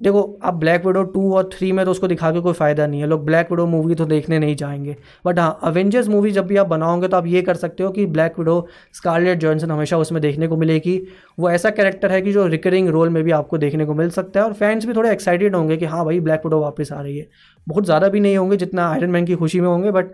देखो 0.00 0.22
अब 0.42 0.54
ब्लैक 0.54 0.84
विडो 0.86 1.02
टू 1.04 1.32
और 1.34 1.48
थ्री 1.52 1.70
में 1.72 1.84
तो 1.84 1.90
उसको 1.90 2.08
दिखा 2.08 2.30
के 2.30 2.40
कोई 2.40 2.52
फ़ायदा 2.52 2.86
नहीं 2.86 3.00
है। 3.00 3.06
लोग 3.06 3.24
ब्लैक 3.26 3.50
विडो 3.50 3.66
मूवी 3.66 3.94
तो 3.94 4.04
देखने 4.06 4.38
नहीं 4.38 4.54
जाएँगे। 4.56 4.96
बट 5.26 5.38
हाँ 5.38 5.58
अवेंजर्स 5.62 6.08
मूवी 6.08 6.30
जब 6.30 6.46
भी 6.46 6.56
आप 6.56 6.66
बनाओगे 6.66 7.08
तो 7.08 7.16
आप 7.16 7.26
ये 7.26 7.42
कर 7.42 7.54
सकते 7.56 7.82
हो 7.82 7.90
कि 7.90 8.06
ब्लैक 8.06 8.38
विडो 8.38 8.66
स्कारलेट 8.94 9.38
जॉनसन 9.38 9.70
हमेशा 9.70 9.98
उसमें 9.98 10.20
देखने 10.22 10.48
को 10.48 10.56
मिलेगी। 10.56 11.00
वो 11.38 11.50
ऐसा 11.50 11.70
कैरेक्टर 11.70 12.12
है 12.12 12.20
कि 12.22 12.32
जो 12.32 12.46
रिकरिंग 12.46 12.88
रोल 12.88 13.08
में 13.08 13.22
भी 13.24 13.30
आपको 13.30 13.58
देखने 13.58 13.84
को 13.84 13.94
मिल 13.94 14.10
सकता 14.10 14.40
है 14.40 14.46
और 14.46 14.52
फैंस 14.52 14.86
भी 14.86 14.94
थोड़े 14.94 15.10
एक्साइटेड 15.12 15.56
होंगे 15.56 15.76
कि 15.76 15.84
हाँ 15.84 16.04
भाई 16.04 16.20
ब्लैक 16.20 16.44
विडो 16.44 16.60
वापस 16.60 16.92
आ 16.92 17.00
रही 17.00 17.18
है। 17.18 17.26
बहुत 17.66 17.84
ज़्यादा 17.84 18.08
भी 18.08 18.20
नहीं 18.20 18.36
होंगे 18.36 18.56
जितना 18.56 18.88
आयरन 18.88 19.10
मैन 19.10 19.24
की 19.24 19.34
खुशी 19.34 19.60
में 19.60 19.68
होंगे 19.68 19.90
बट 19.90 20.12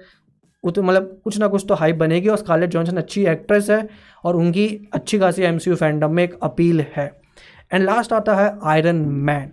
वो 0.64 0.70
तो 0.70 0.82
मतलब 0.82 1.20
कुछ 1.24 1.38
ना 1.38 1.46
कुछ 1.46 1.64
तो 1.68 1.74
हाइप 1.74 1.96
बनेगी 1.96 2.28
और 2.28 2.36
स्कारलेट 2.36 2.70
जॉनसन 2.70 2.96
अच्छी 2.96 3.24
एक्ट्रेस 3.26 3.68
है 3.70 3.88
और 4.24 4.36
उनकी 4.36 4.66
अच्छी 4.92 5.18
खासी 5.18 5.42
MCU 5.42 5.74
फैंडम 5.74 6.12
में 6.12 6.22
एक 6.24 6.38
अपील 6.42 6.80
है। 6.96 7.06
एंड 7.72 7.84
लास्ट 7.84 8.12
आता 8.12 8.34
है 8.34 8.50
आयरन 8.62 8.96
मैन 8.96 9.50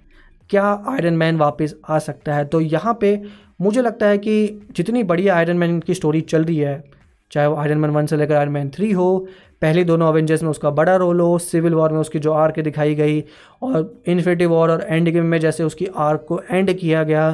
क्या 0.51 0.63
आयरन 0.87 1.13
मैन 1.13 1.37
वापस 1.37 1.75
आ 1.89 1.99
सकता 1.99 2.35
है? 2.35 2.45
तो 2.45 2.59
यहाँ 2.61 2.97
पे 3.01 3.21
मुझे 3.61 3.81
लगता 3.81 4.07
है 4.07 4.17
कि 4.17 4.67
जितनी 4.75 5.03
बड़ी 5.03 5.27
आयरन 5.27 5.57
मैन 5.57 5.79
की 5.79 5.93
स्टोरी 5.93 6.21
चल 6.21 6.43
रही 6.43 6.57
है, 6.57 6.83
चाहे 7.31 7.47
वो 7.47 7.55
आयरन 7.55 7.77
मैन 7.77 7.91
वन 7.91 8.05
से 8.05 8.17
लेकर 8.17 8.35
आयरन 8.35 8.51
मैन 8.51 8.69
थ्री 8.69 8.91
हो, 8.91 9.27
पहले 9.61 9.83
दोनों 9.83 10.07
अवेंजर्स 10.07 10.43
में 10.43 10.49
उसका 10.49 10.69
बड़ा 10.69 10.95
रोल 10.95 11.19
हो 11.19 11.37
सिविल 11.39 11.73
वॉर 11.73 11.91
में 11.91 11.99
उसकी 11.99 12.19
जो 12.19 12.31
आर्क 12.33 12.59
दिखाई 12.59 12.95
गई, 12.95 13.23
और 13.61 14.01
इन्फिनिटी 14.07 14.45
वॉर 14.45 14.71
और 14.71 14.85
एंड 14.89 15.09
गेम 15.09 15.25
में 15.25 15.39
जैसे 15.39 15.63
उसकी 15.63 15.87
आर्क 15.97 16.25
को 16.27 16.41
एंड 16.51 16.73
किया 16.73 17.03
गया 17.03 17.31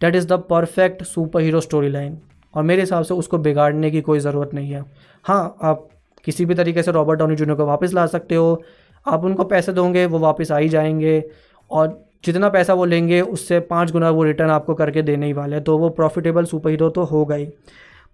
that 0.00 0.16
is 0.16 0.26
the 0.26 0.32
perfect 0.50 1.02
super 1.02 1.40
hero 1.40 1.60
story 1.60 1.88
line 1.88 2.18
और 2.54 2.62
मेरे 2.62 2.82
हिसाब 2.82 3.04
से 3.04 3.14
उसको 3.14 3.38
बिगाड़ने 3.38 3.90
की 3.90 4.00
कोई 4.00 4.18
ज़रूरत 4.18 4.54
नहीं 4.54 4.70
है। 4.70 4.84
हाँ 5.24 5.56
आप 5.62 5.88
किसी 6.24 6.44
भी 6.44 6.54
तरीके 6.54 6.82
से 6.82 6.92
रॉबर्ट 6.92 7.18
डॉनी 7.18 7.36
जूनियर 7.36 7.56
को 7.56 7.66
वापस 7.66 7.94
ला 7.94 8.06
सकते 8.06 8.34
हो। 8.34 8.62
आप 9.06 9.24
उनको 9.24 9.44
पैसे 9.44 9.72
दोगे, 9.72 10.06
वो 10.06 10.18
वापस 10.18 10.52
आ 10.52 10.58
ही 10.58 10.68
जाएँगे। 10.68 11.22
और 11.70 12.07
जितना 12.24 12.48
पैसा 12.48 12.74
वो 12.74 12.84
लेंगे, 12.84 13.20
उससे 13.20 13.60
पाँच 13.60 13.92
गुना 13.92 14.10
वो 14.10 14.24
रिटर्न 14.24 14.50
आपको 14.50 14.74
करके 14.74 15.02
देने 15.02 15.26
ही 15.26 15.32
वाले 15.32 15.56
हैं। 15.56 15.64
तो 15.64 15.78
वो 15.78 15.88
प्रॉफिटेबल 15.88 16.44
सुपर 16.44 16.70
हीरो 16.70 16.88
तो 16.88 17.04
होगा 17.04 17.34
ही। 17.34 17.48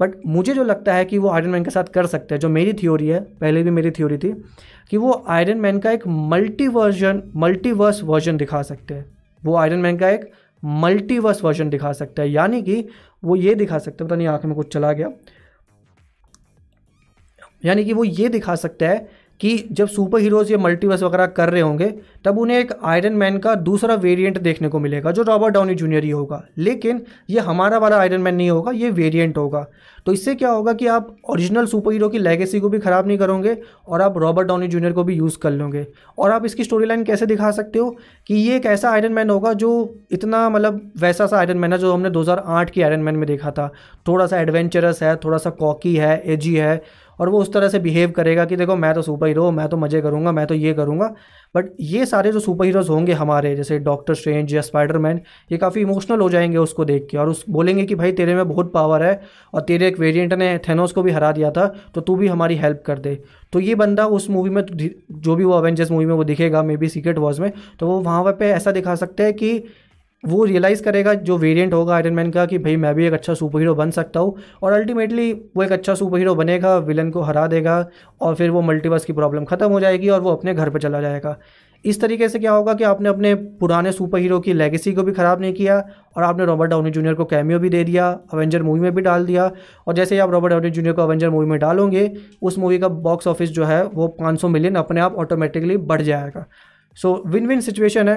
बट 0.01 0.13
मुझे 0.27 0.55
जो 0.55 0.65
लगता 0.65 0.95
है 0.95 1.05
कि 1.05 1.19
वो 1.19 1.29
आयरन 1.29 1.49
मैन 1.49 1.65
के 1.65 1.71
साथ 1.71 1.85
कर 1.85 2.07
सकते 2.07 2.35
हैं, 2.35 2.41
जो 2.41 2.49
मेरी 2.49 2.73
थ्योरी 2.73 3.09
है, 3.09 3.21
पहले 3.21 3.63
भी 3.63 3.71
मेरी 3.71 3.91
थ्योरी 3.91 4.19
थी, 4.19 4.45
कि 4.91 4.97
वो 4.97 5.25
आयरन 5.29 5.59
मैन 5.59 5.79
का 5.79 5.91
एक 5.91 6.07
मल्टी 6.07 6.69
वर्जन 6.69 7.23
मल्टीवर्स 7.37 8.03
वर्जन 8.03 8.37
दिखा 8.37 8.63
सकते 8.63 8.95
हैं। 8.95 9.17
वो 9.45 9.57
आयरन 9.57 9.79
मैन 9.79 9.97
का 9.97 10.11
एक 10.11 10.31
मल्टीवर्स 10.65 11.45
वर्जन 11.45 11.71
दिखा 11.71 11.93
सकता 11.93 12.23
है। 12.23 12.31
यानी 12.31 12.63
कि 12.63 12.89
वो 13.25 13.37
ये 13.37 13.55
दिखा 13.55 13.79
सकते 13.79 14.05
हैं, 14.05 14.09
पता 14.09 14.17
नहीं 14.17 14.27
आँख 14.27 14.45
में 14.45 14.55
कुछ 14.55 14.73
चला 14.73 14.93
गया। 14.93 15.09
यानी 17.65 17.85
कि 17.85 17.93
वो 17.93 18.05
ये 18.05 18.29
दिखा 18.29 18.55
सकता 18.55 18.89
है 18.89 19.09
कि 19.41 19.57
जब 19.73 19.89
सुपर 19.89 20.21
हीरोज़ 20.21 20.51
ये 20.51 20.57
मल्टीवर्स 20.57 21.03
वगैरह 21.03 21.27
कर 21.27 21.49
रहे 21.49 21.61
होंगे, 21.61 21.95
तब 22.25 22.39
उन्हें 22.39 22.59
एक 22.59 22.73
आयरन 22.85 23.13
मैन 23.13 23.39
का 23.39 23.55
दूसरा 23.55 23.95
वेरिएंट 23.95 24.39
देखने 24.39 24.69
को 24.69 24.79
मिलेगा, 24.79 25.11
जो 25.11 25.23
रॉबर्ट 25.23 25.55
डाउनी 25.55 25.75
जूनियर 25.75 26.05
ही 26.05 26.11
होगा। 26.11 26.43
लेकिन 26.59 27.03
ये 27.31 27.41
हमारा 27.41 27.79
वाला 27.79 27.99
आयरन 27.99 28.21
मैन 28.21 28.35
नहीं 28.35 28.51
होगा, 28.51 28.73
ये 28.73 28.91
वेरिएंट 28.91 29.39
होगा। 29.39 29.67
तो 30.07 30.13
इससे 30.13 30.35
क्या 30.35 30.51
होगा 30.51 30.73
कि 30.73 30.87
आप 30.87 31.17
ओरिजिनल 31.31 31.67
सुपर 31.67 31.93
हीरो 31.93 32.09
की 32.09 32.19
लेगेसी 32.19 32.61
को 32.61 32.69
भी 32.69 32.79
ख़राब 32.79 33.07
नहीं 33.07 33.19
करोगे 33.19 33.57
और 33.89 34.03
आप 34.03 34.19
रॉबर्ट 34.19 34.49
डाउनी 34.49 34.69
जूनियर 34.69 34.93
को 34.93 35.05
भी 35.05 35.15
यूज़ 35.15 35.39
कर 35.39 35.51
लोगे। 35.51 35.87
और 36.19 36.31
आप 36.31 36.45
इसकी 36.47 36.65
स्टोरी 36.65 36.87
लाइन 36.87 37.05
कैसे 37.05 37.27
दिखा 37.27 37.51
सकते 37.51 37.79
हो 37.79 37.97
कि 38.27 38.35
ये 38.35 38.57
एक 38.57 38.67
ऐसा 38.67 38.91
आयरन 38.91 39.13
मैन 39.13 39.31
होगा 39.31 39.53
जो 39.53 39.73
इतना 40.13 40.49
मतलब 40.51 40.93
वैसा 41.01 41.27
सा 41.27 41.39
आयरन 41.39 41.59
मैन 41.59 41.73
है 41.73 41.79
जो 41.79 41.93
हमने 41.93 42.11
दो 42.11 42.25
की 42.29 42.83
आयरन 42.83 43.01
मैन 43.01 43.17
में 43.17 43.27
देखा 43.27 43.51
था। 43.51 43.73
थोड़ा 44.09 44.27
सा 44.27 44.41
एडवेंचरस 44.41 45.03
है, 45.03 45.17
थोड़ा 45.17 45.39
सा 45.39 45.51
कॉकी 45.51 45.95
है 45.97 46.23
एजी 46.27 46.55
है 46.55 46.83
और 47.19 47.29
वो 47.29 47.41
उस 47.41 47.53
तरह 47.53 47.69
से 47.69 47.79
बिहेव 47.79 48.11
करेगा 48.11 48.45
कि 48.45 48.57
देखो, 48.57 48.77
मैं 48.77 48.93
तो 48.95 49.03
सुपर 49.03 49.27
हीरो 49.27 49.51
मैं 49.53 49.69
तो 49.69 49.77
मज़े 49.77 50.01
करूँगा, 50.03 50.33
मैं 50.33 50.47
तो 50.47 50.55
ये 50.55 50.73
करूँगा। 50.75 51.15
बट 51.55 51.71
ये 51.81 52.07
सारे 52.07 52.33
जो 52.33 52.41
सुपर 52.41 52.65
हीरोज़ 52.65 52.89
होंगे 52.91 53.13
हमारे, 53.15 53.55
जैसे 53.57 53.79
डॉक्टर 53.81 54.15
स्ट्रेंज 54.15 54.55
या 54.55 54.61
स्पाइडरमैन 54.63 55.21
ये 55.53 55.59
काफ़ी 55.59 55.81
इमोशनल 55.81 56.21
हो 56.21 56.29
जाएँगे 56.31 56.57
उसको 56.59 56.85
देख 56.85 57.07
के 57.11 57.19
और 57.19 57.29
उस 57.29 57.45
बोलेंगे 57.51 57.85
कि 57.85 57.95
भाई 57.95 58.13
तेरे 58.13 58.35
में 58.35 58.49
बहुत 58.49 58.73
पावर 58.73 59.03
है 59.03 59.21
और 59.55 59.61
तेरे 59.61 59.89
एक 59.89 59.99
वेरियंट 60.01 60.33
ने 60.35 60.57
थेनोस 60.59 60.93
को 60.93 61.03
भी 61.03 61.11
हरा 61.11 61.33
दिया 61.33 61.51
था 61.51 61.67
तो 61.95 62.01
तू 62.01 62.17
भी 62.17 62.29
हमारी 62.29 62.57
हेल्प 62.57 62.83
कर 62.87 62.99
दे। 62.99 63.15
तो 63.53 63.61
ये 63.61 63.75
बंदा 63.75 64.07
उस 64.09 64.29
मूवी 64.31 64.51
में 64.51 64.63
जो 64.65 65.35
भी 65.37 65.45
वो 65.45 65.53
अवेंजर्स 65.53 65.91
मूवी 65.91 66.07
में 66.07 66.15
वो 66.15 66.25
दिखेगा 66.25 66.63
मे 66.63 66.77
बी 66.77 66.89
सीक्रेट 66.89 67.19
वॉज़ 67.19 67.41
में 67.41 67.53
तो 67.81 67.87
वो 67.87 68.01
वहाँ 68.01 68.23
पर 68.25 68.45
ऐसा 68.45 68.71
दिखा 68.73 68.95
सकते 68.95 69.23
हैं 69.23 69.33
कि 69.35 69.59
वो 70.25 70.45
रियलाइज़ 70.45 70.83
करेगा 70.83 71.15
जो 71.15 71.37
वेरिएंट 71.39 71.75
होगा 71.75 71.95
आयरन 71.95 72.15
मैन 72.15 72.31
का 72.31 72.45
कि 72.47 72.59
भाई 72.59 72.77
मैं 72.77 72.95
भी 72.95 73.07
एक 73.07 73.13
अच्छा 73.13 73.35
सुपर 73.35 73.61
हीरो 73.61 73.75
बन 73.75 73.91
सकता 73.91 74.21
हूँ 74.21 74.37
और 74.63 74.73
अल्टीमेटली 74.73 75.33
वो 75.57 75.63
एक 75.63 75.73
अच्छा 75.73 75.95
सुपर 75.95 76.19
हीरो 76.19 76.35
बनेगा 76.35 76.77
विलन 76.79 77.11
को 77.11 77.23
हरा 77.23 77.47
देगा 77.47 77.87
और 78.21 78.35
फिर 78.35 78.51
वो 78.51 78.63
मल्टीवर्स 78.63 79.05
की 79.05 79.13
प्रॉब्लम 79.13 79.45
ख़त्म 79.45 79.69
हो 79.69 79.81
जाएगी 79.81 80.09
और 80.09 80.21
वो 80.21 80.33
अपने 80.33 80.55
घर 80.55 80.71
पर 80.71 80.81
चला 80.81 81.01
जाएगा। 81.01 81.37
इस 81.85 82.01
तरीके 82.01 82.29
से 82.29 82.39
क्या 82.39 82.53
होगा 82.53 82.75
कि 82.75 82.85
आपने 82.85 83.09
अपने 83.09 83.35
पुराने 83.35 83.91
सुपर 83.93 84.19
हीरो 84.19 84.39
की 84.41 84.53
लेगेसी 84.53 84.93
को 84.93 85.03
भी 85.03 85.13
ख़राब 85.13 85.41
नहीं 85.41 85.53
किया 85.53 85.77
और 86.17 86.23
आपने 86.23 86.45
रॉबर्ट 86.45 86.71
डाउनी 86.71 86.91
जूनियर 86.91 87.15
को 87.15 87.25
कैमियो 87.25 87.59
भी 87.59 87.69
दे 87.69 87.83
दिया 87.85 88.09
अवेंजर 88.33 88.63
मूवी 88.63 88.81
में 88.81 88.95
भी 88.95 89.03
डाल 89.03 89.27
दिया 89.27 89.51
और 89.87 89.95
जैसे 89.95 90.15
ही 90.15 90.21
आप 90.21 90.31
रॉबर्ट 90.31 90.51
डाउनी 90.51 90.71
जूनियर 90.71 90.95
को 90.95 91.03
अवेंजर 91.03 91.31
मूवी 91.31 91.47
में 91.47 91.59
डालोगे, 91.59 92.11
उस 92.43 92.59
मूवी 92.59 92.79
का 92.79 92.89
बॉक्स 92.89 93.27
ऑफ़िस 93.27 93.51
जो 93.51 93.65
है 93.65 93.83
वो 93.85 94.07
500 94.21 94.49
मिलियन 94.49 94.75
अपने 94.75 95.01
आप 95.01 95.15
ऑटोमेटिकली 95.17 95.77
बढ़ 95.77 96.03
जाएगा। 96.03 96.45
सो 96.97 97.23
विन 97.27 97.47
विन 97.47 97.61
सिचुएशन 97.61 98.09
है। 98.09 98.17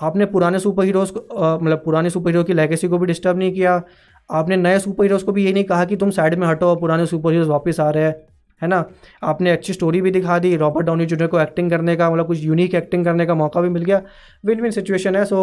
आपने 0.00 0.26
पुराने 0.26 0.58
सुपर 0.58 0.84
हीरोज़ 0.84 1.12
को 1.12 1.20
मतलब 1.56 1.82
पुराने 1.84 2.10
सुपर 2.10 2.30
हीरो 2.30 2.44
की 2.44 2.52
लेगेसी 2.52 2.88
को 2.88 2.98
भी 2.98 3.06
डिस्टर्ब 3.06 3.38
नहीं 3.38 3.52
किया। 3.52 3.82
आपने 4.30 4.56
नए 4.56 4.78
सुपर 4.78 5.04
हीरोज़ 5.04 5.24
को 5.24 5.32
भी 5.32 5.44
ये 5.44 5.52
नहीं 5.52 5.64
कहा 5.64 5.84
कि 5.84 5.96
तुम 5.96 6.10
साइड 6.12 6.34
में 6.34 6.46
हटो 6.46 6.66
और 6.66 6.78
पुराने 6.80 7.06
सुपर 7.06 7.32
हीरोज़ 7.32 7.48
वापस 7.48 7.80
आ 7.80 7.88
रहे 7.90 8.04
हैं, 8.04 8.14
है 8.62 8.68
ना? 8.68 8.84
आपने 9.22 9.50
अच्छी 9.50 9.72
स्टोरी 9.72 10.00
भी 10.00 10.10
दिखा 10.10 10.38
दी 10.38 10.54
रॉबर्ट 10.56 10.86
डाउनी 10.86 11.06
जूनियर 11.06 11.28
को 11.28 11.40
एक्टिंग 11.40 11.70
करने 11.70 11.96
का 11.96 12.10
मतलब 12.10 12.26
कुछ 12.26 12.38
यूनिक 12.40 12.74
एक्टिंग 12.74 13.04
करने 13.04 13.26
का 13.26 13.34
मौका 13.36 13.60
भी 13.60 13.68
मिल 13.68 13.84
गया। 13.84 14.02
विन 14.44 14.60
विन 14.60 14.70
सिचुएशन 14.70 15.16
है 15.16 15.24
so 15.24 15.40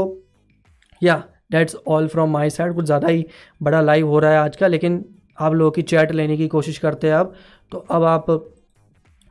yeah 1.01 1.23
that's 1.51 1.75
all 1.87 2.07
from 2.07 2.31
my 2.31 2.49
side 2.49 2.73
कुछ 2.75 2.85
ज़्यादा 2.85 3.07
ही 3.07 3.25
बड़ा 3.63 3.81
लाइव 3.81 4.07
हो 4.07 4.19
रहा 4.19 4.31
है 4.31 4.37
आज 4.39 4.55
का, 4.55 4.67
लेकिन 4.67 5.03
आप 5.37 5.53
लोगों 5.53 5.71
की 5.71 5.81
चैट 5.83 6.11
लेने 6.11 6.37
की 6.37 6.47
कोशिश 6.47 6.77
करते 6.77 7.07
हैं 7.07 7.15
अब। 7.15 7.33
तो 7.71 7.77
अब 7.79 8.03
आप 8.05 8.25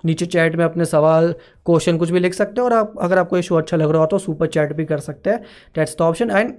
नीचे 0.06 0.26
चैट 0.26 0.56
में 0.56 0.64
अपने 0.64 0.84
सवाल, 0.86 1.32
क्वेश्चन 1.66 1.98
कुछ 1.98 2.10
भी 2.10 2.20
लिख 2.20 2.34
सकते 2.34 2.60
हैं 2.60 2.64
और 2.64 2.72
आप, 2.74 2.94
अगर 3.00 3.18
आपको 3.18 3.36
ये 3.36 3.42
शो 3.42 3.56
अच्छा 3.56 3.76
लग 3.76 3.90
रहा 3.90 4.00
हो 4.00 4.06
तो 4.06 4.18
सुपर 4.20 4.46
चैट 4.48 4.72
भी 4.72 4.84
कर 4.84 4.98
सकते 5.00 5.30
हैं। 5.30 5.40
डेट्स 5.76 5.96
द 5.98 6.02
ऑप्शन 6.02 6.30
एंड 6.30 6.54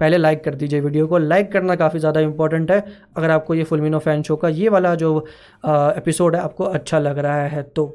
पहले 0.00 0.16
लाइक 0.16 0.42
कर 0.44 0.54
दीजिए 0.54 0.80
वीडियो 0.80 1.06
को। 1.06 1.18
लाइक 1.18 1.52
करना 1.52 1.74
काफ़ी 1.76 1.98
ज़्यादा 1.98 2.20
इंपॉर्टेंट 2.20 2.70
है। 2.70 2.84
अगर 3.16 3.30
आपको 3.30 3.54
ये 3.54 3.64
फुलमिनो 3.64 3.98
फ़ैन 3.98 4.22
शो 4.22 4.36
का 4.36 4.48
ये 4.50 4.68
वाला 4.68 4.94
जो 4.96 5.18
एपिसोड 5.64 6.36
है 6.36 6.42
आपको 6.42 6.64
अच्छा 6.66 6.98
लग 7.00 7.18
रहा 7.18 7.42
है 7.44 7.62
तो 7.64 7.94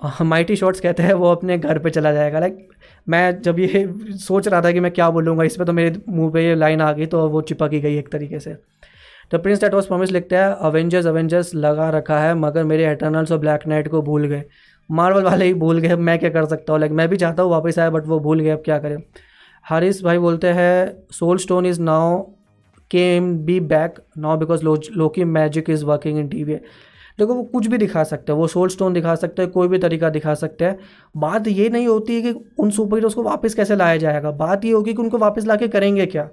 माइटी 0.00 0.56
शॉर्ट्स 0.56 0.80
कहते 0.80 1.02
हैं 1.02 1.12
वो 1.14 1.30
अपने 1.30 1.56
घर 1.58 1.78
पे 1.78 1.90
चला 1.90 2.12
जाएगा। 2.12 2.38
लाइक 2.40 2.68
मैं 3.06 3.40
जब 3.42 3.58
ये 3.58 3.86
सोच 4.18 4.48
रहा 4.48 4.60
था 4.62 4.70
कि 4.72 4.80
मैं 4.80 4.90
क्या 4.92 5.08
बोलूँगा, 5.10 5.44
इस 5.44 5.56
पर 5.56 5.64
तो 5.64 5.72
मेरे 5.72 6.00
मुँह 6.08 6.30
पे 6.32 6.44
ये 6.44 6.54
लाइन 6.54 6.80
आ 6.80 6.92
गई 6.92 7.06
तो 7.06 7.28
वो 7.28 7.40
चिपक 7.42 7.68
गई 7.70 7.96
एक 7.98 8.08
तरीके 8.08 8.40
से। 8.40 8.56
तो 9.30 9.38
प्रिंस 9.38 9.60
डेट 9.60 9.74
वॉज़ 9.74 9.86
प्रॉमिस 9.86 10.10
लिखते 10.12 10.36
हैं 10.36 10.44
अवेंजर्स 10.44 11.06
अवेंजर्स 11.06 11.54
लगा 11.54 11.88
रखा 11.90 12.18
है, 12.20 12.34
मगर 12.34 12.64
मेरे 12.64 12.86
एटर्नल्स 12.86 13.32
और 13.32 13.38
ब्लैक 13.38 13.66
नाइट 13.66 13.88
को 13.88 14.00
भूल 14.02 14.24
गए। 14.24 14.42
मार्वल 14.90 15.22
वाले 15.22 15.44
ही 15.44 15.54
भूल 15.54 15.78
गए, 15.78 15.96
मैं 15.96 16.18
क्या 16.18 16.30
कर 16.30 16.46
सकता 16.46 16.72
हूँ? 16.72 16.80
लाइक 16.80 16.92
मैं 16.92 17.08
भी 17.08 17.16
चाहता 17.16 17.42
हूँ 17.42 17.50
वापस 17.50 17.78
आए 17.78 17.90
बट 17.90 18.06
वो 18.06 18.18
भूल 18.20 18.40
गए, 18.40 18.50
अब 18.50 18.62
क्या 18.64 18.78
करें? 18.78 18.96
हारिस 19.64 20.02
भाई 20.04 20.18
बोलते 20.18 20.48
हैं 20.48 21.06
soul 21.12 21.38
stone 21.38 21.66
is 21.66 21.80
now 21.80 22.20
came 22.90 23.36
be 23.38 23.60
back 23.60 23.98
now 24.18 24.38
because 24.38 24.64
Loki 24.64 25.24
magic 25.24 25.70
is 25.70 25.84
working 25.84 26.18
in 26.18 26.28
T 26.28 26.44
V 26.44 26.54
देखो, 27.18 27.34
वो 27.34 27.42
कुछ 27.42 27.66
भी 27.66 27.78
दिखा 27.78 28.02
सकते 28.04 28.32
हैं, 28.32 28.38
वो 28.38 28.46
सोल 28.46 28.68
स्टोन 28.68 28.92
दिखा 28.92 29.14
सकते 29.14 29.42
हैं, 29.42 29.50
कोई 29.50 29.68
भी 29.68 29.78
तरीका 29.78 30.08
दिखा 30.10 30.34
सकते 30.34 30.64
हैं। 30.64 30.78
बात 31.16 31.48
ये 31.48 31.68
नहीं 31.68 31.86
होती 31.88 32.14
है 32.14 32.22
कि 32.22 32.54
उन 32.58 32.70
सुपर 32.70 32.96
हीरोज़ 32.96 33.14
को 33.14 33.22
वापस 33.22 33.54
कैसे 33.54 33.76
लाया 33.76 33.96
जाएगा। 33.96 34.30
बात 34.30 34.64
ये 34.64 34.72
होगी 34.72 34.94
कि 34.94 35.02
उनको 35.02 35.18
वापस 35.18 35.46
ला 35.46 35.56
करेंगे 35.56 36.06
क्या? 36.06 36.28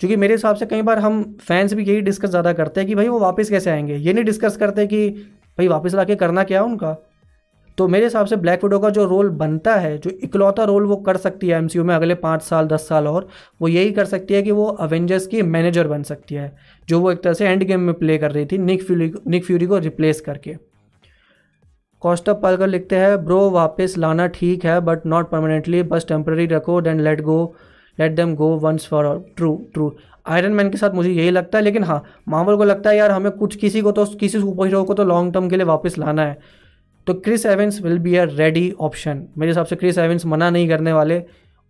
क्योंकि 0.00 0.16
मेरे 0.16 0.34
हिसाब 0.34 0.56
से 0.56 0.66
कई 0.66 0.82
बार 0.82 0.98
हम 0.98 1.22
फैंस 1.40 1.72
भी 1.74 1.84
यही 1.84 2.00
डिस्कस 2.00 2.28
ज़्यादा 2.28 2.52
करते 2.52 2.80
हैं 2.80 2.88
कि 2.88 2.94
भाई 2.94 3.08
वो 3.08 3.18
वापस 3.18 3.50
कैसे 3.50 3.70
आएँगे? 3.70 3.96
ये 3.96 4.12
नहीं 4.12 4.24
डिस्कस 4.24 4.56
करते 4.56 4.86
कि 4.86 5.08
भाई 5.58 5.68
वापस 5.68 5.94
ला 5.94 6.04
के 6.04 6.16
करना 6.16 6.44
क्या 6.44 6.60
है 6.60 6.66
उनका? 6.66 6.96
तो 7.78 7.86
मेरे 7.88 8.04
हिसाब 8.04 8.26
से 8.26 8.36
ब्लैक 8.36 8.64
विडो 8.64 8.78
का 8.78 8.88
जो 8.90 9.04
रोल 9.04 9.28
बनता 9.30 9.74
है, 9.76 9.98
जो 9.98 10.10
इकलौता 10.10 10.64
रोल 10.64 10.84
वो 10.84 10.96
कर 10.96 11.16
सकती 11.16 11.48
है 11.48 11.58
एमसीयू 11.58 11.84
में 11.84 11.94
अगले 11.94 12.14
पाँच 12.14 12.42
साल, 12.42 12.66
दस 12.66 12.88
साल 12.88 13.06
और, 13.08 13.28
वो 13.62 13.68
यही 13.68 13.92
कर 13.92 14.04
सकती 14.04 14.34
है 14.34 14.42
कि 14.42 14.50
वो 14.50 14.66
अवेंजर्स 14.66 15.26
की 15.26 15.42
मैनेजर 15.42 15.88
बन 15.88 16.02
सकती 16.02 16.34
है, 16.34 16.52
जो 16.88 17.00
वो 17.00 17.12
एक 17.12 17.22
तरह 17.22 17.32
से 17.32 17.48
एंड 17.48 17.64
गेम 17.64 17.80
में 17.80 17.94
प्ले 17.94 18.18
कर 18.18 18.32
रही 18.32 18.46
थी 18.46 18.58
निक 18.58 18.82
फ्यूरी 18.82 19.12
निक 19.26 19.44
फ्यूरी 19.44 19.66
को 19.66 19.78
रिप्लेस 19.78 20.20
करके। 20.20 20.56
कॉस्टअप 22.02 22.40
पालकर 22.42 22.66
लिखते 22.66 22.96
हैं, 22.96 23.24
ब्रो, 23.24 23.50
वापस 23.50 23.94
लाना 23.98 24.26
ठीक 24.26 24.64
है 24.64 24.80
बट 24.80 25.06
नॉट 25.06 25.30
परमानेंटली 25.30 25.82
बस 25.82 26.06
टेम्प्रेरी 26.08 26.46
रखो 26.46 26.80
then 26.80 27.00
let 27.00 27.20
go 27.20 27.54
let 28.00 28.12
them 28.12 28.34
go 28.34 28.48
once 28.58 28.86
for 28.86 29.06
all 29.06 29.24
true 29.36 29.54
true 29.74 29.96
Iron 30.26 30.52
Man 30.52 30.70
के 30.70 30.76
साथ 30.76 30.90
मुझे 30.90 31.10
यही 31.10 31.30
लगता 31.30 31.58
है, 31.58 31.64
लेकिन 31.64 31.84
हाँ 31.84 32.02
मार्वल 32.28 32.56
को 32.56 32.64
लगता 32.64 32.90
है, 32.90 32.96
यार, 32.96 33.10
हमें 33.10 33.30
कुछ 33.32 33.56
किसी 33.56 33.80
को 33.80 33.92
तो 33.92 34.04
किसी 34.20 34.40
सुपर 34.40 34.66
हीरो 34.66 34.82
को 34.84 34.94
तो 34.94 35.04
लॉन्ग 35.04 35.32
टर्म 35.34 35.48
के 35.48 35.56
लिए 35.56 35.66
वापस 35.66 35.98
लाना 35.98 36.22
है. 36.22 36.38
तो 37.06 37.14
Chris 37.14 37.46
Evans 37.46 37.80
will 37.82 37.98
be 37.98 38.16
a 38.16 38.24
ready 38.24 38.70
option 38.80 39.22
मेरे 39.38 39.50
हिसाब 39.50 39.66
से 39.66 39.76
क्रिस 39.76 39.98
एवेंस 39.98 40.26
मना 40.26 40.50
नहीं 40.50 40.68
करने 40.68 40.92
वाले। 40.92 41.22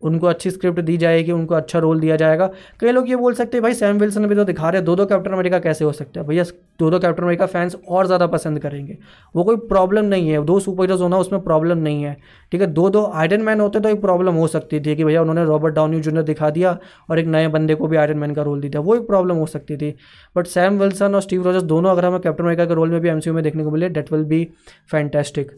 उनको 0.03 0.27
अच्छी 0.27 0.51
स्क्रिप्ट 0.51 0.81
दी 0.81 0.97
जाएगी, 0.97 1.33
उनको 1.33 1.55
अच्छा 1.55 1.79
रोल 1.79 2.01
दिया 2.01 2.17
जाएगा। 2.17 2.47
कई 2.81 2.93
लोग 2.93 3.09
ये 3.11 3.17
बोल 3.17 3.35
सकते 3.35 3.57
हैं, 3.57 3.63
भाई 3.63 3.75
सैम 3.75 3.99
विल्सन 3.99 4.27
भी 4.27 4.35
तो 4.35 4.45
दिखा 4.45 4.69
रहे 4.69 4.79
हैं 4.79 4.85
दो 4.85 4.97
दो 4.97 5.07
कैप्टन 5.07 5.33
अमेरिका 5.33 5.59
कैसे 5.59 5.85
हो 5.85 5.93
सकते 5.93 6.21
हैं? 6.21 6.27
भैया 6.29 6.45
दो 6.81 6.91
दो 6.91 6.99
कैप्टन 6.99 7.23
अमेरिका 7.23 7.47
फैंस 7.47 7.77
और 7.89 8.07
ज़्यादा 8.07 8.27
पसंद 8.29 8.59
करेंगे। 8.59 8.97
वो 9.35 9.45
कोई 9.45 9.57
प्रॉब्लम 9.69 10.05
नहीं 10.07 10.29
है। 10.31 10.45
दो 10.45 10.59
सुपर 10.61 10.85
हीरोज 10.85 11.01
होना 11.03 11.19
उसमें 11.19 11.41
प्रॉब्लम 11.43 11.79
नहीं 11.79 12.03
है। 12.05 12.17
ठीक 12.53 12.61
है 12.61 12.67
दो 12.69 12.89
दो 12.91 13.05
आयरन 13.15 13.43
मैन 13.43 13.61
होते 13.61 13.81
तो 13.81 13.89
एक 13.89 14.01
प्रॉब्लम 14.01 14.35
हो 14.35 14.47
सकती 14.49 14.81
थी 14.81 14.95
कि 14.97 15.05
भैया 15.05 15.23
उन्होंने 15.23 15.45
रॉबर्ट 15.45 15.75
डाउनी 15.75 16.01
जूनियर 16.01 16.25
दिखा 16.25 16.51
दिया 16.51 16.79
और 17.11 17.19
एक 17.19 17.27
नए 17.27 17.49
बंदे 17.49 17.75
को 17.75 17.89
भी 17.89 17.97
आयरन 17.97 18.19
मैन 18.19 18.35
का 18.35 18.43
रोल 18.43 18.61
दिया। 18.61 18.81
वो 18.81 18.95
एक 18.97 19.07
प्रॉब्लम 19.07 19.37
हो 19.37 19.47
सकती 19.49 19.77
थी। 19.77 19.95
बट 20.37 20.47
सैम 20.47 20.79
विल्सन 20.79 21.15
और 21.15 21.21
स्टीव 21.23 21.45
रॉजर्स 21.45 21.63
दोनों 21.65 21.91
अगर 21.91 22.05
हमें 22.05 22.21
कैप्टन 22.21 22.45
अमेरिका 22.45 22.67
के 22.67 22.75
रोल 22.75 22.91
में 22.91 23.01
भी 23.01 23.09
एमसीयू 23.09 23.35
में 23.35 23.43
देखने 23.45 23.65
को 23.65 23.71
मिले 23.71 23.89
that 23.89 24.13
will 24.13 24.25
be 24.25 24.47
fantastic 24.91 25.51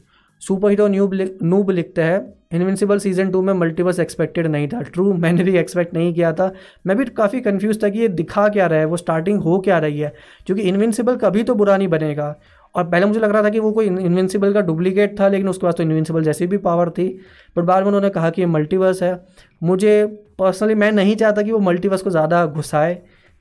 super 0.42 0.70
hero 0.70 0.86
newb 0.88 1.14
noob 1.42 1.70
लिखते 1.70 2.02
हैं। 2.02 2.20
इनविंसिबल 2.54 2.98
सीज़न 2.98 3.30
टू 3.30 3.40
में 3.42 3.52
मल्टीवर्स 3.54 3.98
एक्सपेक्टेड 4.00 4.46
नहीं 4.46 4.68
था। 4.68 4.80
ट्रू, 4.82 5.12
मैंने 5.14 5.44
भी 5.44 5.56
एक्सपेक्ट 5.58 5.94
नहीं 5.94 6.12
किया 6.14 6.32
था। 6.32 6.50
मैं 6.86 6.96
भी 6.96 7.04
काफ़ी 7.06 7.40
कंफ्यूज 7.40 7.82
था 7.82 7.88
कि 7.88 7.98
ये 7.98 8.08
दिखा 8.10 8.48
क्या 8.48 8.66
रहा 8.66 8.78
है, 8.78 8.84
वो 8.84 8.96
स्टार्टिंग 8.96 9.40
हो 9.40 9.58
क्या 9.58 9.78
रही 9.78 10.00
है। 10.00 10.12
क्योंकि 10.46 10.62
इनविंसिबल 10.62 11.16
कभी 11.16 11.42
तो 11.42 11.54
बुरा 11.54 11.76
नहीं 11.76 11.88
बनेगा। 11.88 12.34
और 12.74 12.84
पहले 12.84 13.06
मुझे 13.06 13.20
लग 13.20 13.30
रहा 13.30 13.42
था 13.42 13.48
कि 13.48 13.58
वो 13.58 13.70
कोई 13.72 13.86
इन्विंसिबल 13.86 14.52
का 14.52 14.60
डुप्लीकेट 14.62 15.18
था, 15.20 15.28
लेकिन 15.28 15.48
उसके 15.48 15.66
पास 15.66 15.74
तो 15.74 15.82
इन्विंसिबल 15.82 16.22
जैसी 16.22 16.46
भी 16.46 16.58
पावर 16.58 16.90
थी। 16.90 17.08
बट 17.56 17.64
बाद 17.64 17.80
में 17.80 17.86
उन्होंने 17.86 18.10
कहा 18.10 18.30
कि 18.30 18.42
ये 18.42 18.46
मल्टीवर्स 18.48 19.02
है। 19.02 19.18
मुझे 19.62 20.04
पर्सनली 20.38 20.74
मैं 20.74 20.92
नहीं 20.92 21.16
चाहता 21.16 21.42
कि 21.42 21.52
वो 21.52 21.58
मल्टीवर्स 21.60 22.02
को 22.02 22.10
ज़्यादा 22.10 22.44
घुसाए, 22.46 22.94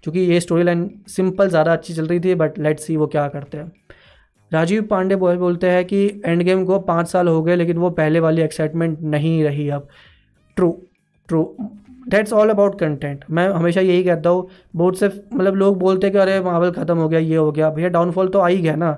क्योंकि 0.04 0.20
ये 0.22 0.40
स्टोरी 0.40 0.64
लाइन 0.64 0.90
सिंपल 1.08 1.50
ज़्यादा 1.50 1.74
अच्छी 1.74 1.94
चल 1.94 2.08
रही 2.08 2.20
थी 2.20 2.36
बट 2.36 2.60
लेट्स 2.60 2.84
सी 2.84 2.98
वो 2.98 3.08
क्या 3.08 3.28
करते 3.28 3.58
हैं। 3.58 3.72
राजीव 4.52 4.84
पांडे 4.84 5.16
बॉय 5.16 5.36
बोलते 5.38 5.70
हैं 5.70 5.84
कि 5.86 6.06
एंड 6.26 6.44
गेम 6.44 6.64
को 6.66 6.80
पाँच 6.82 7.08
साल 7.08 7.28
हो 7.28 7.42
गए, 7.44 7.56
लेकिन 7.56 7.78
वो 7.78 7.90
पहले 7.92 8.20
वाली 8.20 8.42
एक्साइटमेंट 8.42 9.00
नहीं 9.02 9.44
रही 9.44 9.70
अब। 9.70 9.88
True 10.58 10.72
true 11.30 11.44
that's 12.10 12.34
all 12.34 12.50
about 12.50 12.80
content 12.80 13.24
मैं 13.30 13.48
हमेशा 13.50 13.82
यही 13.82 14.04
कहता 14.04 14.30
हूँ, 14.30 14.48
बहुत 14.76 14.98
से 15.00 15.08
मतलब 15.08 15.56
लोग 15.56 15.78
बोलते 15.80 16.08
हैं 16.08 16.14
कि 16.14 16.20
अरे 16.20 16.40
मावल 16.42 16.72
ख़त्म 16.72 16.98
हो 16.98 17.10
गया, 17.10 17.20
ये 17.20 17.36
हो 17.36 17.52
गया। 17.52 17.70
भैया 17.70 17.90
डाउनफॉल 17.90 18.28
तो 18.28 18.40
आ 18.40 18.48
ही 18.48 18.58
गया 18.58 18.76
ना। 18.76 18.92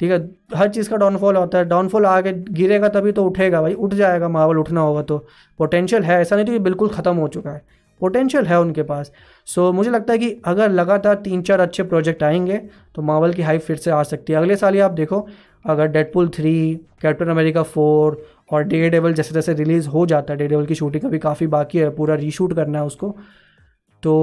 ठीक 0.00 0.10
है, 0.10 0.18
हर 0.54 0.68
चीज़ 0.68 0.90
का 0.90 0.96
डाउनफॉल 0.96 1.36
होता 1.36 1.58
है। 1.58 1.64
डाउनफॉल 1.64 2.06
आगे 2.06 2.32
गिरेगा 2.32 2.88
तभी 2.90 3.12
तो 3.12 3.24
उठेगा 3.24 3.60
भाई, 3.62 3.74
उठ 3.74 3.94
जाएगा 3.94 4.28
मावल 4.28 4.58
उठना 4.58 4.80
होगा 4.80 5.02
तो। 5.02 5.18
पोटेंशियल 5.60 6.02
है, 6.02 6.20
ऐसा 6.20 6.36
नहीं 6.36 6.46
तो 6.46 6.52
ये 6.52 6.58
बिल्कुल 6.60 6.88
ख़त्म 6.88 7.16
हो 7.16 7.28
चुका 7.28 7.50
है। 7.50 7.62
पोटेंशियल 8.04 8.46
है 8.46 8.60
उनके 8.60 8.82
पास। 8.84 9.12
सो 9.48 9.68
so, 9.68 9.74
मुझे 9.74 9.90
लगता 9.90 10.12
है 10.12 10.18
कि 10.18 10.30
अगर 10.44 10.70
लगातार 10.72 11.14
तीन 11.24 11.42
चार 11.42 11.60
अच्छे 11.60 11.82
प्रोजेक्ट 11.84 12.22
आएँगे 12.22 12.58
तो 12.94 13.02
मावल 13.02 13.32
की 13.32 13.42
हाइप 13.42 13.60
फिर 13.60 13.76
से 13.76 13.90
आ 13.90 14.02
सकती 14.04 14.32
है। 14.32 14.38
अगले 14.38 14.56
साल 14.56 14.74
ही 14.74 14.80
आप 14.80 14.90
देखो 14.92 15.26
अगर 15.64 15.86
Deadpool 15.88 16.28
three 16.28 16.54
Captain 17.02 17.28
America 17.28 17.62
four 17.64 18.22
और 18.52 18.64
डे 18.64 18.88
डेवल 18.90 19.12
जैसे 19.14 19.34
जैसे 19.34 19.52
रिलीज़ 19.54 19.88
हो 19.88 20.04
जाता 20.06 20.32
है 20.32 20.38
डे 20.38 20.46
डेवल 20.48 20.66
की 20.66 20.74
शूटिंग 20.74 21.04
अभी 21.04 21.18
काफ़ी 21.18 21.46
बाकी 21.46 21.78
है 21.78 21.88
पूरा 21.96 22.14
रीशूट 22.14 22.52
करना 22.56 22.78
है 22.78 22.84
उसको 22.84 23.14
तो 24.02 24.14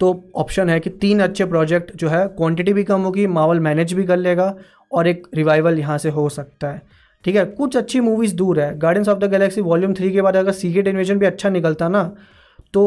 तो 0.00 0.08
ऑप्शन 0.36 0.70
है 0.70 0.78
कि 0.80 0.90
तीन 1.00 1.20
अच्छे 1.20 1.44
प्रोजेक्ट 1.46 1.94
जो 1.96 2.08
है 2.08 2.26
क्वांटिटी 2.28 2.72
भी 2.72 2.84
कम 2.84 3.00
होगी 3.00 3.26
मावल 3.28 3.60
मैनेज 3.60 3.92
भी 3.92 4.04
कर 4.04 4.16
लेगा 4.16 4.54
और 4.92 5.06
एक 5.06 5.26
रिवाइवल 5.34 5.78
यहाँ 5.78 5.98
से 5.98 6.10
हो 6.10 6.28
सकता 6.28 6.68
है। 6.68 6.82
ठीक 7.24 7.36
है 7.36 7.44
कुछ 7.46 7.76
अच्छी 7.76 8.00
मूवीज़ 8.00 8.34
दूर 8.36 8.60
है। 8.60 8.78
Guardians 8.78 9.08
of 9.08 9.18
the 9.18 9.30
Galaxy 9.30 9.60
volume 9.62 9.94
three 9.94 10.10
के 10.12 10.22
बाद 10.22 10.36
अगर 10.36 10.52
सीक्रेट 10.52 10.88
इन्वेजन 10.88 11.18
भी 11.18 11.26
अच्छा 11.26 11.50
निकलता 11.50 11.88
ना 11.88 12.02
तो 12.76 12.82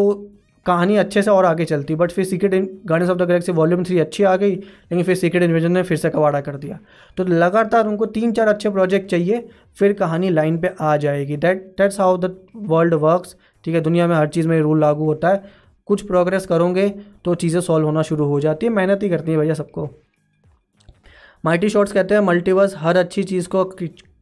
कहानी 0.65 0.95
अच्छे 0.97 1.21
से 1.21 1.31
और 1.31 1.45
आगे 1.45 1.65
चलती। 1.65 1.95
बट 1.95 2.11
फिर 2.11 2.25
secret 2.25 2.53
Guardians 2.87 3.09
of 3.09 3.17
the 3.17 3.27
Galaxy 3.27 3.51
volume 3.51 3.83
three 3.83 3.99
अच्छी 3.99 4.23
आ 4.23 4.35
गई 4.35 4.51
लेकिन 4.51 5.03
फिर 5.03 5.15
सीक्रेट 5.15 5.43
इन्वेजन 5.43 5.71
ने 5.71 5.83
फिर 5.83 5.97
से 5.97 6.09
कवाड़ा 6.09 6.41
कर 6.41 6.55
दिया। 6.57 6.79
तो 7.17 7.23
लगातार 7.25 7.87
उनको 7.87 8.05
तीन 8.07 8.31
चार 8.31 8.47
अच्छे 8.47 8.69
प्रोजेक्ट 8.69 9.09
चाहिए 9.11 9.47
फिर 9.77 9.93
कहानी 9.93 10.29
लाइन 10.29 10.57
पे 10.57 10.71
आ 10.81 10.95
जाएगी। 10.97 11.37
That 11.37 11.63
that's 11.77 11.99
how 11.99 12.17
the 12.17 12.35
world 12.55 12.93
works 12.95 13.35
ठीक 13.63 13.75
है 13.75 13.81
दुनिया 13.81 14.07
में 14.07 14.15
हर 14.15 14.27
चीज़ 14.27 14.47
में 14.47 14.59
रूल 14.61 14.79
लागू 14.79 15.05
होता 15.05 15.29
है। 15.29 15.43
कुछ 15.87 16.01
प्रोग्रेस 16.07 16.45
करोगे 16.45 16.87
तो 17.25 17.35
चीज़ें 17.35 17.59
सॉल्व 17.61 17.85
होना 17.85 18.01
शुरू 18.01 18.25
हो 18.25 18.39
जाती 18.39 18.65
है। 18.65 18.71
मेहनत 18.71 19.03
ही 19.03 19.09
करती 19.09 19.31
है 19.31 19.37
भैया 19.37 19.53
सबको। 19.53 19.89
माइटी 21.43 21.69
शॉर्ट्स 21.69 21.91
कहते 21.91 22.13
हैं 22.13 22.21
मल्टीवर्स 22.21 22.75
हर 22.77 22.97
अच्छी 22.97 23.23
चीज़ 23.23 23.47
को 23.47 23.63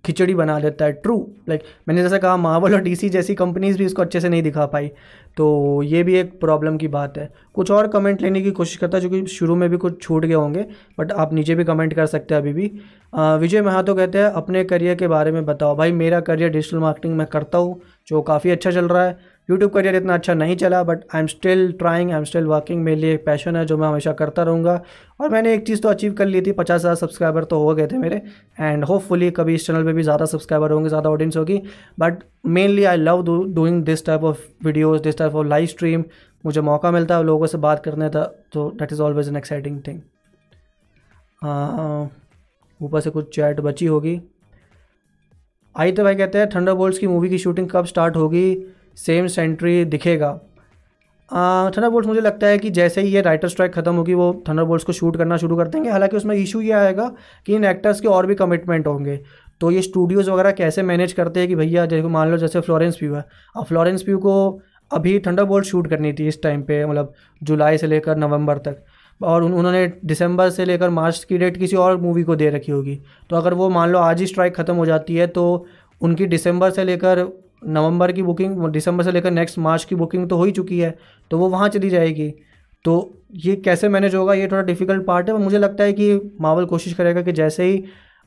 खिचड़ी 0.05 0.33
बना 0.35 0.59
देता 0.59 0.85
है। 0.85 0.91
ट्रू 0.93 1.15
लाइक 1.49 1.61
like, 1.61 1.73
मैंने 1.87 2.01
जैसे 2.01 2.17
कहा 2.19 2.35
मावल 2.37 2.73
और 2.73 2.81
डीसी 2.81 3.09
जैसी 3.09 3.35
कंपनीज़ 3.35 3.77
भी 3.77 3.85
इसको 3.85 4.01
अच्छे 4.01 4.19
से 4.19 4.29
नहीं 4.29 4.43
दिखा 4.43 4.65
पाई। 4.65 4.91
तो 5.37 5.81
ये 5.83 6.01
भी 6.03 6.15
एक 6.15 6.39
प्रॉब्लम 6.39 6.77
की 6.77 6.87
बात 6.87 7.17
है। 7.17 7.29
कुछ 7.55 7.71
और 7.71 7.87
कमेंट 7.87 8.21
लेने 8.21 8.41
की 8.41 8.51
कोशिश 8.51 8.77
करता 8.77 8.99
जो 8.99 9.09
कि 9.09 9.25
शुरू 9.27 9.55
में 9.55 9.69
भी 9.69 9.77
कुछ 9.77 10.01
छूट 10.01 10.25
गए 10.25 10.33
होंगे 10.33 10.65
बट 10.99 11.11
आप 11.13 11.33
नीचे 11.33 11.55
भी 11.55 11.63
कमेंट 11.63 11.93
कर 11.93 12.05
सकते 12.05 12.35
हैं 12.35 12.41
अभी 12.41 12.53
भी। 12.53 12.71
विजय 13.39 13.61
महातो 13.61 13.95
कहते 13.95 14.17
हैं, 14.17 14.25
अपने 14.27 14.63
करियर 14.63 14.95
के 14.95 15.07
बारे 15.07 15.31
में 15.31 15.45
बताओ। 15.45 15.75
भाई, 15.75 15.91
मेरा 15.93 16.19
करियर 16.21 16.49
डिजिटल 16.49 16.77
मार्केटिंग 16.77 17.15
में 17.17 17.25
करता 17.27 17.57
हूँ, 17.57 17.79
जो 18.07 18.21
काफ़ी 18.21 18.51
अच्छा 18.51 18.71
चल 18.71 18.87
रहा 18.87 19.05
है। 19.05 19.17
यूट्यूब 19.49 19.71
करियर 19.71 19.95
इतना 19.95 20.13
अच्छा 20.13 20.33
नहीं 20.33 20.55
चला 20.57 20.81
but 20.83 21.03
I 21.15 21.21
am 21.21 21.27
still 21.27 21.71
trying 21.79 22.11
I 22.11 22.17
am 22.17 22.23
still 22.23 22.45
working 22.45 22.83
मेरे 22.83 22.99
लिए 23.01 23.13
एक 23.13 23.25
पैशन 23.25 23.55
है 23.55 23.65
जो 23.65 23.77
मैं 23.77 23.87
हमेशा 23.87 24.13
करता 24.13 24.43
रहूँगा। 24.43 24.81
और 25.19 25.29
मैंने 25.29 25.53
एक 25.53 25.65
चीज़ 25.67 25.81
तो 25.81 25.89
अचीव 25.89 26.13
कर 26.13 26.25
ली 26.25 26.41
थी, 26.41 26.51
पचास 26.51 26.81
हज़ार 26.81 26.95
सब्सक्राइबर 26.95 27.43
तो 27.43 27.59
हो 27.59 27.73
गए 27.75 27.87
थे 27.87 27.97
मेरे। 27.97 28.21
एंड 28.59 28.83
होपफुली 28.85 29.31
कभी 29.31 29.55
इस 29.55 29.67
चैनल 29.67 29.85
पे 29.85 29.93
भी 29.93 30.03
ज़्यादा 30.03 30.25
सब्सक्राइबर 30.25 30.71
होंगे, 30.71 30.89
ज़्यादा 30.89 31.09
ऑडियंस 31.09 31.37
होगी। 31.37 31.61
But 31.99 32.23
mainly 32.47 32.83
I 32.83 32.97
love 32.97 33.23
doing 33.25 33.83
this 33.85 34.05
type 34.05 34.23
of 34.23 34.41
videos 34.65 35.01
this 35.01 35.17
type 35.17 35.35
of 35.35 35.47
live 35.47 35.65
stream 35.67 36.03
मुझे 36.43 36.61
मौका 36.63 36.91
मिलता 36.91 37.17
है 37.17 37.23
लोगों 37.23 37.47
से 37.47 37.57
बात 37.59 37.83
करने 37.83 38.09
का 38.09 38.23
तो 38.53 38.69
that 38.79 38.93
is 38.93 39.01
always 39.01 39.27
an 39.29 39.37
exciting 39.37 39.81
thing 39.87 39.99
ऊपर 42.79 42.99
से 43.01 43.09
कुछ 43.09 43.35
चैट 43.35 43.59
बची 43.61 43.85
होगी। 43.85 44.19
आई 45.75 45.91
तो 45.91 46.03
भाई 46.03 46.15
कहते 46.15 46.37
हैं 46.37 46.49
थंडर 46.49 46.97
की 46.99 47.07
मूवी 47.07 47.29
की 47.29 47.37
शूटिंग 47.37 47.69
कब 47.69 47.85
स्टार्ट 47.85 48.15
होगी? 48.15 48.53
सेम 48.97 49.27
सेंट्री 49.27 49.83
दिखेगा। 49.85 50.31
थंडर 51.31 51.89
बोल्ट 51.89 52.07
मुझे 52.07 52.21
लगता 52.21 52.47
है 52.47 52.57
कि 52.57 52.69
जैसे 52.69 53.01
ही 53.01 53.09
ये 53.09 53.21
राइटर 53.21 53.47
स्ट्राइक 53.47 53.73
खत्म 53.73 53.93
होगी, 53.95 54.13
वो 54.13 54.43
थंडर 54.49 54.63
बोल्ट 54.63 54.83
को 54.83 54.93
शूट 54.93 55.17
करना 55.17 55.37
शुरू 55.37 55.55
कर 55.57 55.67
देंगे। 55.67 55.89
हालाँकि 55.89 56.17
उसमें 56.17 56.35
इशू 56.35 56.61
ये 56.61 56.71
आएगा 56.73 57.11
कि 57.45 57.55
इन 57.55 57.65
एक्टर्स 57.65 58.01
के 58.01 58.07
और 58.07 58.25
भी 58.25 58.35
कमिटमेंट 58.35 58.87
होंगे। 58.87 59.19
तो 59.61 59.71
ये 59.71 59.81
स्टूडियोज़ 59.81 60.29
वगैरह 60.31 60.51
कैसे 60.51 60.83
मैनेज 60.83 61.13
करते 61.13 61.39
हैं 61.39 61.49
कि 61.49 61.55
भैया 61.55 61.85
जैसे 61.85 62.07
मान 62.07 62.31
लो 62.31 62.37
जैसे 62.37 62.59
फ्लोरेंस 62.59 62.97
व्यू 63.01 63.13
है। 63.15 63.23
अब 63.55 63.65
फ्लोरेंस 63.65 64.03
व्यू 64.05 64.17
को 64.17 64.35
अभी 64.91 65.17
थंडर 65.19 65.43
बोल्ट 65.43 65.65
शूट 65.65 65.87
करनी 65.87 66.13
थी 66.13 66.27
इस 66.27 66.41
टाइम 66.43 66.61
पे 66.61 66.85
मतलब 66.85 67.13
जुलाई 67.41 67.77
से 67.77 67.87
लेकर 67.87 68.17
नवंबर 68.17 68.57
तक। 68.57 68.83
और 69.21 69.43
उन्होंने 69.43 69.85
दिसंबर 70.05 70.49
से 70.49 70.65
लेकर 70.65 70.89
मार्च 70.89 71.23
की 71.23 71.37
डेट 71.37 71.57
किसी 71.57 71.75
और 71.75 71.97
मूवी 71.97 72.23
को 72.23 72.35
दे 72.35 72.49
रखी 72.49 72.71
होगी। 72.71 72.99
तो 73.29 73.35
अगर 73.35 73.53
वो, 73.53 73.69
मान 73.69 73.89
लो, 73.89 73.99
आज 73.99 74.19
ही 74.19 74.27
स्ट्राइक 74.27 74.55
ख़त्म 74.55 74.75
हो 74.75 74.85
जाती 74.85 75.15
है 75.15 75.27
तो 75.27 75.65
उनकी 76.01 76.25
दिसंबर 76.27 76.71
से 76.71 76.83
लेकर 76.83 77.23
नवंबर 77.61 78.11
की 78.11 78.23
बुकिंग, 78.23 78.67
दिसंबर 78.69 79.03
से 79.03 79.11
लेकर 79.11 79.31
नेक्स्ट 79.31 79.57
मार्च 79.59 79.83
की 79.83 79.95
बुकिंग 79.95 80.27
तो 80.29 80.37
हो 80.37 80.43
ही 80.43 80.51
चुकी 80.51 80.79
है 80.79 80.97
तो 81.31 81.37
वो 81.37 81.49
वहाँ 81.49 81.69
चली 81.69 81.89
जाएगी। 81.89 82.33
तो 82.85 83.23
ये 83.35 83.55
कैसे 83.57 83.89
मैनेज 83.89 84.15
होगा, 84.15 84.33
ये 84.33 84.47
थोड़ा 84.47 84.61
डिफ़िकल्ट 84.63 85.05
पार्ट 85.05 85.27
है 85.27 85.33
और 85.33 85.39
मुझे 85.41 85.57
लगता 85.57 85.83
है 85.83 85.93
कि 85.93 86.35
मावल 86.41 86.65
कोशिश 86.65 86.93
करेगा 86.93 87.21
कि 87.21 87.31
जैसे 87.33 87.63
ही 87.63 87.83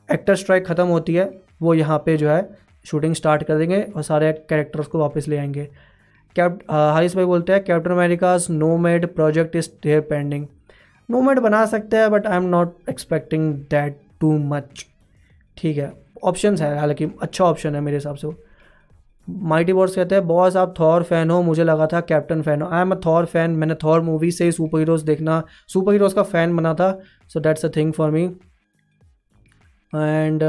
एक्टर 0.09 0.35
स्ट्राइक 0.37 0.67
ख़त्म 0.67 0.87
होती 0.87 1.15
है, 1.15 1.31
वो 1.63 1.75
यहाँ 1.75 1.99
पे 2.07 2.17
जो 2.17 2.29
है 2.29 2.49
शूटिंग 2.87 3.15
स्टार्ट 3.15 3.43
कर 3.43 3.59
देंगे 3.59 3.81
और 3.87 4.03
सारे 4.03 4.33
कैरेक्टर्स 4.49 4.87
को 4.87 4.99
वापस 4.99 5.29
ले 5.29 5.37
आएँगे। 5.37 5.69
कैप 6.37 6.59
हारिस 6.71 7.15
भाई 7.17 7.25
बोलते 7.25 7.53
हैं 7.53 7.63
Captain 7.65 7.91
America's 7.91 8.47
Nomad 8.79 9.07
project 9.15 9.57
is 9.57 9.69
there 9.83 10.01
pending 10.11 10.47
Nomad 11.23 11.39
बना 11.39 11.65
सकते 11.67 11.97
हैं 11.97 12.11
but 12.11 12.27
I 12.27 12.37
am 12.37 12.45
not 12.49 12.77
expecting 12.91 13.53
that 13.71 14.01
too 14.21 14.37
much 14.39 14.87
ठीक 15.57 15.77
है 15.77 15.93
ऑप्शन 16.25 16.57
है, 16.57 16.79
हालाँकि 16.79 17.11
अच्छा 17.23 17.45
ऑप्शन 17.45 17.75
है 17.75 17.81
मेरे 17.81 17.97
हिसाब 17.97 18.17
से 18.17 18.27
वो। 18.27 18.35
माइटी 19.43 19.73
बॉर्स 19.73 19.95
कहते 19.95 20.15
हैं, 20.15 20.27
बॉस, 20.27 20.57
आप 20.57 20.75
थॉर 20.79 21.03
फ़ैन 21.03 21.31
हो, 21.31 21.41
मुझे 21.43 21.65
लगा 21.65 21.87
था 21.87 22.01
कैप्टन 22.03 22.43
फ़ैन 22.43 22.63
हो। 22.63 22.69
I 22.69 22.81
am 22.83 22.91
a 22.91 22.97
Thor 23.07 23.27
fan, 23.27 23.51
मैंने 23.51 23.75
थॉर 23.85 24.01
मूवी 24.01 24.31
से 24.31 24.45
ही 24.45 24.53
सुपर 24.53 24.79
हीरोज़ 24.79 25.05
देखना 25.05 25.43
सुपर 25.69 25.93
हीरोज़ 25.93 26.15
का 26.15 26.23
फ़ैन 26.25 26.57
बना 26.57 26.75
था। 26.75 26.91
So 27.29 27.41
that's 27.41 27.65
a 27.65 27.69
thing 27.77 27.93
for 27.93 28.11
me 28.11 28.25
and 29.93 30.43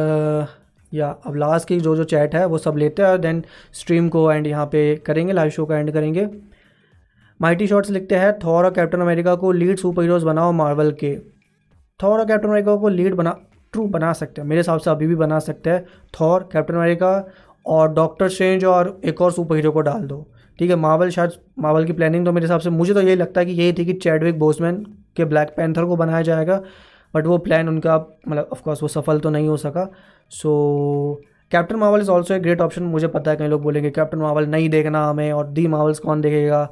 yeah 0.91 1.09
अब 1.25 1.35
लास्ट 1.35 1.67
की 1.67 1.79
जो 1.79 1.95
जो 1.95 2.03
चैट 2.05 2.35
है, 2.35 2.45
वो 2.45 2.57
सब 2.57 2.77
लेते 2.77 3.03
हैं 3.03 3.19
देन 3.21 3.43
स्ट्रीम 3.73 4.09
को 4.09 4.31
एंड 4.31 4.47
यहाँ 4.47 4.65
पे 4.65 4.95
करेंगे 5.05 5.33
लाइव 5.33 5.49
शो 5.49 5.65
का 5.65 5.77
एंड 5.77 5.91
करेंगे। 5.91 6.27
माइटी 7.39 7.67
शॉर्ट्स 7.67 7.89
लिखते 7.89 8.15
हैं, 8.15 8.33
थॉर 8.39 8.65
और 8.65 8.71
कैप्टन 8.71 9.01
अमेरिका 9.01 9.35
को 9.35 9.51
लीड 9.51 9.77
सुपर 9.77 10.01
हीरोज़ 10.01 10.25
बनाओ 10.25 10.51
मार्वल 10.53 10.91
के। 10.99 11.15
थॉर 11.99 12.19
और 12.19 12.25
कैप्टन 12.25 12.47
अमेरिका 12.47 12.75
को 12.75 12.89
लीड 12.89 13.15
बना 13.15 13.35
ट्रू 13.73 13.85
बना 13.87 14.11
सकते 14.13 14.41
हैं, 14.41 14.47
मेरे 14.47 14.59
हिसाब 14.59 14.79
से 14.79 14.89
अभी 14.89 15.07
भी 15.07 15.15
बना 15.15 15.39
सकते 15.39 15.69
हैं। 15.69 15.85
थॉर, 16.13 16.49
कैप्टन 16.53 16.75
अमेरिका 16.75 17.11
और 17.65 17.93
डॉक्टर 17.93 18.29
स्ट्रेंज 18.29 18.65
और 18.65 18.99
एक 19.05 19.21
और 19.21 19.31
सुपर 19.31 19.55
हीरो 19.55 19.71
को 19.71 19.81
डाल 19.81 20.03
दो। 20.03 20.25
ठीक 20.59 20.69
है 20.69 20.75
मावल 20.75 21.09
शायद 21.09 21.31
मावल 21.59 21.85
की 21.85 21.93
प्लानिंग 21.93 22.25
तो 22.25 22.31
मेरे 22.31 22.45
हिसाब 22.45 22.59
से, 22.59 22.69
मुझे 22.69 22.93
तो 22.93 23.01
यही 23.01 23.15
लगता 23.15 23.41
है 23.41 23.45
कि 23.45 23.51
यही 23.53 23.73
थी 23.73 23.85
कि 23.85 23.93
चैडविक 23.95 24.39
बोसमैन 24.39 24.83
के 25.15 25.25
ब्लैक 25.25 25.53
पैंथर 25.57 25.85
को 25.85 25.95
बनाया 25.95 26.21
जाएगा 26.21 26.61
बट 27.13 27.27
वो 27.27 27.37
प्लान 27.39 27.69
उनका 27.69 27.97
मतलब 28.27 28.49
ऑफकोर्स 28.51 28.81
वो 28.81 28.87
सफल 28.89 29.19
तो 29.19 29.29
नहीं 29.29 29.47
हो 29.47 29.57
सका। 29.57 29.87
So 30.31 31.21
Captain 31.51 31.75
Marvel 31.75 32.01
is 32.01 32.09
also 32.11 32.33
a 32.33 32.39
great 32.39 32.61
option 32.61 32.83
मुझे 32.83 33.07
पता 33.07 33.31
है, 33.31 33.37
कई 33.37 33.47
लोग 33.47 33.61
बोलेंगे 33.63 33.89
कैप्टन 33.91 34.17
मावल 34.17 34.45
नहीं 34.47 34.69
देखना 34.69 35.05
हमें 35.05 35.31
और 35.31 35.47
दी 35.47 35.67
मावल्स 35.67 35.99
कौन 35.99 36.21
देखेगा? 36.21 36.69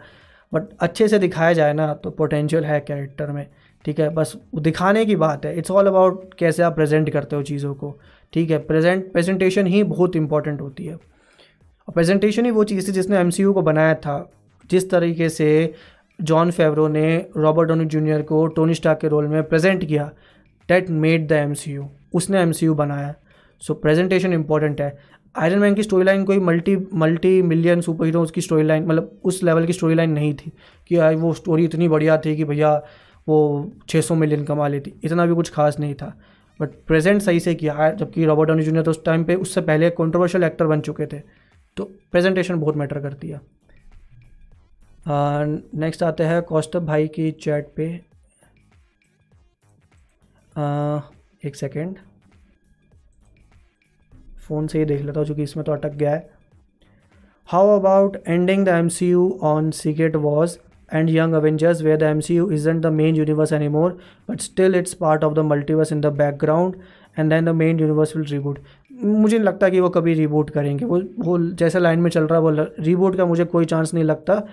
बट 0.52 0.68
अच्छे 0.80 1.08
से 1.08 1.20
दिखाया 1.20 1.54
जाए 1.54 1.74
ना 1.74 1.94
तो 1.94 2.10
पोटेंशियल 2.12 2.66
है 2.66 2.80
कैरेक्टर 2.80 3.32
में। 3.32 3.46
ठीक 3.86 4.00
है, 4.00 4.10
बस 4.10 4.36
दिखाने 4.58 5.06
की 5.06 5.16
बात 5.16 5.46
है 5.46 5.58
इट्स 5.58 5.72
ऑल 5.72 5.88
अबाउट 5.88 6.34
कैसे 6.34 6.64
आप 6.64 6.76
प्रेजेंट 6.76 7.10
करते 7.10 7.36
हो 7.36 7.44
चीज़ों 7.44 7.74
को। 7.74 7.92
ठीक 8.34 8.50
है 8.52 8.58
प्रेजेंट 8.60 9.12
प्रेजेंटेशन 9.12 9.68
ही 9.68 9.84
बहुत 9.84 10.16
इंपॉर्टेंट 10.16 10.62
होती 10.62 10.86
है। 10.86 10.94
और 10.94 11.92
प्रेजेंटेशन 11.94 12.46
ही 12.46 12.52
वो 12.52 12.64
चीज़ 12.64 12.88
थी 12.88 12.92
जिसने 12.92 13.18
एमसीयू 13.18 13.54
को 13.54 13.62
बनाया 13.62 13.94
था। 13.96 14.32
जिस 14.72 14.90
तरीके 14.90 15.30
से 15.30 15.74
जॉन 16.22 16.52
फेवरो 16.52 16.88
ने 16.88 17.26
रॉबर्ट 17.38 17.68
डोनी 17.68 17.86
जूनियर 17.86 18.22
को 18.22 18.48
टोनी 18.48 18.74
स्टार 18.74 18.96
के 18.96 19.08
रोल 19.08 19.28
में 19.28 19.44
प्रेजेंट 19.44 19.86
किया 19.86 20.12
डेट 20.70 20.90
मेड 20.90 21.28
द 21.28 21.32
एमसीयू 21.32 21.88
उसने 22.14 22.42
एमसीयू 22.42 22.74
बनाया। 22.74 23.16
सो 23.62 23.74
प्रेजेंटेशन 23.74 24.34
इंपॉर्टेंट 24.34 24.82
है। 24.82 24.98
आयरन 25.38 25.60
मैन 25.60 25.74
की 25.74 25.84
स्टोरी 25.84 26.06
लाइन 26.06 26.24
कोई 26.26 26.40
multi 26.40 26.78
multi 26.94 27.42
million 27.42 27.82
super 27.82 28.06
heroes 28.06 28.32
की 28.32 28.42
स्टोरी 28.42 28.64
लाइन 28.64 28.86
मतलब 28.86 29.20
उस 29.24 29.44
लेवल 29.44 29.66
की 29.66 29.74
स्टोरी 29.74 29.96
लाइन 29.96 30.12
नहीं 30.12 30.34
थी 30.34 30.52
कि 30.88 31.16
वो 31.16 31.34
स्टोरी 31.34 31.66
इतनी 31.66 31.88
बढ़िया 31.88 32.18
थी 32.18 32.36
कि 32.38 32.44
भैया 32.44 32.76
वो 33.28 33.40
600 33.90 34.16
मिलियन 34.16 34.44
कमा 34.44 34.68
लेती। 34.68 34.94
इतना 35.04 35.26
भी 35.26 35.34
कुछ 35.34 35.52
खास 35.52 35.80
नहीं 35.80 35.94
था। 35.94 36.20
बट 36.60 36.70
प्रेजेंट 36.88 37.22
सही 37.22 37.40
से 37.40 37.54
किया 37.56 37.90
जबकि 37.92 38.26
रॉबर्ट 38.26 38.50
डॉनी 38.50 38.64
जूनियर 38.64 38.84
तो 38.84 38.92
उस 38.92 39.04
टाइम 39.06 39.24
पे 39.24 39.36
उससे 39.38 39.62
पहले 39.62 39.90
कंट्रोवर्शियल 39.92 40.44
एक्टर 40.44 40.68
बन 40.68 40.82
चुके 40.82 41.06
थे। 41.08 41.20
तो 41.78 41.84
प्रेजेंटेशन 42.12 42.60
बहुत 42.60 42.76
मैटर 42.78 43.00
करती 43.02 43.30
है। 43.30 43.42
नेक्स्ट 45.76 46.04
आते 46.04 46.24
हैं 46.24 46.42
कौस्तभ 46.44 46.86
भाई 46.86 47.08
की 47.08 47.32
चैट 47.34 47.68
पे। 47.76 47.90
आ, 50.56 51.00
एक 51.46 51.56
सेकेंड 51.56 51.98
फ़ोन 54.40 54.68
से 54.68 54.80
ही 54.80 54.86
देख 54.86 55.02
लेता 55.02 55.20
हूँ 55.20 55.28
चूँकि 55.28 55.44
इसमें 55.44 55.64
तो 55.66 55.72
अटक 55.72 55.94
गया 55.94 56.12
है। 56.12 56.30
How 57.50 57.78
about 57.80 58.18
ending 58.28 58.66
the 58.66 58.70
M 58.70 58.88
C 58.90 59.10
U 59.10 59.40
on 59.44 59.70
Secret 59.74 60.16
Wars 60.18 60.58
and 60.92 61.10
Young 61.10 61.34
Avengers, 61.34 61.82
where 61.84 61.98
the 61.98 62.06
MCU 62.06 62.46
isn't 62.58 62.82
the 62.82 62.92
main 62.92 63.16
universe 63.16 63.52
anymore, 63.52 63.90
but 64.28 64.42
still 64.42 64.78
it's 64.80 64.96
part 65.04 65.24
of 65.24 65.36
the 65.36 65.44
multiverse 65.44 65.92
in 65.92 66.02
the 66.02 66.12
background, 66.22 66.76
and 67.18 67.32
then 67.32 67.50
the 67.50 67.54
main 67.54 67.82
universe 67.84 68.14
will 68.16 68.26
reboot. 68.34 68.58
मुझे 69.04 69.38
नहीं 69.38 69.46
लगता 69.46 69.70
कि 69.70 69.80
वो 69.80 69.90
कभी 69.90 70.14
reboot 70.14 70.50
करेंगे। 70.50 70.86
वो 70.86 71.02
वो 71.26 71.38
जैसा 71.62 71.80
लाइन 71.80 72.00
में 72.00 72.10
चल 72.10 72.28
रहा 72.28 72.40
है 72.40 72.44
वो 72.44 72.68
रिबूट 72.84 73.16
का 73.18 73.26
मुझे 73.26 73.46
कोई 73.46 73.66
चांस 73.66 73.94
नहीं 73.94 74.04
लगता। 74.04 74.44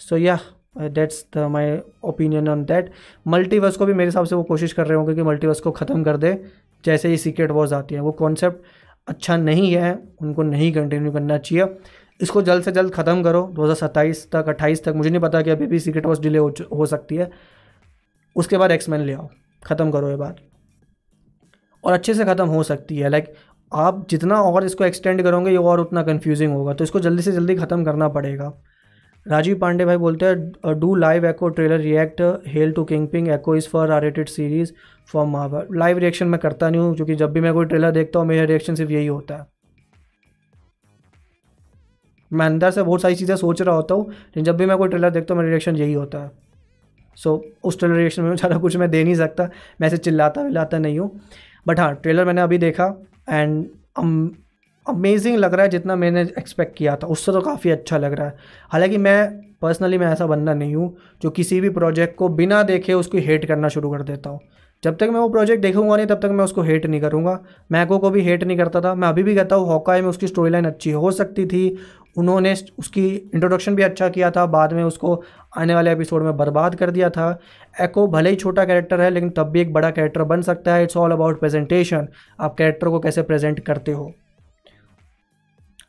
सो 0.00 0.16
या 0.16 0.38
that's 0.78 1.24
the 1.36 1.46
my 1.50 1.76
opinion 2.04 2.48
on 2.48 2.64
that 2.64 2.90
multiverse 3.26 3.76
को 3.76 3.86
भी 3.86 3.92
मेरे 3.92 4.08
हिसाब 4.08 4.24
से 4.24 4.34
वो 4.34 4.42
कोशिश 4.50 4.72
कर 4.72 4.86
रहे 4.86 4.96
होंगे 4.98 5.14
कि 5.14 5.22
मल्टीवर्स 5.22 5.60
को 5.60 5.70
ख़त्म 5.70 6.02
कर 6.04 6.16
दे। 6.16 6.32
जैसे 6.84 7.08
ही 7.08 7.16
सीक्रेट 7.18 7.50
वॉर्स 7.50 7.72
आती 7.72 7.94
हैं 7.94 8.02
वो 8.02 8.12
कॉन्सेप्ट 8.12 8.64
अच्छा 9.08 9.36
नहीं 9.36 9.70
है 9.72 9.98
उनको 10.22 10.42
नहीं 10.42 10.72
कंटिन्यू 10.72 11.12
करना 11.12 11.38
चाहिए। 11.38 11.64
इसको 12.20 12.42
जल्द 12.42 12.64
से 12.64 12.72
जल्द 12.72 12.92
ख़त्म 12.92 13.22
करो। 13.22 13.42
2027 13.54 14.26
तक 14.32 14.48
28 14.48 14.84
तक 14.84 14.94
मुझे 14.96 15.10
नहीं 15.10 15.20
पता 15.20 15.42
कि 15.42 15.50
अभी 15.50 15.66
भी 15.66 15.80
सीक्रेट 15.80 16.06
वॉर्स 16.06 16.20
डिले 16.20 16.38
हो, 16.38 16.52
हो 16.74 16.86
सकती 16.86 17.16
है। 17.16 17.30
उसके 18.36 18.58
बाद 18.58 18.70
एक्समैन 18.70 19.00
ले 19.00 19.12
आओ। 19.12 19.28
ख़त्म 19.62 19.90
करो 19.90 20.10
ये 20.10 20.16
बात। 20.16 20.36
और 21.84 21.92
अच्छे 21.92 22.14
से 22.14 22.24
ख़त्म 22.24 22.46
हो 22.46 22.62
सकती 22.62 22.96
है। 22.96 23.08
लाइक 23.08 23.32
आप 23.72 24.06
जितना 24.10 24.40
और 24.42 24.64
इसको 24.64 24.84
एक्सटेंड 24.84 25.22
करोगे 25.22 25.50
ये 25.50 25.56
और 25.56 25.80
उतना 25.80 26.02
कन्फ्यूजिंग 26.02 26.52
होगा। 26.52 26.72
तो 26.74 26.84
इसको 26.84 27.00
जल्दी 27.00 27.22
से 27.22 27.32
जल्दी 27.32 27.54
ख़त्म 27.54 27.84
करना 27.84 28.08
पड़ेगा। 28.08 28.52
राजीव 29.26 29.58
पांडे 29.58 29.84
भाई 29.84 29.96
बोलते 29.96 30.26
हैं 30.26 30.78
do 30.80 30.94
live 30.94 31.26
Echo 31.26 31.48
trailer 31.48 31.78
react 31.80 32.20
hail 32.48 32.72
to 32.72 32.84
Kingpin 33.08 33.28
Echo 33.28 33.56
is 33.56 33.68
for 33.68 33.90
R 33.92 34.02
rated 34.02 34.28
series 34.28 34.72
for 35.08 35.26
Marvel 35.26 35.66
live 35.74 35.98
reaction 35.98 36.26
मैं 36.26 36.40
करता 36.40 36.70
नहीं 36.70 36.80
हूँ 36.80 36.94
क्योंकि 36.96 37.14
जब 37.14 37.32
भी 37.32 37.40
मैं 37.40 37.52
कोई 37.54 37.66
ट्रेलर 37.66 37.90
देखता 37.90 38.18
हूँ 38.18 38.26
मेरा 38.26 38.44
रिएक्शन 38.44 38.74
सिर्फ़ 38.74 38.92
यही 38.92 39.06
होता 39.06 39.36
है। 39.36 39.55
मैं 42.30 42.46
अंदर 42.46 42.70
से 42.70 42.82
बहुत 42.82 43.02
सारी 43.02 43.14
चीज़ें 43.14 43.34
सोच 43.36 43.62
रहा 43.62 43.74
होता 43.74 43.94
हूँ 43.94 44.12
जब 44.38 44.56
भी 44.56 44.66
मैं 44.66 44.76
कोई 44.78 44.88
ट्रेलर 44.88 45.10
देखता 45.10 45.34
हूँ 45.34 45.42
मेरा 45.42 45.50
रिएक्शन 45.50 45.76
यही 45.76 45.92
होता 45.92 46.18
है। 46.18 46.30
सो 47.18 47.36
so, 47.36 47.42
उस 47.64 47.78
ट्रेलर 47.78 47.96
रिएक्शन 47.96 48.22
में 48.22 48.34
ज़्यादा 48.36 48.58
कुछ 48.58 48.76
मैं 48.76 48.90
दे 48.90 49.02
नहीं 49.04 49.14
सकता 49.14 49.48
मैं 49.80 49.86
ऐसे 49.88 49.96
चिल्लाता 49.98 50.42
विल्लाता 50.42 50.78
नहीं 50.78 50.98
हूँ। 50.98 51.10
बट 51.66 51.80
हाँ 51.80 51.94
ट्रेलर 51.94 52.24
मैंने 52.24 52.40
अभी 52.40 52.58
देखा 52.58 52.94
एंड 53.30 53.66
अमेजिंग 54.86 55.36
लग 55.36 55.54
रहा 55.54 55.62
है 55.62 55.68
जितना 55.70 55.96
मैंने 55.96 56.20
एक्सपेक्ट 56.38 56.76
किया 56.76 56.96
था। 56.96 57.06
उससे 57.06 57.32
तो 57.32 57.40
काफ़ी 57.40 57.70
अच्छा 57.70 57.98
लग 57.98 58.12
रहा 58.12 58.26
है। 58.26 58.36
हालाँकि 58.70 58.98
मैं 58.98 59.46
पर्सनली 59.62 59.98
मैं 59.98 60.06
ऐसा 60.06 60.26
बंदा 60.26 60.54
नहीं 60.54 60.74
हूँ 60.74 60.96
जो 61.22 61.30
किसी 61.30 61.60
भी 61.60 61.68
प्रोजेक्ट 61.70 62.16
को 62.16 62.28
बिना 62.30 62.62
देखे 62.62 62.92
उसको 62.94 63.18
हेट 63.18 63.44
करना 63.44 63.68
शुरू 63.68 63.90
कर 63.90 64.02
देता 64.02 64.30
हूँ। 64.30 64.40
जब 64.82 64.96
तक 64.96 65.08
मैं 65.12 65.20
वो 65.20 65.28
प्रोजेक्ट 65.28 65.62
देखूँगा 65.62 65.96
नहीं 65.96 66.06
तब 66.06 66.20
तक 66.22 66.30
मैं 66.30 66.44
उसको 66.44 66.62
हेट 66.62 66.86
नहीं 66.86 67.00
करूँगा। 67.00 67.38
मैको 67.72 67.98
को 67.98 68.10
भी 68.10 68.22
हेट 68.22 68.44
नहीं 68.44 68.56
करता 68.58 68.80
था। 68.80 68.94
मैं 68.94 69.08
अभी 69.08 69.22
भी 69.22 69.34
कहता 69.34 69.56
हूँ 69.56 69.66
हॉकाई 69.68 70.00
में 70.00 70.08
उसकी 70.08 70.26
स्टोरी 70.26 70.50
लाइन 70.50 70.64
अच्छी 70.64 70.90
हो 70.92 71.10
सकती 71.12 71.46
थी 71.46 71.68
उन्होंने 72.16 72.54
उसकी 72.78 73.06
इंट्रोडक्शन 73.06 73.74
भी 73.76 73.82
अच्छा 73.82 74.08
किया 74.08 74.30
था 74.30 74.44
बाद 74.48 74.72
में 74.72 74.82
उसको 74.84 75.22
आने 75.56 75.74
वाले 75.74 75.92
एपिसोड 75.92 76.22
में 76.22 76.36
बर्बाद 76.36 76.74
कर 76.74 76.90
दिया 76.90 77.10
था। 77.10 77.30
एको 77.76 78.06
भले 78.08 78.30
ही 78.30 78.36
छोटा 78.36 78.64
कैरेक्टर 78.64 79.00
है 79.00 79.10
लेकिन 79.10 79.30
तब 79.30 79.50
भी 79.50 79.60
एक 79.60 79.72
बड़ा 79.72 79.90
कैरेक्टर 79.90 80.22
बन 80.24 80.42
सकता 80.42 80.74
है। 80.74 80.82
इट्स 80.82 80.96
ऑल 80.96 81.12
अबाउट 81.12 81.40
प्रेजेंटेशन 81.40 82.08
आप 82.40 82.54
कैरेक्टर 82.54 82.88
को 82.88 83.00
कैसे 83.00 83.22
प्रेजेंट 83.24 83.60
करते 83.60 83.92
हो? 83.92 84.12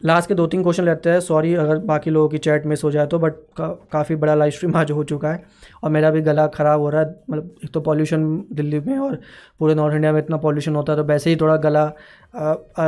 लास्ट 0.05 0.27
के 0.29 0.35
दो 0.35 0.45
तीन 0.47 0.63
क्वेश्चन 0.63 0.85
रहते 0.85 1.09
हैं। 1.09 1.19
सॉरी 1.19 1.53
अगर 1.55 1.77
बाकी 1.85 2.09
लोगों 2.09 2.29
की 2.29 2.37
चैट 2.37 2.65
मिस 2.65 2.83
हो 2.83 2.89
जाए 2.91 3.07
तो 3.07 3.19
बट 3.19 3.33
का, 3.57 3.67
काफ़ी 3.91 4.15
बड़ा 4.15 4.35
लाइव 4.35 4.51
स्ट्रीम 4.51 4.75
आज 4.77 4.91
हो 4.91 5.03
चुका 5.03 5.31
है। 5.31 5.43
और 5.83 5.89
मेरा 5.91 6.11
भी 6.11 6.21
गला 6.21 6.45
ख़राब 6.47 6.79
हो 6.79 6.89
रहा 6.89 7.01
है। 7.01 7.15
मतलब 7.29 7.55
एक 7.63 7.71
तो 7.73 7.81
पॉल्यूशन 7.81 8.25
दिल्ली 8.53 8.79
में 8.79 8.97
और 8.97 9.19
पूरे 9.59 9.75
नॉर्थ 9.75 9.95
इंडिया 9.95 10.11
में 10.13 10.19
इतना 10.19 10.37
पॉल्यूशन 10.37 10.75
होता 10.75 10.93
है 10.93 10.97
तो 10.97 11.03
वैसे 11.05 11.29
ही 11.29 11.35
थोड़ा 11.35 11.55
गला 11.57 11.85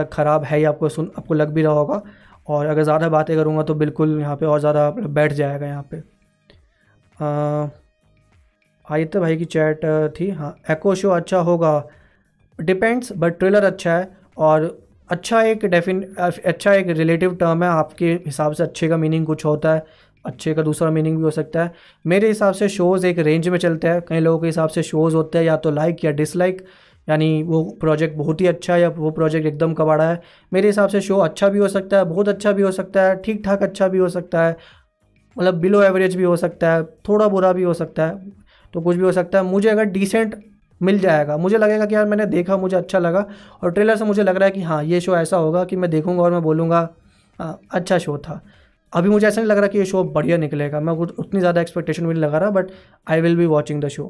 ख़राब 0.05 0.43
है 0.43 0.57
ही। 0.57 0.63
आपको 0.63 0.89
सुन 0.89 1.11
आपको 1.17 1.33
लग 1.33 1.53
भी 1.53 1.61
रहा 1.61 1.73
होगा। 1.73 2.01
और 2.49 2.65
अगर 2.65 2.83
ज़्यादा 2.83 3.09
बातें 3.09 3.35
करूँगा 3.37 3.63
तो 3.63 3.73
बिल्कुल 3.75 4.19
यहाँ 4.19 4.35
पे 4.35 4.45
और 4.45 4.59
ज़्यादा 4.59 4.89
बैठ 4.89 5.33
जाएगा 5.33 5.67
यहाँ 5.67 5.87
पे। 5.91 5.97
आदित्य 8.85 9.19
भाई 9.19 9.37
की 9.37 9.45
चैट 9.47 9.85
थी। 10.15 10.29
हाँ 10.31 10.55
एको 10.71 10.95
शो 10.95 11.09
अच्छा 11.11 11.37
होगा। 11.39 11.83
डिपेंड्स 12.59 13.11
बट 13.13 13.37
ट्रेलर 13.39 13.63
अच्छा 13.63 13.97
है 13.97 14.09
और 14.39 14.77
अच्छा 15.09 15.41
एक 15.43 15.65
डेफिन 15.67 16.01
अच्छा 16.19 16.73
एक 16.73 16.87
रिलेटिव 16.89 17.35
टर्म 17.35 17.63
है। 17.63 17.69
आपके 17.69 18.11
हिसाब 18.25 18.53
से 18.53 18.63
अच्छे 18.63 18.87
का 18.87 18.97
मीनिंग 18.97 19.25
कुछ 19.25 19.45
होता 19.45 19.73
है, 19.73 19.83
अच्छे 20.25 20.53
का 20.53 20.61
दूसरा 20.61 20.89
मीनिंग 20.91 21.17
भी 21.17 21.23
हो 21.23 21.31
सकता 21.31 21.63
है। 21.63 21.71
मेरे 22.05 22.27
हिसाब 22.27 22.53
से 22.53 22.69
शोज़ 22.69 23.05
एक 23.07 23.19
रेंज 23.19 23.47
में 23.49 23.57
चलते 23.59 23.87
हैं। 23.87 24.01
कई 24.07 24.19
लोगों 24.19 24.39
के 24.39 24.47
हिसाब 24.47 24.69
से 24.69 24.83
शोज़ 24.83 25.15
होते 25.15 25.37
हैं, 25.37 25.45
या 25.45 25.55
तो 25.57 25.71
लाइक 25.71 26.05
या 26.05 26.11
डिसलाइक 26.13 26.61
यानी 27.09 27.41
वो 27.43 27.63
प्रोजेक्ट 27.79 28.15
बहुत 28.17 28.41
ही 28.41 28.47
अच्छा 28.47 28.73
है 28.73 28.81
या 28.81 28.89
वो 28.91 29.11
प्रोजेक्ट 29.11 29.47
एकदम 29.47 29.73
कबाड़ा 29.73 30.09
है। 30.09 30.21
मेरे 30.51 30.67
हिसाब 30.67 30.89
से 30.89 31.01
शो 31.01 31.17
अच्छा 31.19 31.49
भी 31.49 31.59
हो 31.59 31.67
सकता 31.67 31.97
है, 31.97 32.05
बहुत 32.05 32.29
अच्छा 32.29 32.51
भी 32.51 32.61
हो 32.61 32.71
सकता 32.71 33.03
है 33.03 33.15
ठीक 33.21 33.43
ठाक 33.45 33.63
अच्छा 33.63 33.87
भी 33.87 33.97
हो 33.97 34.09
सकता 34.09 34.43
है 34.43 34.57
मतलब 35.37 35.55
बिलो 35.55 35.81
एवरेज 35.83 36.15
भी 36.15 36.23
हो 36.23 36.35
सकता 36.37 36.73
है, 36.73 36.83
थोड़ा 37.07 37.27
बुरा 37.27 37.51
भी 37.53 37.63
हो 37.63 37.73
सकता 37.75 38.05
है 38.05 38.31
तो 38.73 38.81
कुछ 38.81 38.97
भी 38.97 39.03
हो 39.03 39.11
सकता 39.11 39.37
है। 39.37 39.43
मुझे 39.45 39.69
अगर 39.69 39.83
डिसेंट 39.85 40.35
मिल 40.81 40.99
जाएगा, 40.99 41.37
मुझे 41.37 41.57
लगेगा 41.57 41.85
कि 41.85 41.95
यार 41.95 42.05
मैंने 42.05 42.25
देखा, 42.27 42.57
मुझे 42.57 42.75
अच्छा 42.77 42.99
लगा, 42.99 43.25
और 43.63 43.71
ट्रेलर 43.71 43.95
से 43.97 44.05
मुझे 44.05 44.23
लग 44.23 44.35
रहा 44.35 44.45
है 44.45 44.51
कि 44.51 44.61
हाँ 44.63 44.83
ये 44.85 44.99
शो 45.01 45.15
ऐसा 45.17 45.37
होगा 45.37 45.63
कि 45.65 45.75
मैं 45.75 45.89
देखूँगा 45.89 46.23
और 46.23 46.31
मैं 46.31 46.41
बोलूँगा 46.41 46.81
अच्छा 47.39 47.97
शो 47.97 48.17
था। 48.19 48.41
अभी 48.93 49.09
मुझे 49.09 49.27
ऐसा 49.27 49.41
नहीं 49.41 49.49
लग 49.49 49.57
रहा 49.57 49.67
कि 49.67 49.77
ये 49.77 49.85
शो 49.85 50.03
बढ़िया 50.05 50.37
निकलेगा, 50.37 50.79
मैं 50.79 50.93
उतनी 50.93 51.39
ज़्यादा 51.39 51.61
एक्सपेक्टेशन 51.61 52.07
भी 52.07 52.13
नहीं 52.13 52.23
लगा 52.23 52.37
रहा 52.37 52.49
but 52.51 52.71
I 53.07 53.21
will 53.21 53.37
be 53.37 53.45
watching 53.47 53.81
the 53.83 53.87
show 53.89 54.07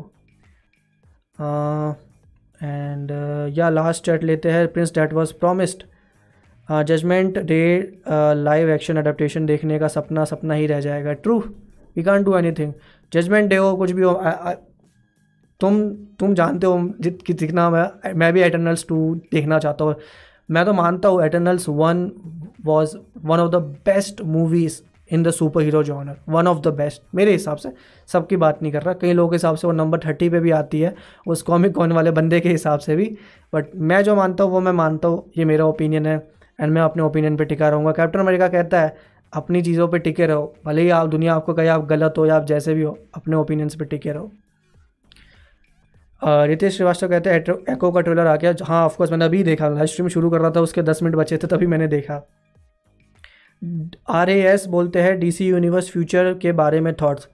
and 2.62 3.12
yeah 3.58 3.70
last 3.70 4.06
chat 4.06 4.24
लेते 4.24 4.52
हैं 4.52 4.68
prince 4.74 4.94
that 4.96 5.14
was 5.14 5.34
promised 5.40 5.84
Judgment 6.70 7.38
Day 7.40 7.62
live 8.36 8.70
action 8.70 8.98
adaptation 8.98 9.46
देखने 9.46 9.80
का 9.80 9.88
सपना 9.88 10.26
सपना 10.26 10.54
ही 10.54 10.68
रह 10.68 10.80
जाएगा। 10.82 11.14
True 11.14 11.40
we 11.40 12.04
can 12.04 12.24
do 12.24 12.36
anything 12.52 12.74
Judgment 13.12 13.50
Day 13.50 13.56
हो, 13.56 13.76
कुछ 13.78 13.92
भी 13.92 14.02
हो 14.02 14.14
तुम 15.62 15.90
तुम 16.20 16.34
जानते 16.34 16.68
हो, 16.68 16.94
जित 17.02 17.22
कितना 17.28 17.70
मैं 17.70 18.14
मैं 18.16 18.32
भी 18.34 18.42
एटर्नल्स 18.42 18.86
टू 18.90 19.16
देखना 19.32 19.60
चाहता 19.60 19.86
हूँ। 19.86 19.96
मैं 20.50 20.66
तो 20.66 20.74
मानता 20.74 21.10
हूँ 21.10 21.24
Eternals 21.26 21.68
one 21.70 22.12
was 22.66 22.96
one 23.26 23.40
of 23.40 23.52
the 23.52 23.56
best 23.86 24.22
movies 24.24 24.82
in 25.12 25.24
the 25.24 25.32
superhero 25.62 25.84
genre 25.84 26.18
one 26.30 26.48
of 26.48 26.60
the 26.60 26.74
best 26.74 27.02
मेरे 27.16 27.32
हिसाब 27.32 27.58
से 27.58 27.70
सबकी 28.10 28.38
बात 28.38 28.62
नहीं 28.62 28.72
कर 28.72 28.82
रहा। 28.82 28.94
कई 28.94 29.14
लोगों 29.14 29.30
के 29.30 29.36
हिसाब 29.36 29.56
से 29.56 29.68
वो 29.68 29.74
नंबर 29.74 30.00
थर्टी 30.00 30.30
पे 30.30 30.40
भी 30.40 30.52
आती 30.52 30.80
है, 30.82 30.94
उस 31.28 31.42
कॉमिक 31.42 31.74
कॉन 31.76 31.92
वाले 31.92 32.12
बंदे 32.12 32.40
के 32.40 32.50
हिसाब 32.50 32.80
से 32.80 32.96
भी। 32.96 33.06
बट 33.54 33.76
मैं 33.76 34.02
जो 34.04 34.16
मानता 34.16 34.44
हूँ, 34.44 34.52
वो 34.52 34.60
मैं 34.60 34.72
मानता 34.74 35.08
हूँ। 35.08 35.24
ये 35.38 35.46
मेरा 35.46 35.66
ओपिनियन 35.66 36.06
है 36.06 36.18
एंड 36.60 36.74
मैं 36.74 36.82
अपने 36.82 37.04
ओपिनियन 37.04 37.38
पे 37.38 37.46
टिका 37.46 37.70
रहूँगा। 37.70 37.92
कैप्टन 37.92 38.20
अमेरिका 38.20 38.48
कहता 38.48 38.82
है, 38.82 38.96
अपनी 39.34 39.62
चीज़ों 39.62 39.88
पर 39.88 39.98
टिके 40.00 40.26
रहो। 40.28 40.54
भले 40.66 40.82
ही 40.82 40.90
आप, 40.90 41.08
दुनिया 41.08 41.34
आपको 41.36 41.54
कहे 41.54 41.68
आप 41.68 41.86
गलत 41.88 42.14
हो 42.18 42.26
या 42.26 42.36
आप 42.36 42.46
जैसे 42.46 42.74
भी 42.74 42.82
हो, 42.82 42.98
अपने 43.16 43.36
ओपिनियंस 43.36 43.76
पर 43.76 43.86
टिके 43.86 44.12
रहो। 44.12 44.32
रितेश 46.22 46.76
श्रीवास्तव 46.76 47.08
कहते 47.08 47.30
हैं 47.30 47.40
एको 47.70 47.92
का 47.92 48.02
ट्रेलर 48.02 48.28
आ 48.28 48.36
गया। 48.36 48.54
हाँ 48.64 48.84
ऑफकोर्स 48.86 49.12
मैंने 49.12 49.26
अभी 49.26 49.44
देखा। 49.44 49.68
लाइव 49.70 49.86
स्ट्रीम 49.86 50.08
शुरू 50.10 50.30
कर 50.30 50.42
रहा 50.42 50.52
था, 50.52 50.62
उसके 50.62 50.82
दस 50.82 51.04
मिनट 51.04 51.16
बचे 51.16 51.38
थे, 51.38 51.48
तभी 51.48 51.68
मैंने 51.68 51.88
देखा। 51.88 52.22
आर 54.10 54.30
बोलते 54.68 55.02
हैं 55.02 55.20
डीसी 55.20 55.48
यूनिवर्स 55.48 55.90
फ्यूचर 55.92 56.34
के 56.34 56.52
बारे 56.52 56.80
में 56.82 56.94
थॉट्स 57.02 57.28